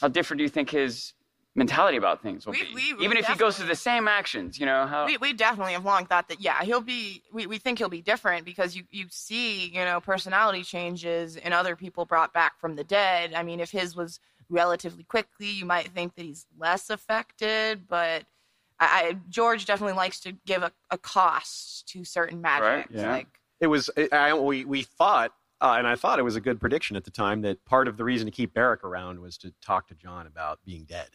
how 0.00 0.08
different 0.08 0.38
do 0.38 0.42
you 0.42 0.50
think 0.50 0.70
his 0.70 1.12
mentality 1.54 1.96
about 1.96 2.22
things 2.22 2.46
will 2.46 2.52
We- 2.52 2.64
be? 2.64 2.74
we- 2.74 2.94
we 2.94 3.04
Even 3.04 3.16
if 3.16 3.26
he 3.26 3.34
goes 3.34 3.56
through 3.56 3.66
the 3.66 3.74
same 3.74 4.06
actions, 4.08 4.58
you 4.58 4.66
know 4.66 4.86
how. 4.86 5.06
We, 5.06 5.16
we 5.16 5.32
definitely 5.32 5.72
have 5.72 5.84
long 5.84 6.06
thought 6.06 6.28
that 6.28 6.40
yeah 6.40 6.62
he'll 6.62 6.80
be 6.80 7.22
we, 7.32 7.46
we 7.46 7.58
think 7.58 7.78
he'll 7.78 7.88
be 7.88 8.02
different 8.02 8.44
because 8.44 8.76
you 8.76 8.84
you 8.90 9.06
see 9.10 9.66
you 9.68 9.84
know 9.84 10.00
personality 10.00 10.62
changes 10.62 11.36
in 11.36 11.52
other 11.52 11.74
people 11.76 12.04
brought 12.04 12.32
back 12.32 12.58
from 12.60 12.76
the 12.76 12.84
dead. 12.84 13.34
I 13.34 13.42
mean 13.42 13.60
if 13.60 13.70
his 13.70 13.96
was 13.96 14.20
relatively 14.48 15.04
quickly, 15.04 15.50
you 15.50 15.64
might 15.66 15.88
think 15.88 16.14
that 16.14 16.24
he's 16.24 16.46
less 16.56 16.88
affected, 16.90 17.86
but 17.88 18.24
I, 18.80 18.86
I 19.10 19.16
George 19.28 19.64
definitely 19.66 19.96
likes 19.96 20.20
to 20.20 20.32
give 20.46 20.62
a, 20.62 20.72
a 20.90 20.98
cost 20.98 21.88
to 21.88 22.04
certain 22.04 22.40
magic. 22.40 22.62
Right, 22.62 22.86
yeah. 22.90 23.10
Like 23.10 23.26
it 23.60 23.66
was 23.66 23.90
I, 24.12 24.32
we 24.34 24.64
we 24.64 24.82
thought 24.82 25.32
uh, 25.60 25.74
and 25.76 25.88
I 25.88 25.96
thought 25.96 26.20
it 26.20 26.22
was 26.22 26.36
a 26.36 26.40
good 26.40 26.60
prediction 26.60 26.94
at 26.94 27.02
the 27.04 27.10
time 27.10 27.40
that 27.42 27.64
part 27.64 27.88
of 27.88 27.96
the 27.96 28.04
reason 28.04 28.26
to 28.26 28.30
keep 28.30 28.54
Beric 28.54 28.84
around 28.84 29.18
was 29.18 29.36
to 29.38 29.52
talk 29.60 29.88
to 29.88 29.94
Jon 29.96 30.26
about 30.28 30.60
being 30.64 30.84
dead 30.84 31.08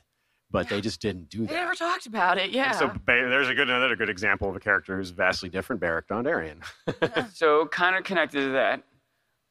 but 0.53 0.69
they 0.69 0.79
just 0.79 1.01
didn't 1.01 1.29
do 1.29 1.39
that. 1.39 1.49
They 1.49 1.55
never 1.55 1.73
talked 1.73 2.05
about 2.05 2.37
it. 2.37 2.51
Yeah. 2.51 2.71
So 2.71 2.87
ba- 2.87 3.01
there's 3.07 3.49
a 3.49 3.55
good 3.55 3.69
another 3.69 3.95
good 3.97 4.07
example 4.09 4.47
of 4.49 4.55
a 4.55 4.59
character 4.59 4.95
who's 4.95 5.09
vastly 5.09 5.49
different, 5.49 5.81
Beric 5.81 6.07
Dondarrion. 6.07 6.63
So, 7.33 7.65
kind 7.67 7.95
of 7.95 8.03
connected 8.03 8.41
to 8.41 8.51
that, 8.51 8.83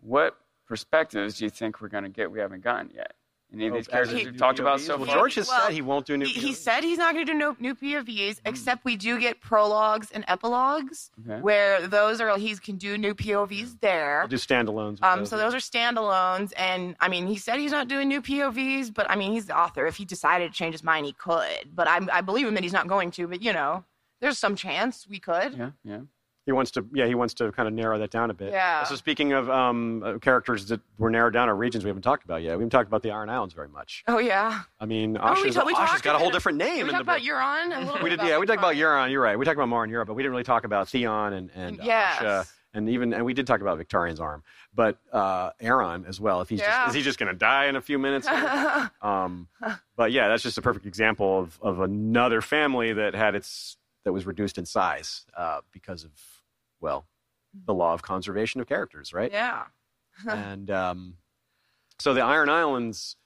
what 0.01 0.37
perspectives 0.67 1.38
do 1.38 1.45
you 1.45 1.51
think 1.51 1.81
we're 1.81 1.88
going 1.88 2.05
to 2.05 2.11
get 2.11 2.31
we 2.31 2.38
haven't 2.38 2.62
gotten 2.62 2.91
yet? 2.95 3.15
Any 3.55 3.67
of 3.67 3.75
these 3.75 3.87
characters 3.87 4.19
he- 4.19 4.25
we've 4.25 4.37
talked 4.38 4.61
about 4.61 4.81
so 4.81 4.97
well, 4.97 5.07
far? 5.07 5.15
George 5.17 5.35
has 5.35 5.47
Well, 5.49 5.61
said 5.67 5.73
he 5.75 5.83
won't 5.83 6.07
do 6.07 6.17
new. 6.17 6.25
he, 6.25 6.33
he 6.33 6.53
said 6.55 6.83
he's 6.85 6.97
not 6.97 7.12
going 7.15 7.27
to 7.27 7.33
do 7.33 7.38
no, 7.38 7.55
new 7.61 7.75
POVs, 7.75 8.38
Hmm. 8.41 8.49
except 8.49 8.85
we 8.85 8.97
do 8.97 9.19
get 9.21 9.41
prologues 9.43 10.11
and 10.11 10.25
epilogues, 10.27 11.11
Okay. 11.29 11.41
where 11.41 11.87
those 11.87 12.21
are 12.21 12.37
he 12.38 12.57
can 12.57 12.77
do 12.77 12.97
new 12.97 13.15
POVs 13.15 13.81
there. 13.81 14.21
He'll 14.23 14.29
do 14.29 14.37
standalones. 14.37 14.93
with 14.93 15.05
Um, 15.05 15.27
so 15.27 15.37
those 15.37 15.55
are 15.55 15.59
standalones, 15.59 16.53
and 16.57 16.97
I 17.01 17.09
mean, 17.09 17.27
he 17.27 17.37
said 17.37 17.59
he's 17.59 17.73
not 17.73 17.88
doing 17.88 18.09
new 18.09 18.23
POVs, 18.23 18.91
but 18.93 19.11
I 19.11 19.17
mean, 19.17 19.33
he's 19.33 19.47
the 19.47 19.57
author. 19.59 19.87
If 19.87 19.97
he 19.97 20.05
decided 20.05 20.53
to 20.53 20.57
change 20.59 20.73
his 20.75 20.83
mind, 20.83 21.05
he 21.07 21.12
could. 21.12 21.75
But 21.75 21.88
I, 21.88 22.01
I 22.12 22.21
believe 22.23 22.47
him 22.47 22.55
that 22.55 22.62
he's 22.62 22.73
not 22.73 22.88
going 22.88 23.11
to. 23.12 23.27
But 23.29 23.43
you 23.43 23.53
know, 23.53 23.85
there's 24.21 24.38
some 24.38 24.57
chance 24.57 25.07
we 25.09 25.19
could. 25.19 25.55
Yeah, 25.55 25.71
yeah. 25.85 26.01
He 26.44 26.50
wants 26.50 26.72
to, 26.72 26.85
yeah, 26.92 27.07
he 27.07 27.14
wants 27.14 27.35
to 27.35 27.52
kind 27.52 27.68
of 27.68 27.74
narrow 27.74 27.98
that 28.00 28.11
down 28.11 28.28
a 28.31 28.35
bit. 28.35 28.52
Yeah. 28.52 28.83
So 28.83 28.96
speaking 28.96 29.33
of 29.33 29.48
um, 29.48 30.02
uh, 30.02 30.18
characters 30.18 30.66
that 30.68 30.81
were 30.98 31.09
narrowed 31.09 31.33
down, 31.35 31.48
or 31.48 31.55
regions 31.55 31.85
we 31.85 31.88
haven't 31.88 32.02
talked 32.02 32.24
about 32.24 32.42
yet, 32.42 32.50
we 32.57 32.62
haven't 32.62 32.70
talked 32.70 32.88
about 32.88 33.02
the 33.05 33.12
Iron 33.12 33.28
Islands 33.28 33.55
very 33.55 33.68
much. 33.68 34.02
Oh 34.09 34.18
yeah. 34.18 34.62
I 34.81 34.87
mean, 34.87 35.16
Oh, 35.20 35.35
we 35.35 35.40
Asha's, 35.42 35.55
ta- 35.55 35.64
we 35.64 35.72
Asha's 35.74 36.00
got 36.02 36.16
a 36.16 36.18
whole 36.18 36.31
different 36.31 36.59
name 36.59 36.74
we 36.74 36.81
in 36.81 36.87
the 36.88 36.92
talked 36.94 37.02
about 37.02 37.20
book. 37.20 37.28
Euron. 37.28 37.76
A 37.76 37.85
little 37.87 38.02
we 38.02 38.11
did, 38.11 38.20
yeah, 38.22 38.38
we 38.38 38.46
talked 38.46 38.59
about 38.59 38.74
Euron. 38.74 39.07
Euron. 39.07 39.11
You're 39.12 39.22
right. 39.22 39.38
We 39.38 39.44
talked 39.44 39.57
about 39.57 39.68
more 39.68 39.85
in 39.85 39.90
Europe, 39.90 40.09
but 40.09 40.14
we 40.14 40.22
didn't 40.24 40.33
really 40.33 40.42
talk 40.42 40.64
about 40.64 40.88
Theon 40.88 41.33
and 41.33 41.50
and 41.55 41.78
Yes. 41.81 42.16
Asha, 42.18 42.52
and 42.74 42.88
even 42.88 43.12
and 43.14 43.24
we 43.24 43.35
did 43.35 43.46
talk 43.46 43.61
about 43.61 43.78
Victarion's 43.78 44.18
arm, 44.18 44.42
but 44.74 44.98
uh, 45.12 45.50
Aeron 45.61 46.07
as 46.09 46.20
well. 46.20 46.40
If 46.40 46.48
he's 46.48 46.59
Yeah. 46.59 46.87
just, 46.87 46.88
is 46.88 46.94
he 46.94 47.02
just 47.02 47.18
going 47.20 47.31
to 47.33 47.38
die 47.38 47.66
in 47.66 47.76
a 47.76 47.81
few 47.81 48.00
minutes? 48.00 48.26
um, 49.02 49.46
but 49.96 50.11
yeah, 50.11 50.26
that's 50.28 50.42
just 50.42 50.59
a 50.59 50.62
perfect 50.62 50.87
example 50.87 51.38
of 51.38 51.59
of 51.62 51.78
another 51.81 52.40
family 52.40 52.92
that 52.94 53.14
had 53.14 53.37
its 53.37 53.76
that 54.05 54.12
was 54.12 54.26
reduced 54.26 54.59
in 54.59 54.66
size 54.66 55.24
uh, 55.37 55.61
because 55.70 56.02
of 56.02 56.11
well 56.83 57.07
the 57.66 57.75
law 57.75 57.92
of 57.92 58.03
conservation 58.03 58.61
of 58.61 58.66
characters, 58.66 59.12
right? 59.12 59.31
Yeah. 59.31 59.64
and 60.29 60.71
um, 60.71 61.16
so 61.99 62.14
the 62.14 62.21
Iron 62.21 62.49
Islands, 62.49 63.16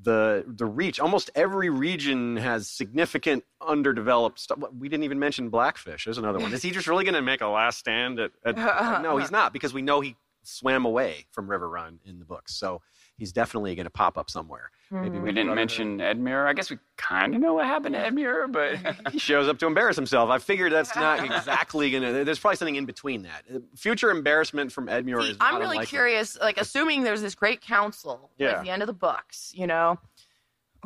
the 0.00 0.44
the 0.46 0.66
reach, 0.66 1.00
almost 1.00 1.30
every 1.34 1.70
region 1.70 2.36
has 2.36 2.68
significant 2.68 3.44
underdeveloped 3.66 4.38
stuff. 4.38 4.58
We 4.78 4.88
didn't 4.88 5.04
even 5.04 5.18
mention 5.18 5.48
Blackfish. 5.50 6.04
There's 6.04 6.18
another 6.18 6.38
one. 6.38 6.52
Is 6.52 6.62
he 6.62 6.70
just 6.70 6.86
really 6.86 7.04
going 7.04 7.14
to 7.14 7.22
make 7.22 7.40
a 7.40 7.48
last 7.48 7.78
stand 7.78 8.18
at? 8.18 8.32
at 8.44 8.56
no, 9.02 9.16
he's 9.16 9.30
not 9.30 9.52
because 9.52 9.74
we 9.74 9.82
know 9.82 10.00
he 10.00 10.16
swam 10.42 10.84
away 10.84 11.26
from 11.32 11.48
Riverrun 11.48 11.98
in 12.04 12.18
the 12.18 12.24
books. 12.24 12.54
So 12.54 12.80
he's 13.20 13.32
definitely 13.32 13.74
going 13.76 13.84
to 13.84 13.90
pop 13.90 14.18
up 14.18 14.28
somewhere. 14.30 14.70
Maybe 14.90 15.08
hmm. 15.08 15.14
We 15.16 15.20
with 15.20 15.34
didn't 15.36 15.54
Brotherhood. 15.54 15.56
mention 15.56 15.98
Edmure. 15.98 16.46
I 16.48 16.52
guess 16.52 16.70
we 16.70 16.78
kind 16.96 17.34
of 17.34 17.40
know 17.40 17.54
what 17.54 17.66
happened 17.66 17.94
to 17.94 18.00
Edmure, 18.00 18.50
but 18.50 18.96
he 19.12 19.18
shows 19.20 19.46
up 19.46 19.58
to 19.58 19.66
embarrass 19.66 19.94
himself. 19.94 20.30
I 20.30 20.38
figured 20.38 20.72
that's 20.72 20.96
not 20.96 21.22
exactly 21.24 21.90
going 21.90 22.02
to. 22.02 22.24
There's 22.24 22.40
probably 22.40 22.56
something 22.56 22.74
in 22.76 22.86
between 22.86 23.22
that. 23.22 23.44
Uh, 23.54 23.58
future 23.76 24.10
embarrassment 24.10 24.72
from 24.72 24.86
Edmure 24.88 25.22
See, 25.22 25.30
is. 25.30 25.36
I'm 25.40 25.56
really 25.56 25.76
unlikely. 25.76 25.86
curious. 25.86 26.38
Like, 26.40 26.58
assuming 26.58 27.04
there's 27.04 27.22
this 27.22 27.36
great 27.36 27.60
council 27.60 28.30
Yeah. 28.38 28.52
at 28.58 28.64
the 28.64 28.70
end 28.70 28.82
of 28.82 28.86
the 28.88 28.92
books, 28.92 29.52
you 29.54 29.66
know, 29.68 29.98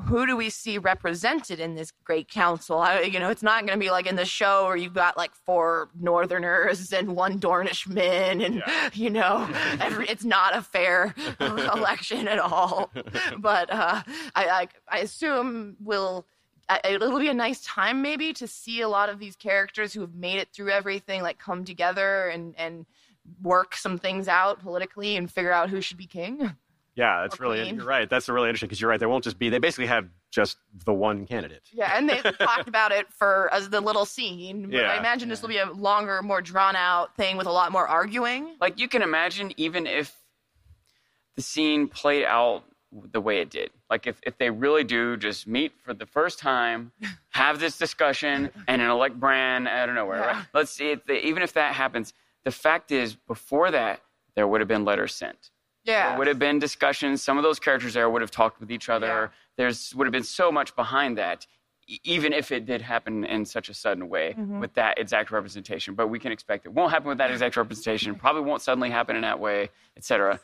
who 0.03 0.27
do 0.27 0.37
we 0.37 0.51
see 0.51 0.77
represented 0.79 1.61
in 1.61 1.75
this 1.75 1.93
great 2.05 2.29
council? 2.29 2.79
I, 2.79 3.01
you 3.03 3.19
know, 3.19 3.31
it's 3.31 3.43
not 3.43 3.67
going 3.67 3.79
to 3.79 3.83
be 3.85 3.91
like 3.91 4.07
in 4.07 4.17
the 4.17 4.25
show 4.25 4.67
where 4.67 4.77
you've 4.77 4.95
got 4.95 5.17
like 5.17 5.35
four 5.35 5.89
Northerners 5.99 6.93
and 6.93 7.15
one 7.17 7.39
Dornishman, 7.41 8.45
and 8.45 8.63
you 8.95 9.11
know, 9.11 9.49
every, 9.81 10.07
it's 10.09 10.25
not 10.25 10.57
a 10.57 10.63
fair 10.63 11.15
election 11.41 12.29
at 12.29 12.39
all. 12.39 12.91
But 13.39 13.71
uh, 13.73 14.03
I, 14.35 14.47
I, 14.49 14.69
I 14.89 14.99
assume 14.99 15.77
we'll. 15.81 16.27
I- 16.69 16.81
It'll 16.85 17.19
be 17.19 17.29
a 17.29 17.35
nice 17.35 17.63
time, 17.63 18.01
maybe, 18.03 18.33
to 18.35 18.47
see 18.49 18.81
a 18.81 18.89
lot 18.89 19.09
of 19.11 19.19
these 19.19 19.37
characters 19.37 19.93
who 19.93 20.01
have 20.01 20.15
made 20.15 20.39
it 20.39 20.49
through 20.53 20.71
everything, 20.71 21.23
like 21.23 21.39
come 21.39 21.65
together 21.65 22.29
and 22.29 22.55
and 22.59 22.87
work 23.43 23.75
some 23.77 23.99
things 23.99 24.29
out 24.29 24.61
politically 24.61 25.17
and 25.17 25.31
figure 25.31 25.53
out 25.53 25.71
who 25.71 25.81
should 25.81 25.97
be 25.97 26.07
king. 26.07 26.55
Yeah, 26.97 27.23
that's 27.23 27.41
really 27.41 27.61
queen. 27.63 27.77
you're 27.77 27.85
right. 27.85 28.09
That's 28.09 28.29
really 28.29 28.49
interesting 28.49 28.69
because 28.69 28.81
you're 28.81 28.89
right. 28.91 29.01
There 29.01 29.09
won't 29.09 29.25
just 29.25 29.39
be. 29.39 29.49
They 29.51 29.59
basically 29.59 29.87
have 29.87 30.07
just 30.31 30.59
the 30.85 30.93
one 30.93 31.27
candidate. 31.27 31.63
Yeah, 31.73 31.93
and 31.97 32.09
they've 32.09 32.23
talked 32.39 32.69
about 32.69 32.93
it 32.93 33.13
for 33.13 33.49
as 33.53 33.69
the 33.71 33.81
little 33.81 34.05
scene. 34.05 34.71
But 34.71 34.77
I 34.85 34.95
Yeah. 34.95 34.99
imagine 35.01 35.29
this 35.29 35.43
will 35.43 35.49
be 35.49 35.59
a 35.59 35.67
longer, 35.71 36.23
more 36.23 36.41
drawn 36.41 36.77
out 36.77 37.17
thing 37.17 37.37
with 37.37 37.47
a 37.49 37.53
lot 37.53 37.73
more 37.73 37.87
arguing. 37.89 38.55
like 38.61 38.79
you 38.79 38.89
can 38.89 39.03
imagine 39.03 39.53
even 39.57 39.87
if 39.87 40.15
the 41.37 41.43
scene 41.43 41.89
played 41.89 42.25
out 42.27 42.63
the 43.11 43.21
way 43.21 43.39
it 43.41 43.51
did 43.51 43.71
like 43.91 44.07
if, 44.07 44.21
if 44.23 44.39
they 44.39 44.51
really 44.51 44.85
do 44.85 45.17
just 45.17 45.49
meet 45.49 45.73
for 45.83 45.93
the 45.93 46.07
first 46.07 46.39
time 46.39 46.93
have 47.31 47.59
this 47.59 47.77
discussion 47.77 48.49
and 48.69 48.81
then 48.81 48.89
elect 48.89 49.19
bran 49.19 49.67
out 49.67 49.89
of 49.89 49.97
nowhere 49.97 50.21
right 50.21 50.37
Yeah. 50.37 50.43
let's 50.55 50.71
see 50.71 50.91
if 50.93 51.05
they, 51.05 51.19
even 51.23 51.43
if 51.43 51.55
that 51.55 51.75
happens 51.75 52.15
the 52.45 52.53
fact 52.53 52.93
is 52.93 53.17
before 53.17 53.73
that 53.73 54.01
there 54.37 54.47
would 54.47 54.61
have 54.61 54.69
been 54.69 54.85
letters 54.85 55.13
sent 55.13 55.51
Yeah. 55.85 56.11
there 56.11 56.19
would 56.19 56.27
have 56.27 56.39
been 56.39 56.59
discussions 56.59 57.23
some 57.23 57.37
of 57.37 57.43
those 57.45 57.59
characters 57.59 57.95
there 57.95 58.09
would 58.09 58.23
have 58.23 58.31
talked 58.31 58.61
with 58.61 58.71
each 58.71 58.89
other 58.89 59.07
Yeah. 59.07 59.29
there's 59.57 59.95
would 59.95 60.07
have 60.07 60.13
been 60.13 60.23
so 60.25 60.51
much 60.53 60.75
behind 60.77 61.19
that 61.19 61.47
even 62.03 62.33
if 62.33 62.51
it 62.51 62.65
did 62.65 62.81
happen 62.81 63.25
in 63.25 63.45
such 63.45 63.69
a 63.69 63.75
sudden 63.75 64.09
way 64.09 64.35
Mm-hmm. 64.39 64.61
with 64.61 64.75
that 64.75 64.99
exact 64.99 65.31
representation 65.31 65.95
but 65.95 66.09
we 66.09 66.19
can 66.19 66.33
expect 66.33 66.65
it 66.67 66.73
won't 66.73 66.91
happen 66.93 67.09
with 67.09 67.19
that 67.19 67.31
exact 67.31 67.57
representation 67.57 68.15
probably 68.25 68.43
won't 68.43 68.63
suddenly 68.63 68.91
happen 68.91 69.17
in 69.17 69.23
that 69.23 69.39
way 69.41 69.71
etc 69.97 70.41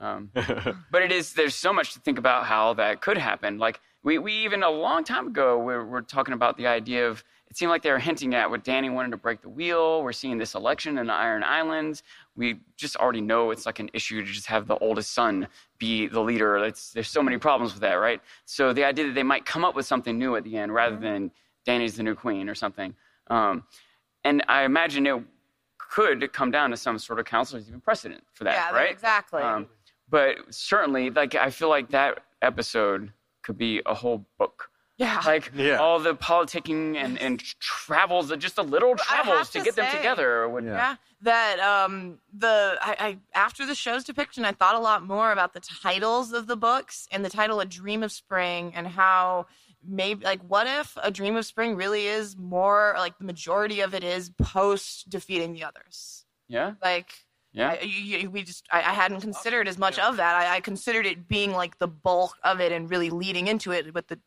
um, 0.00 0.30
but 0.90 1.02
it 1.02 1.12
is 1.12 1.34
there's 1.34 1.54
so 1.54 1.72
much 1.72 1.92
to 1.92 2.00
think 2.00 2.18
about 2.18 2.46
how 2.46 2.74
that 2.74 3.00
could 3.00 3.18
happen 3.18 3.58
like 3.58 3.80
we, 4.02 4.16
we 4.18 4.32
even 4.32 4.62
a 4.62 4.70
long 4.70 5.04
time 5.04 5.26
ago 5.28 5.58
we 5.58 5.64
we're, 5.66 5.84
we're 5.84 6.00
talking 6.00 6.32
about 6.34 6.56
the 6.56 6.66
idea 6.66 7.06
of 7.08 7.22
it 7.50 7.56
seemed 7.56 7.70
like 7.70 7.82
they 7.82 7.90
were 7.90 7.98
hinting 7.98 8.34
at 8.34 8.48
what 8.48 8.62
Dany 8.64 8.92
wanted 8.92 9.10
to 9.10 9.16
break 9.16 9.42
the 9.42 9.48
wheel. 9.48 10.02
We're 10.02 10.12
seeing 10.12 10.38
this 10.38 10.54
election 10.54 10.98
in 10.98 11.08
the 11.08 11.12
iron 11.12 11.42
islands. 11.42 12.04
We 12.36 12.60
just 12.76 12.96
already 12.96 13.20
know 13.20 13.50
it's 13.50 13.66
like 13.66 13.80
an 13.80 13.90
issue 13.92 14.24
to 14.24 14.30
just 14.32 14.46
have 14.46 14.68
the 14.68 14.76
oldest 14.78 15.12
son 15.12 15.48
be 15.78 16.06
the 16.06 16.20
leader. 16.20 16.58
It's, 16.58 16.92
there's 16.92 17.08
so 17.10 17.22
many 17.22 17.38
problems 17.38 17.72
with 17.72 17.80
that 17.82 17.94
right? 17.94 18.20
So 18.44 18.72
the 18.72 18.84
idea 18.84 19.06
that 19.08 19.14
they 19.14 19.24
might 19.24 19.44
come 19.44 19.64
up 19.64 19.74
with 19.74 19.84
something 19.84 20.16
new 20.16 20.36
at 20.36 20.44
the 20.44 20.56
end 20.56 20.72
rather 20.72 20.96
than 20.96 21.32
Dany's 21.66 21.96
the 21.96 22.02
new 22.04 22.14
queen 22.14 22.48
or 22.48 22.54
something. 22.54 22.94
Um, 23.26 23.64
and 24.24 24.42
i 24.48 24.64
imagine 24.64 25.06
it 25.06 25.22
could 25.78 26.32
come 26.32 26.50
down 26.50 26.70
to 26.70 26.76
some 26.76 26.98
sort 26.98 27.18
of 27.18 27.24
council 27.26 27.58
even 27.58 27.80
precedent 27.80 28.22
for 28.32 28.44
that 28.44 28.54
Yeah, 28.54 28.70
right? 28.76 28.90
exactly. 28.90 29.42
um, 29.42 29.66
but 30.08 30.36
certainly, 30.50 31.10
like 31.10 31.34
I 31.34 31.50
feel 31.50 31.68
like 31.68 31.90
that 31.90 32.20
episode 32.42 33.12
could 33.42 33.58
be 33.58 33.82
a 33.86 33.94
whole 33.94 34.24
book. 34.38 34.69
Yeah. 35.00 35.22
Like 35.24 35.50
Yeah. 35.56 35.78
all 35.78 35.98
the 35.98 36.14
politicking 36.14 36.96
and, 36.96 37.18
and 37.18 37.40
travels, 37.58 38.30
just 38.36 38.56
the 38.56 38.62
little 38.64 38.94
travels 38.96 39.48
to 39.50 39.58
to 39.58 39.64
get 39.64 39.74
them 39.74 39.90
together. 39.96 40.48
Would, 40.48 40.64
Yeah. 40.64 40.74
yeah 40.74 40.96
that 41.22 41.60
um 41.60 42.18
the 42.32 42.78
I, 42.80 42.96
I 42.98 43.18
after 43.38 43.66
the 43.66 43.74
show's 43.74 44.04
depiction 44.04 44.46
i 44.46 44.52
thought 44.52 44.74
a 44.74 44.78
lot 44.78 45.02
more 45.02 45.32
about 45.32 45.52
the 45.52 45.60
titles 45.60 46.32
of 46.32 46.46
the 46.46 46.56
books 46.56 47.06
and 47.12 47.22
the 47.22 47.28
title 47.28 47.60
a 47.60 47.66
dream 47.66 48.02
of 48.02 48.10
spring 48.10 48.72
and 48.74 48.86
how 48.86 49.44
maybe 49.86 50.24
like 50.24 50.40
what 50.48 50.66
if 50.66 50.96
a 51.02 51.10
dream 51.10 51.36
of 51.36 51.44
spring 51.44 51.76
really 51.76 52.06
is 52.06 52.38
more 52.38 52.94
like 52.96 53.18
the 53.18 53.24
majority 53.24 53.80
of 53.80 53.92
it 53.94 54.02
is 54.02 54.30
post 54.40 55.10
defeating 55.10 55.52
the 55.52 55.62
others 55.62 56.24
yeah, 56.48 56.72
like 56.82 57.12
yeah. 57.52 57.70
I, 57.70 57.80
you, 57.82 58.18
you, 58.18 58.30
we 58.30 58.42
just 58.42 58.66
I, 58.70 58.78
I 58.78 58.92
hadn't 58.92 59.20
considered 59.20 59.66
as 59.68 59.76
much 59.78 59.98
of 59.98 60.16
that 60.18 60.34
I, 60.36 60.56
I 60.56 60.60
considered 60.60 61.06
it 61.06 61.28
being 61.28 61.52
like 61.52 61.78
the 61.78 61.88
bulk 61.88 62.36
of 62.44 62.60
it 62.60 62.72
and 62.72 62.88
really 62.90 63.10
leading 63.10 63.48
into 63.48 63.72
it 63.72 63.92
But 63.92 64.08
the 64.08 64.18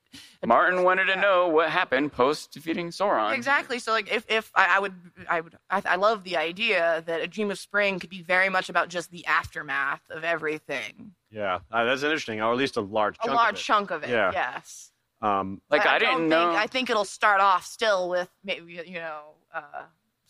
Martin 0.45 0.83
wanted 0.83 1.05
to 1.05 1.15
know 1.15 1.47
what 1.47 1.69
happened 1.69 2.11
post 2.11 2.51
defeating 2.51 2.89
Sauron. 2.89 3.33
Exactly. 3.33 3.79
So 3.79 3.91
like 3.91 4.11
if, 4.11 4.25
if 4.29 4.51
I, 4.55 4.75
I 4.75 4.79
would 4.79 4.93
I 5.29 5.41
would 5.41 5.57
I, 5.69 5.81
I 5.85 5.95
love 5.95 6.23
the 6.23 6.37
idea 6.37 7.03
that 7.05 7.21
a 7.21 7.27
dream 7.27 7.49
of 7.51 7.57
spring 7.59 7.99
could 7.99 8.09
be 8.09 8.21
very 8.21 8.49
much 8.49 8.69
about 8.69 8.89
just 8.89 9.09
the 9.11 9.25
aftermath 9.25 10.01
of 10.09 10.23
everything. 10.23 11.13
Yeah, 11.31 11.59
uh, 11.71 11.83
that's 11.85 12.03
interesting, 12.03 12.41
or 12.41 12.51
at 12.51 12.57
least 12.57 12.77
a 12.77 12.81
large 12.81 13.15
A 13.23 13.25
chunk 13.25 13.37
large 13.37 13.53
of 13.53 13.59
it. 13.59 13.63
chunk 13.63 13.91
of 13.91 14.03
it. 14.03 14.09
Yeah. 14.09 14.31
Yes. 14.33 14.91
Um, 15.21 15.61
Like 15.71 15.83
But 15.83 15.89
I, 15.93 15.99
don't 15.99 16.17
didn't 16.17 16.29
know. 16.29 16.49
Think, 16.49 16.59
I 16.61 16.67
think 16.67 16.89
it'll 16.89 17.05
start 17.05 17.39
off 17.41 17.65
still 17.65 18.09
with 18.09 18.29
maybe 18.43 18.73
you 18.85 18.99
know 18.99 19.21
uh, 19.53 19.83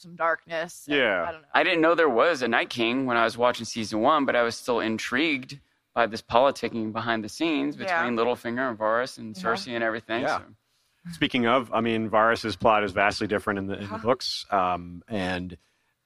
some 0.04 0.16
darkness. 0.16 0.86
and 0.88 0.96
Yeah. 0.98 1.26
I 1.28 1.32
don't 1.32 1.42
know. 1.42 1.48
I 1.54 1.64
didn't 1.64 1.82
know 1.82 1.96
there 1.96 2.10
was 2.10 2.42
a 2.44 2.48
Night 2.48 2.70
King 2.70 3.06
when 3.08 3.18
I 3.18 3.24
was 3.24 3.38
watching 3.38 3.66
season 3.66 4.02
one, 4.02 4.26
but 4.26 4.36
I 4.36 4.44
was 4.44 4.56
still 4.56 4.80
intrigued 4.80 5.60
by 5.96 6.06
this 6.08 6.22
politicking 6.22 6.92
behind 6.94 7.24
the 7.24 7.30
scenes 7.30 7.76
Yeah. 7.78 8.02
between 8.04 8.18
Littlefinger 8.18 8.70
and 8.70 8.78
Varys 8.78 9.18
and 9.18 9.34
Cersei 9.36 9.74
and 9.74 9.84
everything. 9.84 10.22
Yeah. 10.22 10.38
so. 10.40 10.44
Speaking 11.12 11.48
of, 11.48 11.74
I 11.74 11.82
mean, 11.82 12.10
Varys's 12.10 12.56
plot 12.56 12.84
is 12.84 12.92
vastly 12.94 13.28
different 13.28 13.60
in 13.60 13.68
the 13.68 13.74
Uh-huh. 13.76 13.84
in 13.84 13.90
the 13.92 13.98
books, 14.08 14.46
um, 14.52 15.04
and 15.08 15.58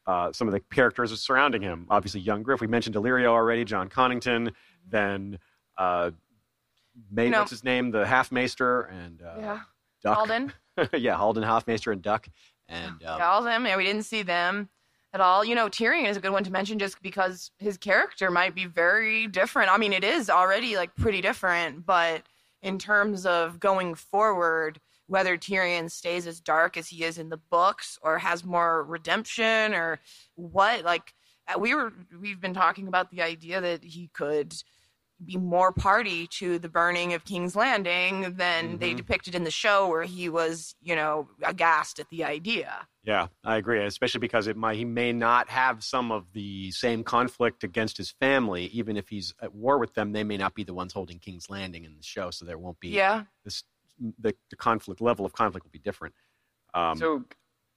uh, 0.08 0.32
some 0.32 0.48
of 0.48 0.54
the 0.54 0.60
characters 0.74 1.20
surrounding 1.22 1.62
him. 1.62 1.86
Obviously, 1.89 2.22
young 2.22 2.41
Griff. 2.41 2.62
We 2.62 2.68
mentioned 2.68 2.95
Delirio 2.95 3.28
already. 3.28 3.64
Jon 3.66 3.89
Connington. 3.89 4.54
Then, 4.89 5.38
uh, 5.78 6.12
Ma- 7.12 7.22
You 7.24 7.30
know- 7.30 7.39
what's 7.39 7.52
his 7.52 7.64
name? 7.64 7.91
The 7.91 8.08
Half 8.08 8.32
Maester 8.32 8.82
and 8.84 9.22
uh, 9.22 9.36
yeah. 9.38 9.60
Duck. 10.02 10.18
Alden. 10.18 10.54
yeah, 10.93 11.16
Haldon 11.16 11.43
Halfmaester 11.43 11.91
and 11.91 12.02
Duck. 12.02 12.28
And 12.70 12.91
um, 12.91 12.99
Yeah, 13.01 13.30
all 13.30 13.39
of 13.39 13.45
them. 13.45 13.65
Yeah, 13.65 13.78
we 13.78 13.86
didn't 13.86 14.03
see 14.03 14.24
them 14.24 14.70
at 15.13 15.22
all. 15.22 15.43
You 15.43 15.55
know, 15.55 15.68
Tyrion 15.68 16.09
is 16.09 16.18
a 16.18 16.22
good 16.22 16.32
one 16.32 16.43
to 16.43 16.51
mention 16.51 16.80
just 16.80 17.01
because 17.01 17.51
his 17.59 17.78
character 17.78 18.30
might 18.30 18.55
be 18.55 18.65
very 18.65 19.28
different. 19.28 19.72
I 19.72 19.78
mean, 19.78 19.93
it 19.93 20.03
is 20.03 20.30
already 20.30 20.76
like 20.76 20.95
pretty 20.95 21.22
different, 21.22 21.86
but 21.86 22.24
in 22.61 22.78
terms 22.78 23.26
of 23.26 23.59
going 23.59 23.95
forward, 23.95 24.80
whether 25.07 25.38
Tyrion 25.38 25.89
stays 25.89 26.28
as 26.28 26.39
dark 26.39 26.78
as 26.78 26.89
he 26.89 27.03
is 27.03 27.18
in 27.18 27.30
the 27.30 27.38
books 27.38 27.97
or 28.01 28.18
has 28.20 28.43
more 28.43 28.84
redemption 28.84 29.74
or 29.74 29.99
what. 30.36 30.84
Like 30.84 31.13
uh, 31.47 31.57
we 31.57 31.74
were, 31.74 31.93
we've 32.20 32.41
been 32.41 32.53
talking 32.53 32.88
about 32.88 33.09
the 33.09 33.22
idea 33.22 33.61
that 33.61 33.84
he 33.84 34.09
could 34.13 34.53
be 35.26 35.38
more 35.38 35.72
party 35.72 36.28
to 36.28 36.59
the 36.59 36.70
burning 36.70 37.13
of 37.13 37.26
King's 37.26 37.55
Landing 37.55 38.34
than 38.36 38.78
they 38.78 38.93
depicted 38.93 39.34
in 39.34 39.43
the 39.43 39.51
show, 39.51 39.88
where 39.88 40.03
he 40.03 40.30
was, 40.30 40.76
you 40.82 40.95
know, 40.95 41.28
aghast 41.43 41.99
at 41.99 42.07
the 42.09 42.24
idea. 42.24 42.88
Yeah, 43.03 43.28
I 43.43 43.57
agree. 43.57 43.84
Especially 43.84 44.20
because 44.20 44.47
it 44.47 44.57
might 44.57 44.76
he 44.78 44.86
may 44.86 45.13
not 45.13 45.49
have 45.49 45.84
some 45.84 46.11
of 46.11 46.34
the 46.34 46.72
same 46.72 47.03
conflict 47.03 47.63
against 47.63 47.97
his 47.97 48.11
family, 48.11 48.65
even 48.68 48.97
if 48.97 49.09
he's 49.09 49.34
at 49.41 49.55
war 49.55 49.78
with 49.80 49.93
them. 49.95 50.11
They 50.11 50.24
may 50.24 50.38
not 50.38 50.53
be 50.53 50.63
the 50.63 50.74
ones 50.74 50.93
holding 50.93 51.18
King's 51.20 51.49
Landing 51.49 51.84
in 51.84 51.95
the 51.95 52.03
show, 52.03 52.30
so 52.32 52.45
there 52.45 52.57
won't 52.57 52.80
be 52.80 52.89
Yeah. 52.89 53.24
this. 53.43 53.63
The, 54.20 54.36
the 54.51 54.55
conflict 54.55 55.01
level 55.01 55.26
of 55.26 55.34
conflict 55.34 55.65
will 55.65 55.72
be 55.72 55.80
different. 55.80 56.13
Um, 56.76 56.97
So 56.97 57.24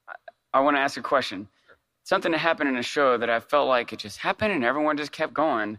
I, 0.07 0.15
I 0.53 0.61
want 0.61 0.77
to 0.77 0.81
ask 0.81 0.99
a 0.99 1.03
question. 1.03 1.49
Something 2.03 2.33
that 2.33 2.39
happened 2.39 2.69
in 2.69 2.77
a 2.77 2.83
show 2.83 3.17
that 3.17 3.31
I 3.31 3.41
felt 3.41 3.69
like 3.69 3.93
it 3.95 4.01
just 4.01 4.19
happened 4.19 4.53
and 4.53 4.63
everyone 4.65 4.99
just 4.99 5.13
kept 5.13 5.33
going. 5.33 5.79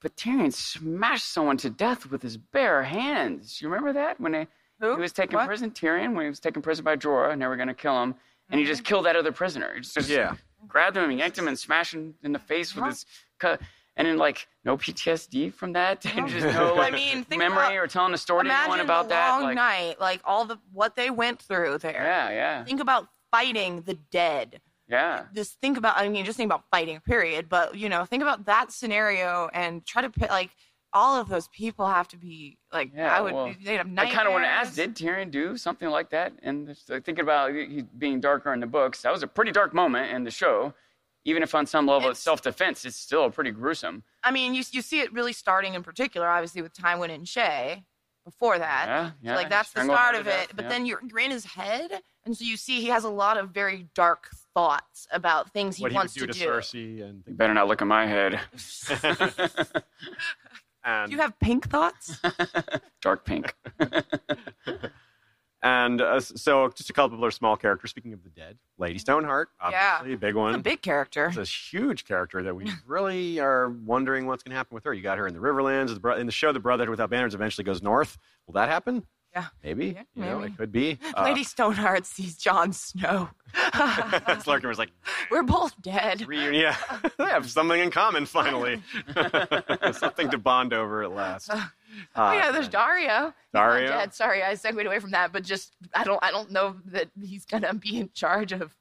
But 0.00 0.16
Tyrion 0.16 0.52
smashed 0.52 1.26
someone 1.32 1.56
to 1.58 1.70
death 1.70 2.10
with 2.10 2.22
his 2.22 2.36
bare 2.36 2.84
hands. 2.84 3.60
You 3.60 3.68
remember 3.68 3.92
that 3.94 4.20
when 4.20 4.32
they, 4.32 4.46
Who? 4.80 4.94
he 4.94 5.00
was 5.00 5.12
taken 5.12 5.36
What? 5.36 5.46
prison? 5.46 5.70
Tyrion 5.72 6.14
when 6.14 6.24
he 6.24 6.28
was 6.28 6.40
taken 6.40 6.62
prison 6.62 6.84
by 6.84 6.96
Jorah 6.96 7.32
and 7.32 7.42
they 7.42 7.46
were 7.46 7.56
going 7.56 7.68
to 7.68 7.74
kill 7.74 8.00
him, 8.02 8.14
and 8.50 8.60
he 8.60 8.66
just 8.66 8.82
mm-hmm. 8.82 8.88
killed 8.88 9.06
that 9.06 9.16
other 9.16 9.32
prisoner. 9.32 9.72
He 9.74 9.80
just, 9.80 9.94
just 9.94 10.08
Yeah. 10.08 10.34
grabbed 10.68 10.96
him, 10.96 11.10
and 11.10 11.18
yanked 11.18 11.36
him, 11.36 11.48
and 11.48 11.58
smashed 11.58 11.94
him 11.94 12.14
in 12.22 12.32
the 12.32 12.38
face 12.38 12.74
with 12.74 12.84
his 12.86 13.06
cut. 13.38 13.60
And 13.96 14.06
then 14.06 14.16
like 14.16 14.46
no 14.64 14.76
PTSD 14.76 15.52
from 15.52 15.72
that, 15.72 16.06
and 16.16 16.28
just 16.28 16.46
no 16.46 16.76
I 16.78 16.92
mean, 16.92 17.24
think 17.24 17.40
memory 17.40 17.58
about- 17.58 17.72
or 17.76 17.86
telling 17.88 18.14
a 18.14 18.18
story 18.18 18.44
to 18.44 18.52
anyone 18.54 18.78
about 18.78 19.06
the 19.08 19.14
that. 19.14 19.30
long 19.30 19.42
like, 19.42 19.56
night, 19.56 20.00
like 20.00 20.20
all 20.24 20.44
the 20.44 20.58
what 20.72 20.94
they 20.94 21.10
went 21.10 21.40
through 21.42 21.78
there. 21.78 22.04
yeah, 22.04 22.30
yeah, 22.30 22.64
Think 22.64 22.80
about 22.80 23.08
fighting 23.32 23.82
the 23.82 23.94
dead. 23.94 24.60
Yeah. 24.88 25.24
Just 25.34 25.60
think 25.60 25.76
about. 25.76 25.96
I 25.96 26.08
mean, 26.08 26.24
just 26.24 26.36
think 26.36 26.48
about 26.48 26.64
fighting. 26.70 27.00
Period. 27.00 27.48
But 27.48 27.76
you 27.76 27.88
know, 27.88 28.04
think 28.04 28.22
about 28.22 28.46
that 28.46 28.72
scenario 28.72 29.48
and 29.52 29.84
try 29.84 30.02
to 30.02 30.10
put 30.10 30.30
like 30.30 30.50
all 30.94 31.20
of 31.20 31.28
those 31.28 31.48
people 31.48 31.86
have 31.86 32.08
to 32.08 32.16
be 32.16 32.58
like. 32.72 32.92
Yeah, 32.94 33.14
I 33.14 33.20
would. 33.20 33.34
well, 33.34 33.54
they'd 33.62 33.76
have 33.76 33.88
I 33.98 34.10
kind 34.10 34.26
of 34.26 34.32
want 34.32 34.44
to 34.44 34.48
ask: 34.48 34.74
Did 34.74 34.94
Tyrion 34.96 35.30
do 35.30 35.56
something 35.56 35.88
like 35.90 36.10
that? 36.10 36.32
And 36.42 36.68
like, 36.88 37.04
thinking 37.04 37.20
about 37.22 37.52
he 37.54 37.84
being 37.98 38.20
darker 38.20 38.52
in 38.54 38.60
the 38.60 38.66
books, 38.66 39.02
that 39.02 39.12
was 39.12 39.22
a 39.22 39.26
pretty 39.26 39.52
dark 39.52 39.74
moment 39.74 40.10
in 40.12 40.24
the 40.24 40.30
show. 40.30 40.72
Even 41.24 41.42
if 41.42 41.54
on 41.54 41.66
some 41.66 41.84
level 41.86 42.08
it's 42.08 42.20
It's- 42.20 42.22
self-defense, 42.22 42.86
it's 42.86 42.96
still 42.96 43.28
pretty 43.30 43.50
gruesome. 43.50 44.02
I 44.24 44.30
mean, 44.30 44.54
you 44.54 44.62
you 44.70 44.80
see 44.80 45.00
it 45.00 45.12
really 45.12 45.34
starting 45.34 45.74
in 45.74 45.82
particular, 45.82 46.26
obviously 46.26 46.62
with 46.62 46.72
Tywin 46.72 47.10
and 47.10 47.24
Shae. 47.26 47.84
Before 48.24 48.58
that, 48.58 48.84
Yeah, 48.88 49.08
So, 49.08 49.14
yeah, 49.22 49.36
like 49.36 49.48
that's 49.48 49.72
the 49.72 49.84
start 49.84 50.14
of 50.14 50.26
death, 50.26 50.50
it. 50.50 50.56
But 50.56 50.66
yeah. 50.66 50.68
then 50.68 50.84
you're, 50.84 51.00
you're 51.08 51.20
in 51.20 51.30
his 51.30 51.46
head, 51.46 52.02
and 52.26 52.36
so 52.36 52.44
you 52.44 52.58
see 52.58 52.78
he 52.82 52.88
has 52.88 53.04
a 53.04 53.08
lot 53.08 53.38
of 53.38 53.52
very 53.52 53.86
dark 53.94 54.28
thoughts 54.58 55.06
about 55.12 55.52
things 55.52 55.76
he 55.76 55.82
what 55.82 55.92
he 55.92 55.96
wants 55.96 56.14
would 56.14 56.26
do 56.26 56.32
to 56.32 56.32
to 56.32 56.38
do. 56.38 56.50
Cersei 56.50 57.02
and 57.08 57.22
You 57.28 57.34
better 57.34 57.54
not 57.54 57.68
look 57.68 57.80
at 57.80 57.86
my 57.86 58.06
head. 58.06 58.40
And, 60.84 61.10
Do 61.10 61.16
you 61.16 61.20
have 61.22 61.38
pink 61.38 61.68
thoughts? 61.68 62.18
Dark 63.02 63.24
pink. 63.26 63.54
and 65.62 66.00
uh, 66.00 66.18
so 66.20 66.68
just 66.70 66.88
a 66.88 66.92
couple 66.94 67.16
of 67.16 67.22
other 67.22 67.30
small 67.30 67.56
characters. 67.56 67.90
Speaking 67.90 68.14
of 68.14 68.22
the 68.22 68.30
dead, 68.30 68.56
Lady 68.78 68.98
Stoneheart, 68.98 69.48
Yeah. 69.70 69.96
obviously 69.98 70.14
a 70.14 70.18
big 70.18 70.34
one. 70.34 70.54
a 70.54 70.58
big 70.58 70.80
character. 70.80 71.26
It's 71.26 71.36
a 71.36 71.44
huge 71.44 72.06
character 72.06 72.42
that 72.44 72.54
we 72.54 72.70
really 72.86 73.38
are 73.38 73.68
wondering 73.68 74.26
what's 74.26 74.42
going 74.42 74.52
to 74.52 74.56
happen 74.56 74.74
with 74.76 74.84
her. 74.84 74.94
You 74.94 75.02
got 75.02 75.18
her 75.18 75.26
in 75.26 75.34
the 75.34 75.40
Riverlands. 75.40 76.18
In 76.18 76.26
the 76.26 76.32
show, 76.32 76.52
the 76.52 76.60
Brotherhood 76.60 76.90
Without 76.90 77.10
Banners 77.10 77.34
eventually 77.34 77.64
goes 77.64 77.82
north. 77.82 78.16
Will 78.46 78.54
that 78.54 78.68
happen? 78.70 79.04
Yeah. 79.38 79.46
Maybe. 79.62 79.86
Yeah, 79.88 80.02
you 80.14 80.22
know, 80.24 80.42
it 80.42 80.56
could 80.56 80.72
be. 80.72 80.98
Uh, 81.16 81.24
Lady 81.24 81.44
Stoneheart 81.44 82.06
sees 82.06 82.36
Jon 82.36 82.72
Snow. 82.72 83.28
Slarkin 83.54 84.68
was 84.68 84.78
like, 84.78 84.90
We're 85.30 85.42
both 85.42 85.80
dead. 85.82 86.26
reunion. 86.28 86.54
Yeah, 86.54 86.76
they 87.18 87.24
have 87.26 87.50
something 87.50 87.80
in 87.80 87.90
common 87.90 88.26
finally. 88.26 88.82
something 89.92 90.30
to 90.30 90.38
bond 90.38 90.72
over 90.72 91.02
at 91.02 91.12
last. 91.12 91.50
Oh 91.52 91.70
Uh, 92.14 92.32
yeah, 92.34 92.50
there's 92.52 92.68
Daario. 92.68 93.32
Daario? 93.54 93.88
dead. 93.88 94.14
Sorry, 94.14 94.42
I 94.42 94.54
segued 94.54 94.84
away 94.86 94.98
from 94.98 95.12
that, 95.12 95.32
but 95.32 95.42
just 95.44 95.74
I 95.94 96.04
don't 96.04 96.22
I 96.22 96.30
don't 96.30 96.50
know 96.50 96.76
that 96.86 97.08
he's 97.20 97.44
gonna 97.46 97.74
be 97.74 97.98
in 97.98 98.10
charge 98.14 98.52
of. 98.52 98.74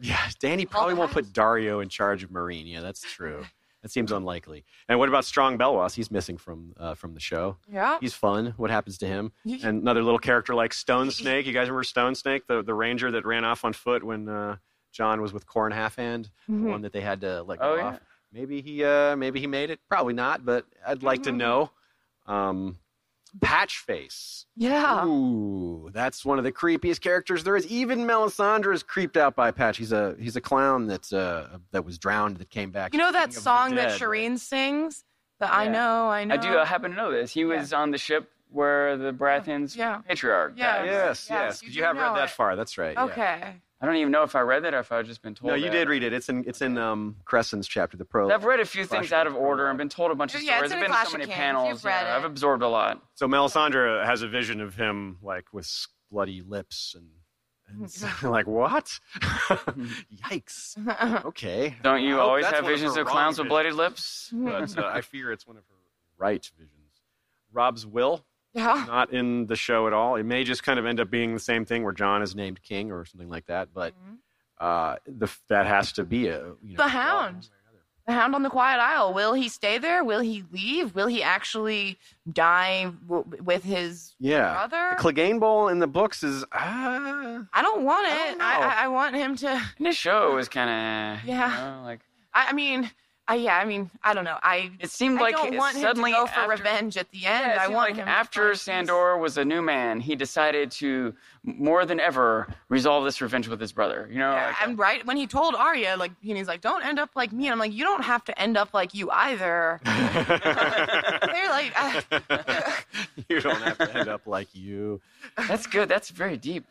Yeah, 0.00 0.16
Dany 0.42 0.68
probably 0.68 0.94
won't 0.94 1.10
put 1.12 1.26
Daario 1.32 1.82
in 1.82 1.88
charge 1.88 2.22
of 2.24 2.30
Meereen. 2.30 2.64
Yeah, 2.66 2.80
that's 2.80 3.00
true. 3.02 3.44
That 3.84 3.90
seems 3.90 4.10
unlikely. 4.12 4.64
And 4.88 4.98
what 4.98 5.10
about 5.10 5.26
Strong 5.26 5.58
Belwas? 5.58 5.94
He's 5.94 6.10
missing 6.10 6.38
from 6.38 6.72
uh, 6.78 6.94
from 6.94 7.12
the 7.12 7.20
show. 7.20 7.58
Yeah. 7.70 7.98
He's 8.00 8.14
fun. 8.14 8.54
What 8.56 8.70
happens 8.70 8.96
to 8.98 9.06
him? 9.06 9.30
And 9.44 9.62
another 9.82 10.02
little 10.02 10.18
character 10.18 10.54
like 10.54 10.72
Stone 10.72 11.10
Snake. 11.10 11.44
You 11.44 11.52
guys 11.52 11.68
remember 11.68 11.84
Stone 11.84 12.14
Snake, 12.14 12.46
the, 12.48 12.62
the 12.62 12.72
ranger 12.72 13.10
that 13.10 13.26
ran 13.26 13.44
off 13.44 13.62
on 13.62 13.74
foot 13.74 14.02
when 14.02 14.26
uh, 14.26 14.56
Jon 14.90 15.20
was 15.20 15.34
with 15.34 15.46
Qhorin 15.46 15.72
Halfhand, 15.74 16.30
the 16.48 16.54
one 16.70 16.80
that 16.80 16.94
they 16.94 17.02
had 17.02 17.20
to 17.20 17.42
let 17.42 17.58
go 17.58 17.72
Oh, 17.72 17.76
yeah. 17.76 17.84
off. 17.88 18.00
Maybe 18.32 18.62
he 18.62 18.82
uh, 18.82 19.16
maybe 19.16 19.38
he 19.38 19.46
made 19.46 19.68
it. 19.68 19.80
Probably 19.88 20.14
not, 20.14 20.46
but 20.46 20.64
I'd 20.86 21.02
like 21.02 21.22
to 21.24 21.32
know. 21.32 21.70
Um, 22.26 22.78
Patchface. 23.40 24.44
Yeah. 24.56 25.04
Ooh, 25.04 25.90
that's 25.92 26.24
one 26.24 26.38
of 26.38 26.44
the 26.44 26.52
creepiest 26.52 27.00
characters 27.00 27.42
there 27.44 27.56
is. 27.56 27.66
Even 27.66 28.00
Melisandre 28.00 28.72
is 28.74 28.82
creeped 28.82 29.16
out 29.16 29.34
by 29.34 29.50
Patch. 29.50 29.76
He's 29.76 29.92
a 29.92 30.14
he's 30.18 30.36
a 30.36 30.40
clown 30.40 30.86
that's 30.86 31.12
uh 31.12 31.58
that 31.72 31.84
was 31.84 31.98
drowned 31.98 32.36
that 32.38 32.50
came 32.50 32.70
back. 32.70 32.92
You 32.92 32.98
know 32.98 33.12
that 33.12 33.30
King 33.30 33.36
of 33.36 33.42
song 33.42 33.74
that 33.74 33.88
Dead, 33.90 34.00
Shireen 34.00 34.38
sings? 34.38 35.04
The 35.40 35.52
I 35.52 35.66
know, 35.68 36.08
I 36.08 36.24
know. 36.24 36.34
I 36.34 36.38
do 36.38 36.54
uh, 36.56 36.64
happen 36.64 36.92
to 36.92 36.96
know 36.96 37.10
this. 37.10 37.32
He 37.32 37.44
was 37.44 37.72
on 37.72 37.90
the 37.90 37.98
ship 37.98 38.30
where 38.50 38.96
the 38.96 39.12
Baratheons 39.12 39.76
Yeah. 39.76 39.98
patriarch 40.06 40.52
Yeah. 40.56 40.84
Yes, 40.84 40.84
Yes, 40.84 41.30
yes. 41.30 41.62
you 41.62 41.68
'cause 41.68 41.74
do 41.74 41.78
You 41.80 41.84
have 41.84 41.96
read 41.96 42.14
that 42.16 42.24
it. 42.24 42.30
far. 42.30 42.54
That's 42.54 42.78
right. 42.78 42.94
yeah. 42.94 43.04
Okay. 43.04 43.60
I 43.84 43.86
don't 43.86 43.96
even 43.96 44.12
know 44.12 44.22
if 44.22 44.34
I 44.34 44.40
read 44.40 44.64
that 44.64 44.72
or 44.72 44.78
if 44.78 44.90
I've 44.92 45.04
just 45.04 45.20
been 45.20 45.34
told. 45.34 45.50
No, 45.50 45.54
you 45.54 45.66
that. 45.66 45.72
did 45.72 45.88
read 45.90 46.02
it. 46.02 46.14
It's 46.14 46.30
in 46.30 46.42
it's 46.46 46.62
in 46.62 46.78
um 46.78 47.16
Cressen's 47.26 47.68
chapter, 47.68 47.98
the 47.98 48.06
pro. 48.06 48.30
I've 48.30 48.46
read 48.46 48.58
a 48.58 48.64
few 48.64 48.86
things 48.86 49.08
Flash 49.08 49.12
out 49.12 49.26
of 49.26 49.36
order 49.36 49.68
and 49.68 49.76
been 49.76 49.90
told 49.90 50.10
a 50.10 50.14
bunch 50.14 50.34
of 50.34 50.42
Yeah, 50.42 50.60
it's 50.62 50.70
stories. 50.70 50.72
in 50.72 50.78
I've 50.78 50.84
a 50.84 50.88
been 50.88 51.04
to 51.04 51.10
so 51.10 51.18
many 51.18 51.24
Kings. 51.26 51.36
panels. 51.36 51.68
You've 51.68 51.84
read 51.84 52.02
yeah, 52.06 52.14
it. 52.14 52.16
I've 52.16 52.24
absorbed 52.24 52.62
a 52.62 52.68
lot. 52.68 53.02
So 53.14 53.28
Melisandre 53.28 54.02
has 54.06 54.22
a 54.22 54.28
vision 54.28 54.62
of 54.62 54.74
him 54.74 55.18
like 55.22 55.52
with 55.52 55.70
bloody 56.10 56.40
lips 56.40 56.94
and, 56.96 57.08
and 57.68 57.84
it's 57.84 58.02
like 58.22 58.46
what? 58.46 58.98
Yikes. 59.20 60.78
Okay. 61.26 61.76
Don't 61.82 62.02
you 62.02 62.14
I 62.14 62.18
hope 62.20 62.28
always 62.28 62.46
have 62.46 62.54
one 62.54 62.64
of 62.64 62.70
visions 62.70 62.92
of 62.96 63.04
wrong 63.06 63.12
clowns 63.12 63.38
with 63.38 63.48
bloody 63.48 63.70
lips? 63.70 64.30
But 64.32 64.78
uh, 64.78 64.86
I 64.86 65.02
fear 65.02 65.30
it's 65.30 65.46
one 65.46 65.58
of 65.58 65.64
her 65.64 65.74
right 66.16 66.50
visions. 66.56 66.70
Robb's 67.52 67.86
will 67.86 68.24
Yeah. 68.54 68.84
not 68.86 69.12
in 69.12 69.46
the 69.46 69.56
show 69.56 69.86
at 69.88 69.92
all. 69.92 70.14
It 70.16 70.22
may 70.24 70.44
just 70.44 70.62
kind 70.62 70.78
of 70.78 70.86
end 70.86 71.00
up 71.00 71.10
being 71.10 71.34
the 71.34 71.40
same 71.40 71.64
thing 71.64 71.82
where 71.82 71.92
Jon 71.92 72.22
is 72.22 72.34
named 72.36 72.62
king 72.62 72.92
or 72.92 73.04
something 73.04 73.28
like 73.28 73.46
that. 73.46 73.68
But 73.74 73.94
uh, 74.58 74.96
the, 75.06 75.28
that 75.48 75.66
has 75.66 75.92
to 75.92 76.04
be 76.04 76.28
a 76.28 76.52
you 76.62 76.76
know, 76.76 76.84
The 76.84 76.88
Hound. 76.88 77.48
The 78.06 78.12
Hound 78.12 78.34
on 78.34 78.42
the 78.42 78.50
Quiet 78.50 78.78
Isle. 78.80 79.14
Will 79.14 79.32
he 79.32 79.48
stay 79.48 79.78
there? 79.78 80.04
Will 80.04 80.20
he 80.20 80.44
leave? 80.52 80.94
Will 80.94 81.06
he 81.06 81.22
actually 81.22 81.98
die 82.30 82.92
w- 83.08 83.24
with 83.42 83.64
his 83.64 84.14
Yeah. 84.20 84.52
brother? 84.68 84.94
The 84.96 85.02
Clegane 85.02 85.40
Bowl 85.40 85.68
in 85.68 85.78
the 85.78 85.86
books 85.86 86.22
is 86.22 86.44
uh, 86.44 86.46
I 86.52 87.62
don't 87.62 87.82
want 87.82 88.06
I 88.06 88.12
it. 88.28 88.30
don't 88.32 88.40
I, 88.42 88.60
know. 88.60 88.66
I, 88.66 88.84
I 88.84 88.88
want 88.88 89.16
him 89.16 89.36
to. 89.36 89.48
And 89.48 89.86
this 89.86 89.96
show 89.96 90.34
was 90.34 90.48
kind 90.50 90.68
of 90.68 91.26
Yeah. 91.26 91.50
you 91.50 91.76
know, 91.78 91.82
like 91.82 92.00
I, 92.34 92.48
I 92.50 92.52
mean, 92.52 92.90
I 93.26 93.36
yeah. 93.36 93.56
I 93.56 93.64
mean, 93.64 93.90
I 94.02 94.12
don't 94.12 94.24
know. 94.24 94.36
I. 94.42 94.70
it 94.80 94.90
seemed 94.90 95.18
I 95.18 95.22
like 95.22 95.36
don't 95.36 95.56
want 95.56 95.76
him 95.76 95.82
to 95.82 95.88
suddenly 95.88 96.12
go 96.12 96.26
for 96.26 96.40
after, 96.40 96.50
revenge 96.50 96.96
at 96.96 97.10
the 97.10 97.24
end. 97.24 97.46
Yeah, 97.46 97.58
I 97.60 97.68
want 97.68 97.90
like 97.90 97.96
him 97.96 98.08
after. 98.08 98.54
Sandor 98.54 99.16
was 99.18 99.38
a 99.38 99.44
new 99.44 99.62
man, 99.62 100.00
he 100.00 100.14
decided 100.14 100.70
to 100.72 101.14
more 101.46 101.84
than 101.84 102.00
ever 102.00 102.48
resolve 102.70 103.04
this 103.04 103.20
revenge 103.20 103.48
with 103.48 103.60
his 103.60 103.70
brother. 103.70 104.08
You 104.10 104.18
know, 104.18 104.32
Yeah, 104.32 104.46
like, 104.46 104.62
and 104.62 104.78
right 104.78 105.04
when 105.06 105.16
he 105.18 105.26
told 105.26 105.54
Arya, 105.54 105.96
like 105.98 106.12
and 106.26 106.36
he's 106.38 106.48
like, 106.48 106.62
"Don't 106.62 106.82
end 106.84 106.98
up 106.98 107.10
like 107.14 107.32
me," 107.32 107.44
and 107.46 107.52
I'm 107.52 107.58
like, 107.58 107.72
"You 107.74 107.84
don't 107.84 108.02
have 108.02 108.24
to 108.24 108.38
end 108.40 108.56
up 108.56 108.72
like 108.72 108.94
you 108.94 109.10
either." 109.10 109.78
They're 109.84 111.48
like, 111.50 111.72
uh, 111.76 112.00
you 113.28 113.40
don't 113.40 113.60
have 113.62 113.78
to 113.78 113.94
end 113.96 114.08
up 114.08 114.26
like 114.26 114.48
you. 114.54 115.00
that's 115.48 115.66
good. 115.66 115.88
That's 115.88 116.10
very 116.10 116.36
deep. 116.36 116.64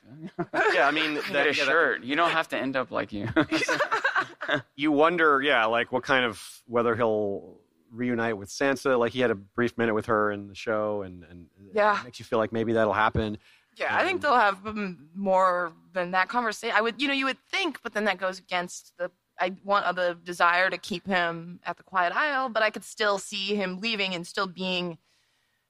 Yeah, 0.74 0.88
I 0.88 0.92
mean, 0.92 1.16
Get 1.16 1.34
that, 1.34 1.48
a 1.48 1.50
yeah, 1.56 1.66
that- 1.66 1.72
shirt. 1.72 2.04
You 2.04 2.16
don't 2.16 2.32
have 2.32 2.48
to 2.50 2.58
end 2.58 2.76
up 2.76 2.92
like 2.92 3.12
you. 3.14 3.30
you 4.76 4.92
wonder, 4.92 5.42
yeah, 5.42 5.66
like 5.66 5.92
what 5.92 6.04
kind 6.04 6.26
of 6.26 6.42
whether 6.68 6.96
he'll 6.96 7.58
reunite 7.92 8.38
with 8.38 8.50
Sansa. 8.50 8.98
Like 8.98 9.12
he 9.12 9.20
had 9.20 9.32
a 9.32 9.36
brief 9.36 9.78
minute 9.78 9.94
with 9.94 10.08
her 10.08 10.32
in 10.32 10.48
the 10.48 10.56
show, 10.56 11.02
and 11.04 11.24
and 11.30 11.48
Yeah. 11.74 12.00
it 12.02 12.06
makes 12.06 12.20
you 12.20 12.26
feel 12.26 12.40
like 12.40 12.52
maybe 12.52 12.74
that'll 12.74 12.94
happen. 12.94 13.38
Yeah, 13.76 13.96
I 13.96 14.04
think 14.04 14.22
they'll 14.22 14.36
have 14.36 14.66
um, 14.66 15.10
more 15.16 15.74
than 15.94 16.12
that 16.12 16.30
conversation. 16.30 16.76
I 16.76 16.82
would, 16.82 17.02
you 17.02 17.08
know, 17.08 17.14
you 17.14 17.26
would 17.26 17.40
think, 17.52 17.80
but 17.84 17.94
then 17.94 18.06
that 18.06 18.18
goes 18.18 18.40
against 18.40 18.94
the. 18.98 19.12
I 19.40 19.54
want 19.64 19.86
uh, 19.86 19.92
the 19.94 20.18
desire 20.24 20.70
to 20.70 20.78
keep 20.78 21.08
him 21.08 21.60
at 21.66 21.78
the 21.78 21.84
Quiet 21.84 22.14
Isle, 22.16 22.50
but 22.50 22.62
I 22.62 22.70
could 22.70 22.84
still 22.84 23.18
see 23.18 23.56
him 23.56 23.80
leaving 23.82 24.14
and 24.14 24.26
still 24.28 24.46
being 24.48 25.00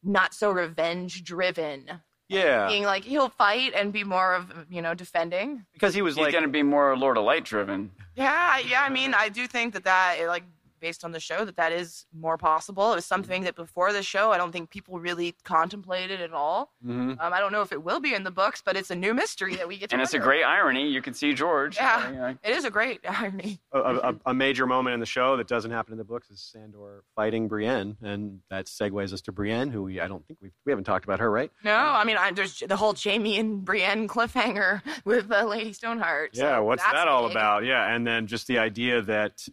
not 0.04 0.34
so 0.34 0.52
revenge 0.52 1.24
driven. 1.24 1.90
Yeah, 2.30 2.68
Being 2.68 2.84
like 2.84 3.04
he'll 3.04 3.30
fight 3.30 3.74
and 3.76 3.94
be 3.94 4.04
more 4.04 4.34
of 4.34 4.52
you 4.70 4.82
know 4.82 4.94
defending. 4.94 5.66
because 5.74 5.94
he 5.94 6.02
was 6.02 6.16
He's 6.16 6.24
like, 6.24 6.32
going 6.32 6.44
to 6.46 6.50
be 6.50 6.64
more 6.64 6.98
Lord 6.98 7.18
of 7.18 7.26
Light 7.26 7.44
driven. 7.46 7.92
Yeah, 8.16 8.58
yeah. 8.60 8.82
I 8.82 8.90
mean, 8.90 9.14
I 9.14 9.30
do 9.30 9.46
think 9.46 9.74
that 9.74 9.84
that 9.84 10.18
it, 10.20 10.28
like 10.28 10.44
based 10.84 11.06
on 11.06 11.12
the 11.14 11.20
show 11.20 11.46
that 11.46 11.56
that 11.56 11.72
is 11.72 12.06
more 12.14 12.38
possible. 12.38 12.92
It 12.92 12.96
was 12.96 13.06
something 13.06 13.44
that 13.46 13.56
before 13.56 13.94
the 13.94 14.04
show, 14.04 14.34
I 14.34 14.38
don't 14.38 14.52
think 14.52 14.70
people 14.70 15.00
really 15.00 15.34
contemplated 15.46 16.20
at 16.20 16.34
all. 16.34 16.74
Mhm. 16.86 17.12
Um, 17.22 17.34
I 17.34 17.40
don't 17.40 17.54
know 17.54 17.62
if 17.62 17.72
it 17.72 17.82
will 17.82 18.02
be 18.02 18.14
in 18.14 18.24
the 18.26 18.32
books, 18.32 18.62
but 18.64 18.76
it's 18.76 18.92
a 18.92 18.96
new 18.96 19.14
mystery 19.14 19.56
that 19.56 19.66
we 19.68 19.78
get 19.78 19.90
to. 19.90 19.96
And 19.96 20.02
it's 20.02 20.14
a 20.14 20.20
great 20.20 20.44
irony. 20.44 20.90
You 20.90 21.02
can 21.02 21.14
see 21.14 21.34
George. 21.34 21.78
Yeah. 21.78 22.10
You 22.10 22.16
know, 22.18 22.38
It 22.44 22.52
is 22.58 22.66
a 22.66 22.70
great 22.70 23.00
irony. 23.10 23.62
A, 23.72 23.80
a, 23.80 24.16
a 24.28 24.34
major 24.34 24.68
moment 24.68 24.94
in 24.94 25.00
the 25.00 25.06
show 25.06 25.38
that 25.38 25.48
doesn't 25.48 25.72
happen 25.72 25.94
in 25.94 25.98
the 25.98 26.04
books 26.04 26.30
is 26.30 26.42
Sandor 26.42 27.04
fighting 27.16 27.48
Brienne, 27.48 27.96
and 28.02 28.42
that 28.50 28.66
segues 28.66 29.14
us 29.14 29.22
to 29.22 29.32
Brienne, 29.32 29.70
who 29.72 29.84
we 29.84 30.02
I 30.02 30.08
don't 30.10 30.26
think 30.28 30.40
we 30.42 30.52
we 30.66 30.72
haven't 30.74 30.84
talked 30.84 31.06
about 31.06 31.20
her, 31.22 31.32
right? 31.32 31.50
No, 31.64 31.74
I 31.76 32.04
mean, 32.04 32.18
I, 32.18 32.32
there's 32.32 32.60
the 32.60 32.76
whole 32.76 32.94
Jaime 33.02 33.40
and 33.40 33.64
Brienne 33.64 34.08
cliffhanger 34.10 34.82
with 35.06 35.32
uh, 35.32 35.46
Lady 35.46 35.72
Stoneheart. 35.72 36.36
so 36.36 36.44
Yeah, 36.44 36.60
what's 36.60 36.84
that 36.84 37.08
all 37.08 37.28
big. 37.30 37.32
about? 37.38 37.64
Yeah, 37.64 37.94
and 37.96 38.06
then 38.06 38.28
just 38.28 38.48
the 38.48 38.60
idea 38.60 39.02
that 39.04 39.48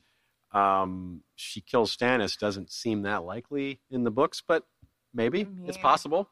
um, 0.53 1.23
she 1.37 1.61
kills 1.61 1.97
Stannis 1.97 2.39
doesn't 2.39 2.73
seem 2.73 3.03
that 3.03 3.25
likely 3.25 3.81
in 3.91 4.05
the 4.05 4.11
books, 4.11 4.43
but 4.47 4.65
maybe 5.15 5.47
it's 5.67 5.79
possible. 5.79 6.29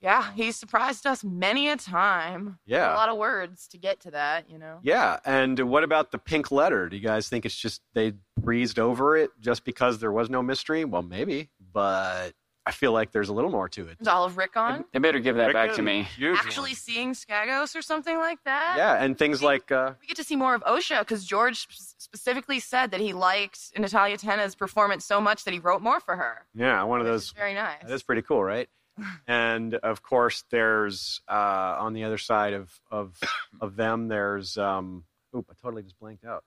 Yeah, 0.00 0.30
he 0.34 0.52
surprised 0.52 1.06
us 1.06 1.24
many 1.24 1.70
a 1.70 1.76
time. 1.76 2.58
Yeah. 2.66 2.92
a 2.92 2.96
lot 2.96 3.08
of 3.08 3.16
words 3.16 3.66
to 3.68 3.78
get 3.78 4.00
to 4.00 4.10
that, 4.10 4.50
you 4.50 4.58
know. 4.58 4.78
Yeah, 4.82 5.18
and 5.24 5.58
what 5.70 5.84
about 5.84 6.12
the 6.12 6.18
pink 6.18 6.52
letter? 6.52 6.88
Do 6.88 6.96
you 6.96 7.02
guys 7.02 7.28
think 7.28 7.46
it's 7.46 7.56
just 7.56 7.80
they 7.94 8.12
breezed 8.38 8.78
over 8.78 9.16
it 9.16 9.30
just 9.40 9.64
because 9.64 9.98
there 9.98 10.12
was 10.12 10.28
no 10.28 10.42
mystery? 10.42 10.84
Well, 10.84 11.02
maybe, 11.02 11.50
but 11.72 12.32
I 12.66 12.72
feel 12.72 12.90
like 12.92 13.12
there's 13.12 13.28
a 13.28 13.32
little 13.32 13.50
more 13.50 13.68
to 13.70 13.86
it. 13.86 13.96
Is 14.00 14.08
Olive 14.08 14.36
Rickon 14.36 14.84
They 14.92 14.98
better 14.98 15.20
give 15.20 15.36
that 15.36 15.52
back 15.52 15.66
to 15.76 15.82
Rickon, 15.82 15.84
me. 15.84 16.02
huge 16.02 16.36
actually 16.38 16.74
seeing 16.74 17.12
Skagos 17.12 17.76
or 17.76 17.82
something 17.82 18.18
like 18.18 18.42
that? 18.44 18.74
Yeah, 18.76 19.02
and 19.02 19.16
things 19.16 19.40
like 19.40 19.70
uh, 19.70 19.92
We 20.00 20.08
get 20.08 20.16
to 20.16 20.24
see 20.24 20.34
more 20.34 20.54
of 20.54 20.64
Osha 20.64 20.98
because 21.00 21.24
George 21.24 21.68
specifically 21.70 22.58
said 22.58 22.90
that 22.90 23.00
he 23.00 23.12
liked 23.12 23.78
Natalia 23.78 24.16
Tena's 24.16 24.56
performance 24.56 25.04
so 25.04 25.20
much 25.20 25.44
that 25.44 25.54
he 25.54 25.60
wrote 25.60 25.80
more 25.80 26.00
for 26.00 26.16
her. 26.16 26.44
yeah, 26.54 26.82
one 26.82 26.98
of 27.00 27.06
those 27.06 27.30
very 27.30 27.54
nice. 27.54 27.82
That 27.82 27.92
is 27.92 28.02
pretty 28.02 28.22
cool, 28.22 28.42
right? 28.42 28.68
and 29.28 29.74
of 29.74 30.02
course, 30.02 30.44
there's 30.50 31.20
uh, 31.28 31.76
on 31.78 31.92
the 31.92 32.02
other 32.04 32.18
side 32.18 32.52
of 32.54 32.80
of 32.90 33.20
of 33.60 33.76
them. 33.76 34.08
There's 34.08 34.56
um, 34.58 35.04
oop, 35.36 35.46
I 35.50 35.54
totally 35.62 35.82
just 35.82 35.98
blanked 36.00 36.24
out. 36.24 36.42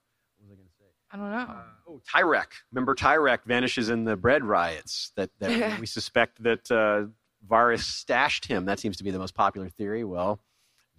I 1.11 1.17
going 1.17 1.31
to 1.31 1.37
say? 1.37 1.43
I 1.43 1.45
don't 1.45 1.55
know. 1.55 1.61
Oh, 1.87 2.01
Tyrek. 2.13 2.47
Remember, 2.71 2.95
Tyrek 2.95 3.39
vanishes 3.45 3.89
in 3.89 4.03
the 4.03 4.15
bread 4.15 4.43
riots. 4.43 5.11
That 5.15 5.29
that 5.39 5.79
we 5.79 5.85
suspect 5.85 6.41
that 6.43 6.69
uh, 6.71 7.77
stashed 7.77 8.45
him. 8.45 8.65
That 8.65 8.79
seems 8.79 8.97
to 8.97 9.03
be 9.03 9.11
the 9.11 9.19
most 9.19 9.35
popular 9.35 9.69
theory. 9.69 10.03
Well, 10.03 10.39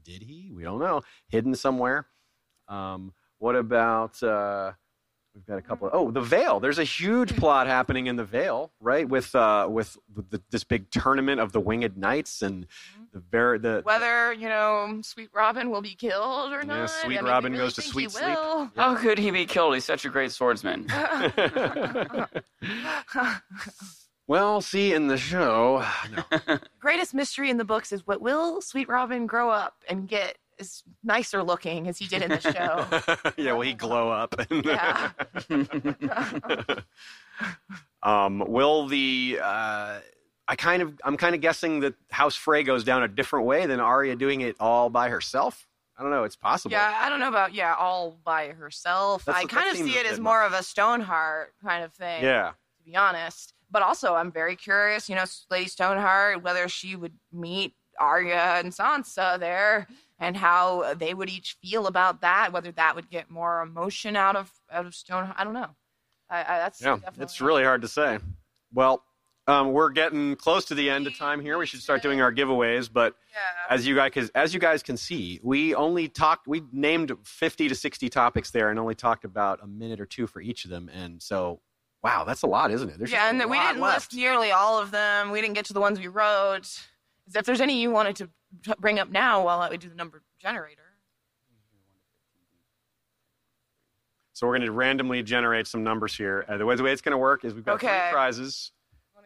did 0.04 0.22
he? 0.22 0.50
We 0.54 0.62
don't 0.62 0.80
know. 0.80 1.02
Hidden 1.28 1.54
somewhere. 1.54 2.06
Um, 2.68 3.12
what 3.38 3.56
about? 3.56 4.22
Uh, 4.22 4.72
we've 5.34 5.46
got 5.46 5.58
a 5.58 5.62
couple. 5.62 5.88
Of, 5.88 5.94
oh, 5.94 6.10
the 6.10 6.20
Vale. 6.20 6.60
There's 6.60 6.78
a 6.78 6.84
huge 6.84 7.36
plot 7.36 7.66
happening 7.66 8.06
in 8.06 8.16
the 8.16 8.24
Vale, 8.24 8.72
right? 8.80 9.08
With 9.08 9.34
uh, 9.34 9.68
with 9.70 9.96
the, 10.12 10.40
this 10.50 10.64
big 10.64 10.90
tournament 10.90 11.40
of 11.40 11.52
the 11.52 11.60
Winged 11.60 11.96
Knights 11.96 12.42
and 12.42 12.66
the 13.12 13.20
very 13.20 13.58
the. 13.58 13.80
Whether 13.84 14.32
you 14.32 14.48
know 14.48 15.00
Sweet 15.02 15.30
Robin 15.32 15.70
will 15.70 15.82
be 15.82 15.94
killed 15.94 16.52
or 16.52 16.60
Yeah, 16.60 16.64
not. 16.64 16.90
Sweet 16.90 17.18
I 17.18 17.22
mean, 17.22 17.30
Robin 17.30 17.52
really 17.52 17.64
goes 17.64 17.74
to 17.74 17.82
sweet 17.82 18.10
sleep. 18.10 18.26
will. 18.26 18.70
How 18.76 18.94
could 18.96 19.18
he 19.18 19.30
be 19.30 19.46
killed? 19.46 19.74
He's 19.74 19.84
such 19.84 20.04
a 20.04 20.08
great 20.08 20.32
swordsman. 20.32 20.86
well, 24.26 24.60
see 24.60 24.92
in 24.94 25.08
the 25.08 25.18
show. 25.18 25.84
No. 26.12 26.58
Greatest 26.80 27.14
mystery 27.14 27.50
in 27.50 27.56
the 27.56 27.64
books 27.64 27.92
is 27.92 28.06
what 28.06 28.20
will 28.20 28.60
Sweet 28.60 28.88
Robin 28.88 29.26
grow 29.26 29.50
up 29.50 29.76
and 29.88 30.08
get 30.08 30.38
as 30.60 30.82
nicer 31.02 31.42
looking 31.42 31.88
as 31.88 31.98
he 31.98 32.06
did 32.06 32.22
in 32.22 32.28
the 32.30 32.40
show. 32.40 33.32
yeah, 33.42 33.52
will 33.52 33.62
he 33.62 33.74
glow 33.74 34.10
up? 34.10 34.34
Yeah. 34.50 35.10
um, 38.02 38.44
will 38.46 38.86
the 38.86 39.38
uh, 39.42 39.98
I 40.46 40.56
kind 40.56 40.82
of 40.82 41.00
I'm 41.04 41.16
kind 41.16 41.34
of 41.34 41.40
guessing 41.40 41.80
that 41.80 41.94
House 42.10 42.36
Frey 42.36 42.62
goes 42.62 42.84
down 42.84 43.02
a 43.02 43.08
different 43.08 43.46
way 43.46 43.66
than 43.66 43.80
Arya 43.80 44.16
doing 44.16 44.42
it 44.42 44.56
all 44.60 44.90
by 44.90 45.08
herself. 45.08 45.66
I 45.96 46.02
don't 46.02 46.10
know. 46.10 46.24
It's 46.24 46.36
possible. 46.36 46.72
Yeah, 46.72 46.98
I 47.00 47.08
don't 47.08 47.20
know 47.20 47.28
about 47.28 47.54
yeah, 47.54 47.74
all 47.78 48.18
by 48.24 48.48
herself. 48.48 49.24
That's 49.24 49.38
I 49.38 49.44
kind 49.44 49.70
of 49.70 49.76
see 49.76 49.98
it 49.98 50.06
as 50.06 50.20
more 50.20 50.42
of 50.42 50.52
a 50.52 50.62
Stoneheart 50.62 51.54
kind 51.62 51.84
of 51.84 51.92
thing. 51.92 52.22
Yeah. 52.22 52.50
to 52.78 52.84
be 52.84 52.96
honest. 52.96 53.54
But 53.70 53.82
also, 53.82 54.14
I'm 54.14 54.32
very 54.32 54.56
curious. 54.56 55.08
You 55.08 55.14
know, 55.14 55.24
Lady 55.50 55.68
Stoneheart, 55.68 56.42
whether 56.42 56.68
she 56.68 56.96
would 56.96 57.14
meet 57.32 57.74
Arya 58.00 58.54
and 58.58 58.72
Sansa 58.72 59.38
there, 59.38 59.86
and 60.18 60.36
how 60.36 60.94
they 60.94 61.14
would 61.14 61.28
each 61.28 61.56
feel 61.62 61.86
about 61.86 62.22
that. 62.22 62.52
Whether 62.52 62.72
that 62.72 62.96
would 62.96 63.10
get 63.10 63.30
more 63.30 63.60
emotion 63.62 64.16
out 64.16 64.34
of 64.36 64.50
out 64.72 64.86
of 64.86 64.94
Stone. 64.94 65.32
I 65.36 65.44
don't 65.44 65.54
know. 65.54 65.70
I, 66.28 66.40
I 66.40 66.44
that's 66.58 66.80
Yeah, 66.80 66.94
definitely 66.96 67.24
it's 67.24 67.40
really 67.40 67.64
hard 67.64 67.82
to 67.82 67.88
say. 67.88 68.18
Well, 68.72 69.04
um, 69.46 69.72
we're 69.72 69.90
getting 69.90 70.36
close 70.36 70.64
to 70.66 70.74
the 70.76 70.88
end 70.88 71.06
of 71.08 71.16
time 71.18 71.40
here. 71.40 71.58
We 71.58 71.66
should 71.66 71.80
start 71.82 72.02
doing 72.02 72.20
our 72.20 72.32
giveaways, 72.32 72.88
but 72.92 73.16
Yeah. 73.32 73.74
as 73.74 73.84
you 73.86 73.96
guys 73.96 74.30
as 74.34 74.54
you 74.54 74.60
guys 74.60 74.82
can 74.82 74.96
see, 74.96 75.40
we 75.42 75.74
only 75.74 76.08
talked 76.08 76.46
we 76.46 76.62
named 76.72 77.12
50 77.24 77.68
to 77.68 77.74
60 77.74 78.08
topics 78.08 78.50
there 78.52 78.70
and 78.70 78.78
only 78.78 78.94
talked 78.94 79.24
about 79.24 79.60
a 79.62 79.66
minute 79.66 80.00
or 80.00 80.06
two 80.06 80.26
for 80.28 80.40
each 80.40 80.64
of 80.64 80.70
them. 80.70 80.88
And 80.94 81.20
so, 81.20 81.60
wow, 82.04 82.22
that's 82.24 82.42
a 82.42 82.46
lot, 82.46 82.70
isn't 82.70 82.88
it? 82.90 82.98
There's 82.98 83.10
yeah, 83.10 83.28
and 83.28 83.38
we 83.50 83.58
didn't 83.58 83.80
left. 83.80 84.12
list 84.12 84.14
nearly 84.14 84.52
all 84.52 84.78
of 84.78 84.92
them. 84.92 85.32
We 85.32 85.40
didn't 85.40 85.54
get 85.54 85.64
to 85.66 85.72
the 85.72 85.80
ones 85.80 85.98
we 85.98 86.06
wrote. 86.06 86.80
If 87.34 87.46
there's 87.46 87.60
any 87.60 87.80
you 87.80 87.90
wanted 87.90 88.16
to 88.16 88.30
bring 88.78 88.98
up 88.98 89.08
now 89.10 89.44
while 89.44 89.68
we 89.70 89.76
do 89.76 89.88
the 89.88 89.94
number 89.94 90.22
generator. 90.40 90.82
So 94.32 94.46
we're 94.46 94.56
going 94.56 94.66
to 94.66 94.72
randomly 94.72 95.22
generate 95.22 95.66
some 95.66 95.84
numbers 95.84 96.16
here. 96.16 96.44
Uh, 96.48 96.56
the 96.56 96.64
way 96.64 96.74
the 96.74 96.82
way 96.82 96.92
it's 96.92 97.02
going 97.02 97.12
to 97.12 97.18
work 97.18 97.44
is 97.44 97.52
we've 97.54 97.64
got 97.64 97.74
Okay. 97.74 97.88
three 97.88 98.12
prizes, 98.12 98.72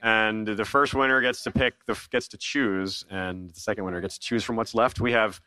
and 0.03 0.47
the 0.47 0.65
first 0.65 0.93
winner 0.93 1.21
gets 1.21 1.43
to 1.45 1.53
pick 1.53 1.75
the 1.87 1.97
gets 2.11 2.27
to 2.29 2.37
choose, 2.37 3.05
and 3.11 3.51
the 3.51 3.61
second 3.61 3.85
winner 3.85 4.01
gets 4.01 4.19
to 4.19 4.27
choose 4.27 4.43
from 4.43 4.57
what's 4.57 4.75
left. 4.75 5.01
We 5.01 5.13
have 5.13 5.41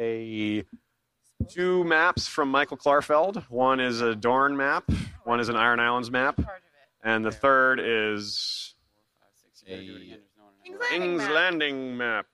a 0.00 0.64
two 1.48 1.84
maps 1.84 2.26
from 2.26 2.50
Michael 2.50 2.76
Klarfeld. 2.76 3.44
One 3.48 3.78
is 3.78 4.00
a 4.00 4.16
Dorne 4.16 4.56
map. 4.56 4.84
One 5.22 5.38
is 5.38 5.48
an 5.48 5.54
Iron 5.56 5.78
Islands 5.78 6.10
map, 6.10 6.40
and 7.04 7.24
the 7.24 7.30
third 7.30 7.78
is 7.80 8.74
King's 10.68 10.80
Landing 10.80 11.00
King's 11.02 11.22
map. 11.22 11.30
Landing 11.32 11.96
map. 11.96 12.26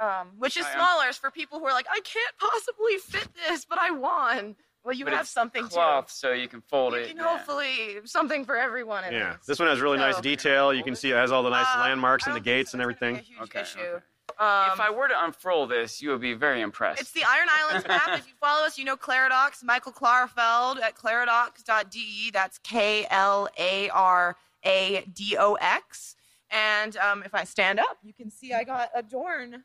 um, 0.00 0.28
which 0.38 0.56
is 0.56 0.64
I'm- 0.66 0.74
smaller. 0.78 1.08
It's 1.08 1.18
for 1.18 1.30
people 1.30 1.58
who 1.58 1.66
are 1.66 1.72
like, 1.72 1.86
I 1.90 2.00
can't 2.00 2.34
possibly 2.38 2.96
fit 2.98 3.28
this, 3.48 3.64
but 3.64 3.78
I 3.78 3.90
won. 3.90 4.56
Well, 4.82 4.94
you 4.94 5.04
But 5.04 5.12
have 5.12 5.22
it's 5.24 5.30
something 5.30 5.68
cloth, 5.68 6.06
too. 6.06 6.12
so 6.14 6.32
you 6.32 6.48
can 6.48 6.62
fold 6.62 6.94
You 6.94 7.00
it. 7.00 7.08
can 7.08 7.18
yeah. 7.18 7.36
hopefully 7.36 7.98
something 8.06 8.46
for 8.46 8.56
everyone. 8.56 9.04
In 9.04 9.12
Yeah, 9.12 9.36
this. 9.36 9.46
this 9.46 9.58
one 9.58 9.68
has 9.68 9.80
really 9.80 9.98
nice 9.98 10.16
So- 10.16 10.22
detail. 10.22 10.72
You 10.72 10.82
can 10.82 10.96
see 10.96 11.10
it 11.10 11.16
has 11.16 11.30
all 11.32 11.42
the 11.42 11.50
nice 11.50 11.66
Um, 11.74 11.80
landmarks 11.80 12.26
I 12.26 12.30
and 12.30 12.36
the 12.36 12.40
don't 12.40 12.44
think 12.44 12.56
gates 12.56 12.70
so. 12.70 12.78
and 12.80 12.90
It's 12.90 12.98
gonna 12.98 13.10
everything. 13.12 13.24
be 13.28 13.34
a 13.34 13.38
huge 13.40 13.48
Okay, 13.50 13.60
issue. 13.60 13.80
okay. 13.80 14.04
Um, 14.38 14.70
if 14.72 14.80
I 14.80 14.88
were 14.88 15.06
to 15.08 15.24
unfurl 15.24 15.66
this, 15.66 16.00
you 16.00 16.08
would 16.10 16.22
be 16.22 16.32
very 16.32 16.62
impressed. 16.62 16.98
It's 17.02 17.10
the 17.10 17.24
Iron 17.24 17.48
Islands 17.50 17.86
map. 17.86 18.08
if 18.20 18.26
you 18.26 18.32
follow 18.40 18.64
us, 18.64 18.78
you 18.78 18.86
know 18.86 18.96
Klaradox, 18.96 19.62
Michael 19.62 19.92
Klarfeld 19.92 20.80
at 20.80 20.94
klaradox.de. 20.94 22.30
That's 22.30 22.58
K 22.58 23.06
L 23.10 23.48
A 23.58 23.90
R 23.90 24.36
A 24.64 25.02
D 25.12 25.36
O 25.38 25.54
X. 25.54 26.16
And 26.50 26.96
um, 26.96 27.22
if 27.22 27.34
I 27.34 27.44
stand 27.44 27.78
up, 27.78 27.98
you 28.02 28.12
can 28.12 28.30
see 28.30 28.52
I 28.52 28.64
got 28.64 28.90
a 28.94 29.02
Dorne 29.02 29.64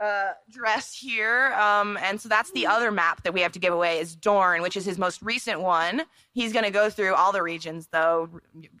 uh, 0.00 0.32
dress 0.50 0.94
here. 0.94 1.52
Um, 1.54 1.98
and 2.02 2.20
so 2.20 2.28
that's 2.28 2.50
the 2.52 2.66
other 2.66 2.90
map 2.90 3.22
that 3.22 3.32
we 3.32 3.40
have 3.40 3.52
to 3.52 3.58
give 3.58 3.72
away 3.72 3.98
is 3.98 4.14
Dorne, 4.16 4.62
which 4.62 4.76
is 4.76 4.84
his 4.84 4.98
most 4.98 5.22
recent 5.22 5.60
one. 5.60 6.02
He's 6.32 6.52
going 6.52 6.64
to 6.64 6.70
go 6.70 6.90
through 6.90 7.14
all 7.14 7.32
the 7.32 7.42
regions, 7.42 7.88
though. 7.92 8.28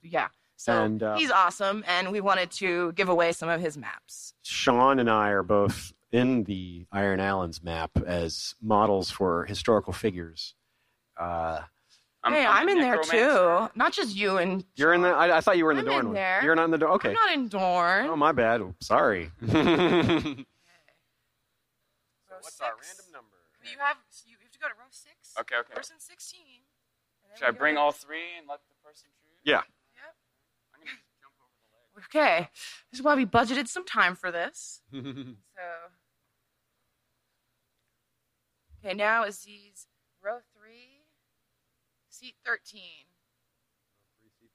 Yeah. 0.02 0.28
So 0.56 0.72
And, 0.72 1.02
uh, 1.02 1.16
he's 1.16 1.30
awesome. 1.30 1.84
And 1.86 2.12
we 2.12 2.20
wanted 2.20 2.50
to 2.52 2.92
give 2.92 3.08
away 3.08 3.32
some 3.32 3.48
of 3.48 3.60
his 3.60 3.76
maps. 3.76 4.34
Sean 4.42 4.98
and 4.98 5.10
I 5.10 5.30
are 5.30 5.42
both 5.42 5.92
in 6.12 6.44
the 6.44 6.86
Iron 6.92 7.20
Islands 7.20 7.62
map 7.62 7.90
as 8.06 8.54
models 8.60 9.10
for 9.10 9.44
historical 9.44 9.92
figures. 9.92 10.54
Uh, 11.16 11.60
I'm, 12.24 12.32
hey, 12.32 12.46
I'm, 12.46 12.68
a 12.68 12.70
in 12.72 12.78
there 12.80 12.98
too. 13.02 13.68
Not 13.74 13.92
just 13.92 14.14
you 14.14 14.38
and 14.38 14.64
you're 14.76 14.92
in 14.94 15.02
the. 15.02 15.08
I, 15.08 15.38
I 15.38 15.40
thought 15.40 15.56
you 15.58 15.64
were 15.64 15.72
in 15.72 15.78
the 15.78 15.82
I'm 15.82 15.88
Dorne 15.88 16.06
in 16.06 16.12
there. 16.12 16.40
You're 16.44 16.54
not 16.54 16.66
in 16.66 16.70
the 16.70 16.78
Dorne. 16.78 16.92
Okay. 16.92 17.08
I'm 17.08 17.14
not 17.14 17.32
in 17.32 17.48
Dorne. 17.48 18.06
Oh 18.06 18.16
my 18.16 18.30
bad. 18.32 18.62
Sorry. 18.80 19.30
Row 19.42 19.50
What's 22.40 22.60
our 22.60 22.72
six. 22.80 22.98
random 22.98 23.12
number? 23.12 23.36
You 23.64 23.78
have 23.78 23.96
you 24.26 24.36
have 24.40 24.50
to 24.52 24.58
go 24.58 24.68
to 24.68 24.74
row 24.74 24.86
six. 24.90 25.34
Okay, 25.40 25.56
okay. 25.60 25.74
Person 25.74 25.96
sixteen. 25.98 26.62
and 27.28 27.38
Should 27.38 27.48
I 27.48 27.50
bring 27.52 27.76
all 27.76 27.90
three 27.92 28.36
and 28.38 28.46
let 28.48 28.60
the 28.68 28.74
person 28.88 29.08
choose? 29.20 29.40
Yeah. 29.44 29.62
Yep. 29.94 30.14
I'm 30.74 30.80
gonna 30.80 30.98
jump 31.20 31.34
over 31.42 31.50
the 31.58 32.00
leg. 32.00 32.06
Okay. 32.38 32.48
This 32.90 33.00
is 33.00 33.04
why 33.04 33.14
we 33.16 33.26
budgeted 33.26 33.66
some 33.68 33.84
time 33.84 34.14
for 34.14 34.30
this. 34.30 34.80
So. 34.92 35.68
Okay, 38.84 38.94
now 38.96 39.22
Aziz, 39.22 39.86
row 40.20 40.38
three, 40.51 40.51
seat 42.22 42.36
thirteen. 42.46 43.06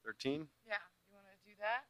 Thirteen. 0.06 0.48
Yeah, 0.66 0.76
you 1.10 1.16
want 1.16 1.28
to 1.28 1.50
do 1.50 1.56
that? 1.60 1.84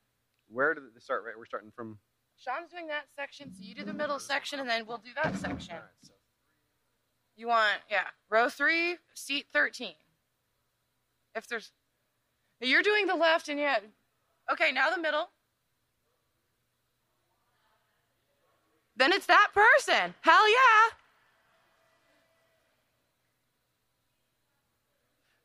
Where 0.49 0.73
did 0.73 0.83
it 0.95 1.03
start? 1.03 1.23
Right. 1.23 1.37
We're 1.37 1.45
starting 1.45 1.71
from. 1.75 1.99
Sean's 2.35 2.71
doing 2.71 2.87
that 2.87 3.05
section, 3.15 3.51
so 3.53 3.59
you 3.61 3.75
do 3.75 3.83
the 3.83 3.93
middle 3.93 4.19
section, 4.19 4.59
and 4.59 4.69
then 4.69 4.85
we'll 4.87 4.97
do 4.97 5.09
that 5.23 5.35
section. 5.37 5.75
You 7.35 7.47
want, 7.47 7.77
yeah, 7.89 8.05
row 8.29 8.49
three, 8.49 8.97
seat 9.13 9.45
13. 9.53 9.93
If 11.35 11.47
there's, 11.47 11.71
You're 12.61 12.83
doing 12.83 13.05
the 13.07 13.15
left, 13.15 13.49
and 13.49 13.59
yeah. 13.59 13.77
Okay, 14.51 14.71
now 14.71 14.89
the 14.89 15.01
middle. 15.01 15.29
Then 18.95 19.13
it's 19.13 19.27
that 19.27 19.49
person. 19.53 20.13
Hell 20.21 20.49
yeah. 20.49 21.06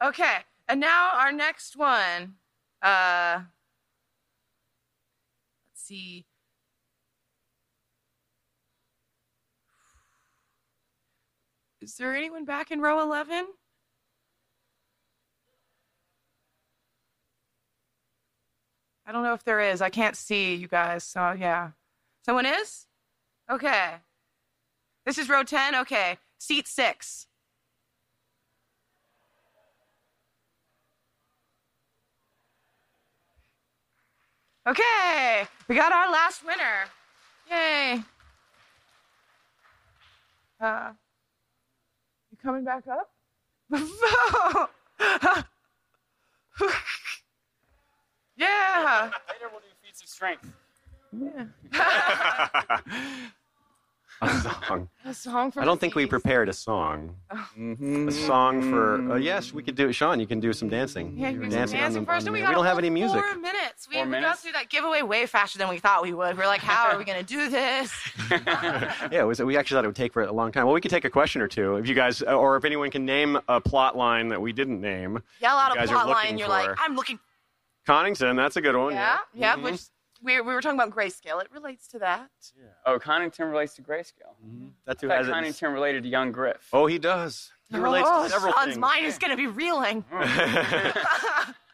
Okay, 0.03 0.39
and 0.69 0.81
now 0.81 1.11
our 1.15 1.31
next 1.31 1.77
one. 1.77 2.35
Uh, 2.83 3.43
let's 5.71 5.83
see. 5.87 6.27
Is 11.81 11.95
there 11.97 12.17
anyone 12.17 12.45
back 12.45 12.71
in 12.71 12.81
row 12.81 13.01
11? 13.01 13.47
I 19.05 19.13
don't 19.13 19.23
know 19.23 19.35
if 19.35 19.45
there 19.45 19.61
is. 19.61 19.81
I 19.83 19.91
can't 19.91 20.17
see 20.17 20.55
you 20.55 20.69
guys. 20.69 21.05
So, 21.05 21.33
yeah. 21.33 21.71
Someone 22.25 22.47
is? 22.47 22.87
Okay. 23.51 23.95
This 25.05 25.19
is 25.19 25.29
row 25.29 25.43
10? 25.43 25.75
Okay. 25.77 26.19
Seat 26.39 26.67
six. 26.67 27.27
Okay. 34.67 35.47
We 35.69 35.75
got 35.75 35.93
our 35.93 36.11
last 36.11 36.43
winner. 36.45 36.87
Yay. 37.51 38.03
Uh, 40.61 40.93
you 42.31 42.39
coming 42.41 42.65
back 42.65 42.85
up? 42.87 43.11
yeah. 48.37 49.11
Later 49.29 49.49
we'll 49.51 49.61
do 49.61 49.67
feats 49.83 50.03
of 50.03 50.09
strength. 50.09 50.47
a 54.27 54.41
song. 54.41 54.89
A 55.05 55.12
song 55.14 55.51
for 55.51 55.61
I 55.61 55.64
don't 55.64 55.81
think 55.81 55.95
we 55.95 56.07
prepared 56.07 56.49
a 56.49 56.53
song. 56.53 57.16
A 57.31 58.11
song 58.12 58.62
for 58.70 59.12
uh, 59.12 59.16
yes, 59.16 59.53
we 59.53 59.62
could 59.62 59.75
do. 59.75 59.89
It. 59.89 59.95
Sean, 59.95 60.20
you 60.20 60.27
can 60.27 60.39
do 60.41 60.53
some 60.53 60.68
dancing. 60.68 61.16
Yeah, 61.18 61.31
You 61.31 61.37
were 61.39 61.43
here's 61.45 61.55
dancing, 61.55 61.79
on 61.79 61.83
dancing 61.83 62.05
the- 62.05 62.11
on 62.11 62.14
first, 62.16 62.25
the- 62.27 62.29
and 62.33 62.43
we, 62.43 62.49
we 62.49 62.55
don't 62.55 62.64
have 62.64 62.79
any 62.79 62.91
music. 62.91 63.20
Four 63.23 63.35
minutes. 63.37 63.89
We, 63.89 63.97
Four 63.97 64.05
we 64.07 64.11
got 64.12 64.20
minutes? 64.20 64.41
through 64.43 64.53
that 64.53 64.68
giveaway 64.70 65.03
way 65.03 65.27
faster 65.27 65.59
than 65.59 65.68
we 65.68 65.79
thought 65.79 66.03
we 66.03 66.12
would. 66.12 66.39
We're 66.39 66.47
like, 66.47 66.61
how 66.61 66.91
are 66.91 66.99
we 66.99 67.05
going 67.05 67.18
to 67.18 67.25
do 67.27 67.49
this? 67.49 67.93
yeah, 68.31 69.11
it 69.23 69.27
was, 69.27 69.41
we 69.43 69.57
actually 69.57 69.77
thought 69.77 69.85
it 69.85 69.89
would 69.89 69.97
take 69.97 70.12
for 70.12 70.23
a 70.23 70.33
long 70.33 70.53
time. 70.53 70.64
Well, 70.66 70.75
we 70.75 70.81
could 70.81 70.91
take 70.91 71.05
a 71.05 71.11
question 71.11 71.43
or 71.43 71.49
two 71.49 71.77
if 71.77 71.89
you 71.89 71.95
guys, 71.95 72.23
or 72.23 72.57
if 72.57 72.64
anyone 72.64 72.91
can 72.91 73.05
name 73.05 73.39
a 73.49 73.61
plot 73.61 73.97
line 73.97 74.29
that 74.29 74.41
we 74.41 74.53
didn't 74.53 74.81
name. 74.81 75.23
Yell 75.41 75.57
out 75.57 75.68
You 75.75 75.75
a 75.75 75.83
guys 75.83 75.91
are 75.91 75.95
plot 76.05 76.09
line. 76.09 76.39
You're 76.39 76.49
like, 76.49 76.70
I'm 76.79 76.95
looking. 76.95 77.18
Connington, 77.89 78.37
that's 78.37 78.57
a 78.57 78.61
good 78.61 78.77
one. 78.77 78.93
Yeah, 78.95 79.18
yeah. 79.35 79.57
Mhm. 79.57 79.62
Which 79.62 79.81
we 80.23 80.41
we 80.41 80.55
were 80.55 80.61
talking 80.61 80.79
about 80.79 80.95
grayscale. 80.95 81.43
It 81.43 81.49
relates 81.53 81.89
to 81.89 81.99
that. 82.01 82.31
Oh, 82.87 82.99
Connington 82.99 83.51
relates 83.51 83.75
to 83.75 83.83
grayscale. 83.83 84.35
That's 84.87 85.03
I 85.03 85.07
who 85.07 85.11
thought 85.11 85.18
has 85.18 85.29
it. 85.29 85.33
Connington 85.33 85.73
related 85.73 86.03
to 86.05 86.09
young 86.09 86.33
Griff. 86.33 86.68
Oh, 86.73 86.87
he 86.87 86.99
does. 86.99 87.51
He 87.70 87.77
oh, 87.77 87.81
relates 87.81 88.09
oh, 88.11 88.25
to 88.25 88.31
several 88.31 88.53
Sean's 88.53 88.66
things. 88.66 88.79
mind 88.79 89.07
is 89.07 89.18
going 89.18 89.31
to 89.31 89.37
be 89.37 89.47
reeling. 89.47 90.05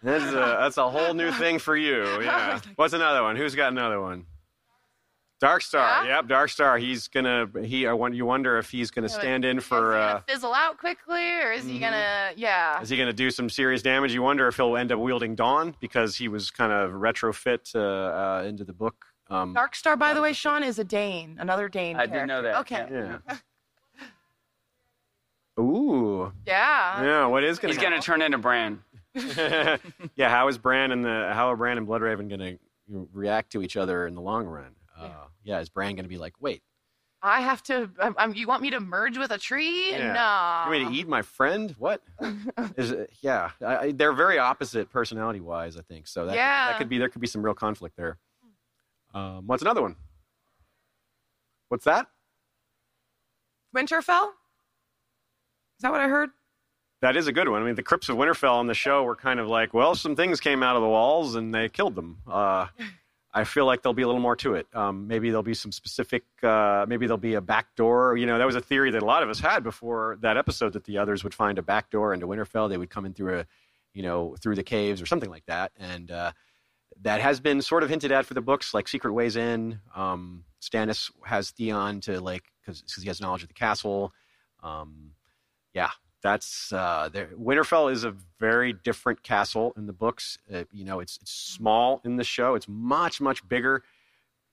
That's 0.01 0.32
a, 0.32 0.59
that's 0.61 0.76
a 0.76 0.88
whole 0.88 1.12
new 1.12 1.32
thing 1.32 1.59
for 1.59 1.76
you. 1.76 2.05
Yeah. 2.22 2.61
What's 2.76 2.94
another 2.94 3.22
one? 3.22 3.34
Who's 3.34 3.57
got 3.57 3.72
another 3.72 4.01
one? 4.01 4.26
Dark 5.41 5.62
Star. 5.62 6.05
Yeah? 6.05 6.16
Yep, 6.16 6.28
Dark 6.28 6.51
Star. 6.51 6.78
He's 6.78 7.07
gonna. 7.09 7.47
He. 7.62 7.86
I 7.86 7.93
wonder. 7.93 8.16
You 8.16 8.26
wonder 8.26 8.59
if 8.59 8.70
he's 8.70 8.91
gonna 8.91 9.09
stand 9.09 9.45
in 9.45 9.59
is 9.59 9.64
for. 9.64 9.93
he 9.95 9.99
Uh, 10.01 10.09
gonna 10.09 10.24
fizzle 10.26 10.53
out 10.55 10.78
quickly, 10.78 11.32
or 11.41 11.53
is 11.53 11.64
he 11.64 11.78
gonna? 11.78 12.30
Yeah. 12.36 12.80
is 12.80 12.89
he 12.89 12.97
gonna 12.97 13.12
do 13.12 13.30
some 13.30 13.49
serious 13.49 13.80
damage? 13.82 14.12
You 14.12 14.22
wonder 14.22 14.49
if 14.49 14.57
he'll 14.57 14.76
end 14.76 14.91
up 14.91 14.99
wielding 14.99 15.34
Dawn 15.36 15.76
because 15.80 16.16
he 16.16 16.26
was 16.28 16.51
kind 16.51 16.72
of 16.72 16.91
retrofit 16.93 17.74
uh, 17.74 17.78
uh, 17.78 18.45
into 18.47 18.64
the 18.64 18.72
book. 18.72 19.05
Um, 19.30 19.53
Dark 19.53 19.74
Star, 19.76 19.97
by 19.97 20.12
the 20.14 20.20
way, 20.22 20.32
Sean 20.32 20.62
is 20.64 20.78
a 20.78 20.84
Dayne, 20.84 21.36
another 21.39 21.68
Dayne. 21.68 21.97
I 21.97 22.07
didn't 22.07 22.26
know 22.28 22.43
that. 22.43 22.57
Okay. 22.61 22.86
yeah. 22.91 23.18
yeah. 23.28 23.36
Ooh. 25.61 26.32
Yeah. 26.47 27.03
Yeah. 27.03 27.26
What 27.26 27.45
is 27.45 27.59
gonna? 27.59 27.74
He's 27.74 27.82
going 27.82 27.93
to 27.93 28.01
turn 28.05 28.22
into 28.22 28.39
Bran. 28.39 28.82
yeah. 29.14 29.78
How 30.28 30.49
is 30.49 30.59
Bran 30.59 30.93
and 30.93 31.05
the 31.05 31.30
how 31.32 31.51
are 31.51 31.57
Bran 31.57 31.78
and 31.78 31.86
Bloodraven 31.86 32.28
gonna 32.28 32.55
react 33.12 33.53
to 33.53 33.62
each 33.62 33.76
other 33.76 34.07
in 34.07 34.14
the 34.14 34.20
long 34.20 34.47
run? 34.47 34.74
Uh, 34.99 35.09
yeah. 35.44 35.61
Is 35.61 35.68
Bran 35.68 35.96
gonna 35.96 36.09
be 36.09 36.18
like, 36.18 36.34
wait? 36.40 36.62
I 37.20 37.40
have 37.40 37.62
to. 37.64 37.90
Um, 37.99 38.14
um, 38.16 38.34
you 38.34 38.46
want 38.46 38.62
me 38.62 38.70
to 38.70 38.78
merge 38.80 39.18
with 39.18 39.32
a 39.32 39.38
tree? 39.38 39.90
Yeah. 39.90 40.12
No. 40.66 40.72
You 40.72 40.78
mean 40.78 40.92
to 40.92 40.96
eat 40.96 41.09
my 41.09 41.22
friend? 41.22 41.74
What? 41.78 42.01
Is 42.76 42.92
it, 42.92 43.11
yeah, 43.22 43.51
I, 43.61 43.76
I, 43.76 43.92
they're 43.92 44.12
very 44.12 44.38
opposite 44.38 44.88
personality 44.90 45.40
wise. 45.40 45.76
I 45.76 45.82
think 45.82 46.07
so. 46.07 46.26
That, 46.26 46.36
Yeah. 46.36 46.68
that 46.68 46.78
could 46.78 46.88
be 46.88 46.96
there. 46.99 47.09
Could 47.09 47.20
be 47.20 47.26
some 47.26 47.42
real 47.42 47.55
conflict 47.55 47.96
there. 47.96 48.18
Um, 49.14 49.46
what's 49.49 49.62
another 49.62 49.82
one? 49.82 49.96
What's 51.70 51.84
that? 51.86 52.07
Winterfell? 53.76 54.28
Is 54.28 55.82
that 55.82 55.90
what 55.92 56.01
I 56.01 56.09
heard? 56.09 56.30
That 57.01 57.16
is 57.16 57.26
a 57.26 57.32
good 57.32 57.49
one. 57.49 57.62
I 57.62 57.64
mean, 57.64 57.74
the 57.76 57.82
Crypts 57.82 58.09
of 58.09 58.16
Winterfell 58.16 58.55
on 58.55 58.66
the 58.66 58.74
show 58.74 59.03
were 59.05 59.14
kind 59.16 59.38
of 59.38 59.46
like, 59.49 59.72
well, 59.74 59.94
some 59.94 60.16
things 60.16 60.40
came 60.40 60.62
out 60.62 60.76
of 60.76 60.82
the 60.82 60.88
walls 60.88 61.34
and 61.36 61.55
they 61.55 61.68
killed 61.68 61.94
them. 61.94 62.18
Uh, 62.26 62.66
I 63.33 63.45
feel 63.45 63.66
like 63.66 63.83
there'll 63.83 63.95
be 63.95 64.03
a 64.03 64.07
little 64.07 64.22
more 64.22 64.37
to 64.37 64.55
it. 64.55 64.66
Um, 64.74 65.07
maybe 65.07 65.29
there'll 65.29 65.43
be 65.43 65.55
some 65.55 65.70
specific. 65.70 66.24
Uh, 66.43 66.87
maybe 66.89 67.07
there'll 67.07 67.18
be 67.18 67.35
a 67.35 67.41
back 67.41 67.76
door. 67.76 68.16
You 68.16 68.26
know, 68.26 68.39
that 68.39 68.47
was 68.47 68.57
a 68.57 68.61
theory 68.61 68.91
that 68.93 69.03
a 69.03 69.07
lot 69.07 69.22
of 69.22 69.29
us 69.29 69.39
had 69.39 69.62
before 69.62 70.16
that 70.22 70.37
episode 70.37 70.72
that 70.72 70.85
the 70.85 70.99
others 70.99 71.24
would 71.24 71.35
find 71.35 71.59
a 71.59 71.62
back 71.62 71.91
door 71.91 72.14
into 72.14 72.26
Winterfell. 72.26 72.68
They 72.68 72.79
would 72.79 72.91
come 72.91 73.05
in 73.05 73.12
through 73.12 73.41
a, 73.41 73.47
you 73.93 74.03
know, 74.03 74.35
through 74.41 74.55
the 74.55 74.62
caves 74.62 75.03
or 75.03 75.07
something 75.07 75.31
like 75.31 75.45
that. 75.47 75.72
And 75.79 76.11
uh, 76.11 76.33
that 77.03 77.20
has 77.20 77.39
been 77.39 77.61
sort 77.61 77.83
of 77.83 77.91
hinted 77.91 78.12
at 78.12 78.24
for 78.24 78.35
the 78.35 78.41
books, 78.41 78.72
like 78.72 78.89
Secret 78.89 79.12
Ways 79.12 79.37
In. 79.37 79.81
Um, 79.95 80.45
Stannis 80.62 81.11
has 81.24 81.51
Theon 81.51 82.01
to 82.03 82.20
like 82.20 82.45
because 82.61 82.83
he 83.01 83.09
has 83.09 83.20
knowledge 83.20 83.43
of 83.43 83.49
the 83.49 83.55
castle. 83.55 84.12
Um, 84.62 85.12
yeah, 85.74 85.91
that's 86.22 86.72
uh, 86.72 87.08
there. 87.12 87.28
Winterfell 87.38 87.92
is 87.92 88.04
a 88.04 88.14
very 88.40 88.72
different 88.72 89.22
castle 89.22 89.72
in 89.76 89.86
the 89.86 89.92
books. 89.92 90.38
Uh, 90.52 90.64
you 90.72 90.84
know, 90.84 91.00
it's 91.00 91.18
it's 91.22 91.30
small 91.32 92.00
in 92.04 92.16
the 92.16 92.24
show. 92.24 92.54
It's 92.54 92.68
much 92.68 93.20
much 93.20 93.46
bigger 93.48 93.84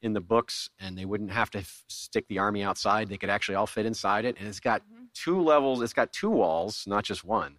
in 0.02 0.14
the 0.14 0.22
books, 0.22 0.70
and 0.80 0.98
they 0.98 1.06
wouldn't 1.06 1.32
have 1.32 1.50
to 1.52 1.60
f- 1.60 1.84
stick 1.88 2.28
the 2.28 2.38
army 2.38 2.62
outside. 2.64 3.10
They 3.10 3.18
could 3.18 3.30
actually 3.30 3.56
all 3.56 3.66
fit 3.68 3.86
inside 3.86 4.26
it, 4.26 4.36
and 4.40 4.48
it's 4.48 4.60
got 4.60 4.84
two 5.14 5.42
levels. 5.42 5.82
It's 5.82 5.94
got 5.94 6.12
two 6.14 6.30
walls, 6.30 6.84
not 6.86 7.04
just 7.04 7.24
one, 7.24 7.58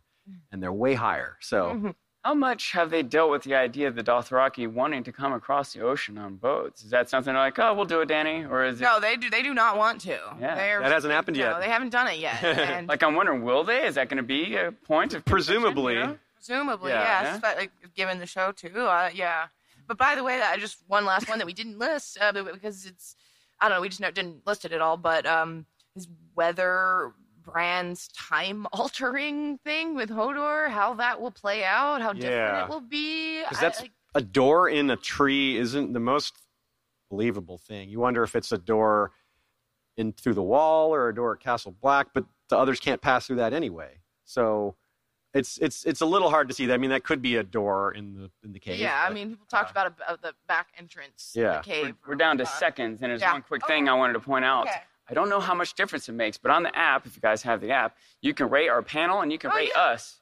and 0.53 0.63
they're 0.63 0.73
way 0.73 0.95
higher. 0.95 1.37
So. 1.41 1.95
How 2.27 2.35
much 2.35 2.73
have 2.73 2.91
they 2.91 3.05
dealt 3.05 3.31
with 3.31 3.45
the 3.45 3.55
idea 3.55 3.87
of 3.87 3.95
the 3.95 4.03
Dothraki 4.03 4.67
wanting 4.67 5.05
to 5.05 5.13
come 5.13 5.33
across 5.33 5.73
the 5.73 5.83
ocean 5.83 6.19
on 6.19 6.35
boats? 6.35 6.83
Is 6.83 6.91
that 6.91 7.09
something 7.09 7.33
like, 7.33 7.57
oh, 7.61 7.73
we'll 7.73 7.85
do 7.85 8.01
it, 8.01 8.09
Dany? 8.09 8.51
Or 8.51 8.65
is 8.65 8.81
it 8.81 8.83
No, 8.83 8.99
they 8.99 9.15
do. 9.15 9.31
They 9.31 9.45
do 9.45 9.55
not 9.55 9.77
want 9.77 10.01
to. 10.01 10.19
Yeah. 10.41 10.57
They're, 10.57 10.81
That 10.81 10.91
hasn't 10.91 11.13
happened 11.13 11.37
no, 11.37 11.45
yet. 11.45 11.61
they 11.61 11.69
haven't 11.69 11.91
done 11.91 12.09
it 12.09 12.19
yet. 12.19 12.43
And 12.45 12.89
like 12.89 13.05
I'm 13.05 13.15
wondering, 13.15 13.45
will 13.45 13.63
they? 13.63 13.87
Is 13.87 13.95
that 13.95 14.09
going 14.09 14.17
to 14.17 14.25
be 14.25 14.57
a 14.57 14.73
point 14.73 15.15
of 15.15 15.25
Presumably. 15.25 15.95
you 15.95 16.01
know? 16.01 16.19
presumably, 16.35 16.91
Yeah. 16.91 17.23
yes. 17.23 17.41
But 17.41 17.59
like, 17.59 17.71
given 17.95 18.19
the 18.19 18.27
show 18.27 18.51
too, 18.51 18.73
uh, 18.75 19.11
yeah. 19.15 19.47
But 19.87 19.97
by 19.97 20.17
the 20.17 20.25
way, 20.25 20.37
that 20.39 20.59
just 20.59 20.79
one 20.89 21.05
last 21.05 21.29
one 21.29 21.39
that 21.39 21.47
we 21.47 21.53
didn't 21.53 21.79
list 21.79 22.19
uh, 22.21 22.33
because 22.33 22.87
it's 22.87 23.15
I 23.61 23.69
don't 23.69 23.79
know. 23.79 23.81
We 23.83 23.89
just 23.89 24.01
didn't 24.03 24.45
list 24.45 24.65
it 24.65 24.73
at 24.73 24.81
all. 24.81 24.97
But 24.97 25.27
um, 25.27 25.65
is 25.95 26.09
whether 26.35 27.13
Bran's 27.47 28.09
time 28.09 28.67
altering 28.73 29.59
thing 29.59 29.95
with 29.95 30.11
Hodor, 30.11 30.69
how 30.71 30.95
that 30.95 31.21
will 31.21 31.31
play 31.31 31.65
out, 31.65 32.03
how 32.03 32.13
different 32.13 32.35
Yeah. 32.37 32.65
it 32.65 32.69
will 32.69 32.81
be. 32.81 33.41
Because 33.43 33.59
I- 33.59 33.61
that's 33.61 33.81
like, 33.81 33.93
a 34.15 34.21
door 34.21 34.69
in 34.69 34.91
a 34.91 34.97
tree 34.97 35.57
isn't 35.57 35.93
the 35.93 36.01
most 36.01 36.35
believable 37.11 37.59
thing. 37.59 37.89
You 37.89 38.01
wonder 38.01 38.23
if 38.23 38.35
it's 38.35 38.51
a 38.53 38.59
door 38.59 39.13
in 39.97 40.13
through 40.13 40.35
the 40.35 40.43
wall 40.43 40.93
or 40.95 41.09
a 41.09 41.15
door 41.15 41.33
at 41.35 41.41
Castle 41.41 41.75
Black, 41.81 42.09
but 42.15 42.25
the 42.49 42.57
others 42.59 42.81
can't 42.81 43.01
pass 43.01 43.27
through 43.27 43.37
that 43.37 43.53
anyway. 43.53 43.99
So 44.25 44.75
it's 45.35 45.59
it's 45.59 45.85
it's 45.85 46.01
a 46.01 46.07
little 46.07 46.31
hard 46.31 46.49
to 46.49 46.55
see 46.55 46.67
that. 46.67 46.75
I 46.75 46.79
mean, 46.79 46.91
that 46.91 47.05
could 47.05 47.21
be 47.23 47.37
a 47.37 47.43
door 47.43 47.93
in 47.93 48.15
the 48.15 48.31
in 48.45 48.53
the 48.53 48.59
cave. 48.59 48.79
yeah. 48.81 49.07
I 49.09 49.13
mean, 49.13 49.31
people 49.31 49.47
talked 49.51 49.71
about, 49.71 49.87
a, 49.87 49.95
about 50.09 50.23
the 50.23 50.33
back 50.49 50.69
entrance. 50.79 51.33
to 51.35 51.41
Yeah. 51.41 51.59
the 51.59 51.65
cave. 51.65 51.95
We're 52.07 52.15
down 52.15 52.39
to 52.39 52.45
Uh, 52.45 52.47
seconds, 52.47 53.01
and 53.03 53.11
there's 53.11 53.21
yeah. 53.21 53.33
one 53.33 53.43
quick 53.43 53.67
thing 53.67 53.89
I 53.89 53.95
wanted 53.95 54.15
to 54.15 54.21
point 54.21 54.45
out. 54.45 54.67
Okay. 54.67 54.83
I 55.09 55.15
don't 55.15 55.29
know 55.29 55.41
how 55.41 55.55
much 55.55 55.75
difference 55.75 56.09
it 56.09 56.13
makes, 56.13 56.37
but 56.37 56.51
on 56.51 56.63
the 56.65 56.77
app, 56.77 57.07
if 57.07 57.15
you 57.17 57.23
guys 57.23 57.43
have 57.43 57.61
the 57.61 57.71
app, 57.71 57.97
you 58.23 58.35
can 58.35 58.49
rate 58.51 58.69
our 58.69 58.83
panel 58.83 59.21
and 59.21 59.31
you 59.31 59.39
can 59.39 59.51
Oh, 59.53 59.57
rate 59.57 59.71
yeah. 59.75 59.81
us. 59.83 60.21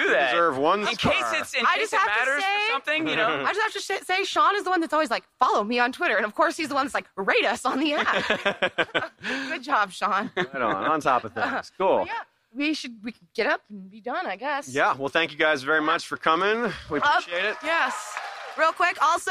Do 0.00 0.08
that. 0.10 0.32
deserve 0.32 0.58
one 0.58 0.80
in 0.80 0.86
star. 0.96 1.12
case 1.12 1.22
it's 1.34 1.54
in 1.54 1.64
I 1.64 1.74
case 1.76 1.82
just 1.90 1.92
it 1.92 1.98
have 2.00 2.08
to 2.08 2.18
matters 2.26 2.42
say- 2.42 2.66
for 2.66 2.72
something, 2.72 3.08
you 3.08 3.14
know. 3.16 3.44
I 3.46 3.52
just 3.52 3.60
have 3.60 3.72
to 3.74 3.78
sh- 3.80 4.04
say, 4.06 4.24
Sean 4.24 4.56
is 4.56 4.64
the 4.64 4.70
one 4.70 4.80
that's 4.80 4.92
always 4.92 5.10
like, 5.10 5.22
follow 5.38 5.62
me 5.62 5.78
on 5.78 5.92
Twitter. 5.92 6.16
And 6.16 6.24
of 6.26 6.34
course, 6.34 6.56
he's 6.56 6.68
the 6.68 6.74
one 6.74 6.86
that's 6.86 6.94
like, 6.94 7.06
rate 7.16 7.44
us 7.44 7.64
on 7.64 7.78
the 7.78 7.94
app. 7.94 9.12
Good 9.22 9.62
job, 9.62 9.92
Sean. 9.92 10.32
right 10.36 10.54
on, 10.56 10.74
on 10.84 11.00
top 11.00 11.24
of 11.24 11.32
things. 11.32 11.70
Cool. 11.78 11.96
Well, 11.98 12.06
yeah, 12.06 12.12
we 12.52 12.74
should 12.74 12.96
we 13.04 13.12
can 13.12 13.28
get 13.34 13.46
up 13.46 13.60
and 13.70 13.88
be 13.88 14.00
done, 14.00 14.26
I 14.26 14.34
guess. 14.36 14.68
Yeah. 14.74 14.96
Well, 14.96 15.08
thank 15.08 15.30
you 15.30 15.38
guys 15.38 15.62
very 15.62 15.80
much 15.82 16.06
for 16.08 16.16
coming. 16.16 16.72
We 16.90 16.98
Uh, 16.98 17.02
appreciate 17.18 17.44
it. 17.44 17.56
Yes. 17.62 18.16
Real 18.58 18.72
quick, 18.72 19.00
also, 19.00 19.30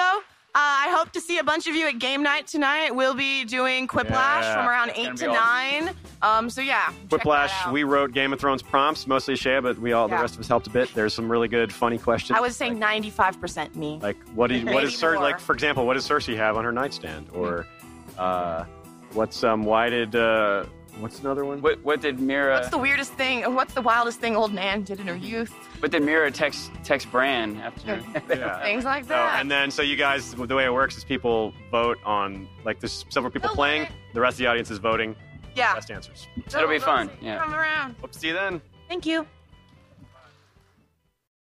I 0.55 0.93
hope 0.97 1.11
to 1.11 1.21
see 1.21 1.37
a 1.37 1.43
bunch 1.43 1.67
of 1.67 1.75
you 1.75 1.87
at 1.87 1.99
game 1.99 2.23
night 2.23 2.47
tonight. 2.47 2.93
We'll 2.95 3.13
be 3.13 3.45
doing 3.45 3.87
Quiplash 3.87 4.41
Yeah. 4.41 4.55
from 4.55 4.67
around 4.67 4.89
It's 4.89 4.97
gonna 4.97 5.09
eight 5.11 5.17
to 5.17 5.29
awesome. 5.29 5.85
nine. 5.85 5.95
Um, 6.21 6.49
so 6.49 6.61
yeah, 6.61 6.87
check 6.87 6.95
that 6.95 7.11
Whiplash, 7.11 7.53
out. 7.67 7.73
we 7.73 7.83
wrote 7.83 8.11
Game 8.13 8.33
of 8.33 8.39
Thrones 8.39 8.61
prompts, 8.61 9.05
mostly 9.07 9.35
Shea, 9.35 9.59
but 9.59 9.77
we 9.77 9.93
all 9.93 10.07
the 10.07 10.15
Yeah. 10.15 10.21
rest 10.21 10.33
of 10.35 10.41
us 10.41 10.47
helped 10.47 10.67
a 10.67 10.69
bit. 10.71 10.93
There's 10.95 11.13
some 11.13 11.31
really 11.31 11.47
good, 11.47 11.71
funny 11.71 11.97
questions. 11.97 12.37
I 12.37 12.41
would 12.41 12.53
say 12.53 12.69
ninety-five 12.71 13.39
percent 13.39 13.75
me. 13.75 13.99
like 14.01 14.17
what 14.33 14.47
do 14.47 14.55
you, 14.55 14.65
what 14.65 14.75
Maybe 14.83 14.91
Cer- 14.91 15.13
more. 15.13 15.21
like 15.23 15.39
for 15.39 15.53
example, 15.53 15.85
what 15.85 15.93
does 15.93 16.07
Cersei 16.07 16.35
have 16.35 16.57
on 16.57 16.63
her 16.65 16.71
nightstand? 16.71 17.27
Or 17.33 17.65
uh, 18.17 18.65
what's 19.13 19.43
um 19.43 19.63
why 19.63 19.89
did 19.89 20.15
uh 20.15 20.65
what's 21.01 21.19
another 21.19 21.45
one? 21.45 21.61
What, 21.61 21.83
what 21.83 22.01
did 22.01 22.17
Meera? 22.17 22.53
What's 22.55 22.69
the 22.69 22.77
weirdest 22.77 23.13
thing? 23.13 23.53
What's 23.55 23.73
the 23.73 23.81
wildest 23.81 24.19
thing 24.19 24.35
old 24.35 24.53
Nan 24.53 24.83
did 24.83 24.99
in 24.99 25.07
her 25.07 25.15
youth? 25.15 25.51
What 25.79 25.91
did 25.91 26.03
Meera 26.03 26.33
text 26.33 26.71
text 26.83 27.09
Bran 27.11 27.57
after? 27.57 28.01
Yeah. 28.29 28.61
Things 28.63 28.83
like 28.85 29.05
Oh, 29.05 29.07
that. 29.09 29.39
and 29.41 29.49
then 29.49 29.71
so 29.71 29.81
you 29.81 29.95
guys, 29.95 30.33
the 30.33 30.55
way 30.55 30.65
it 30.65 30.73
works 30.73 30.97
is 30.97 31.03
people 31.03 31.53
vote 31.71 31.97
on 32.05 32.47
like 32.65 32.79
there's 32.79 33.05
several 33.09 33.31
people 33.31 33.49
They'll 33.49 33.55
playing, 33.55 33.81
win 33.83 33.91
the 34.13 34.21
rest 34.21 34.35
of 34.35 34.39
the 34.39 34.47
audience 34.47 34.71
is 34.71 34.77
voting 34.79 35.15
yeah, 35.55 35.73
best 35.73 35.91
answers. 35.91 36.27
It'll 36.47 36.67
be 36.67 36.77
They'll 36.77 36.85
fun, 36.85 37.09
yeah. 37.21 37.39
Come 37.39 37.53
around. 37.53 37.95
Hope 38.01 38.11
to 38.11 38.19
see 38.19 38.27
you 38.27 38.33
then. 38.33 38.61
Thank 38.87 39.05
you. 39.05 39.25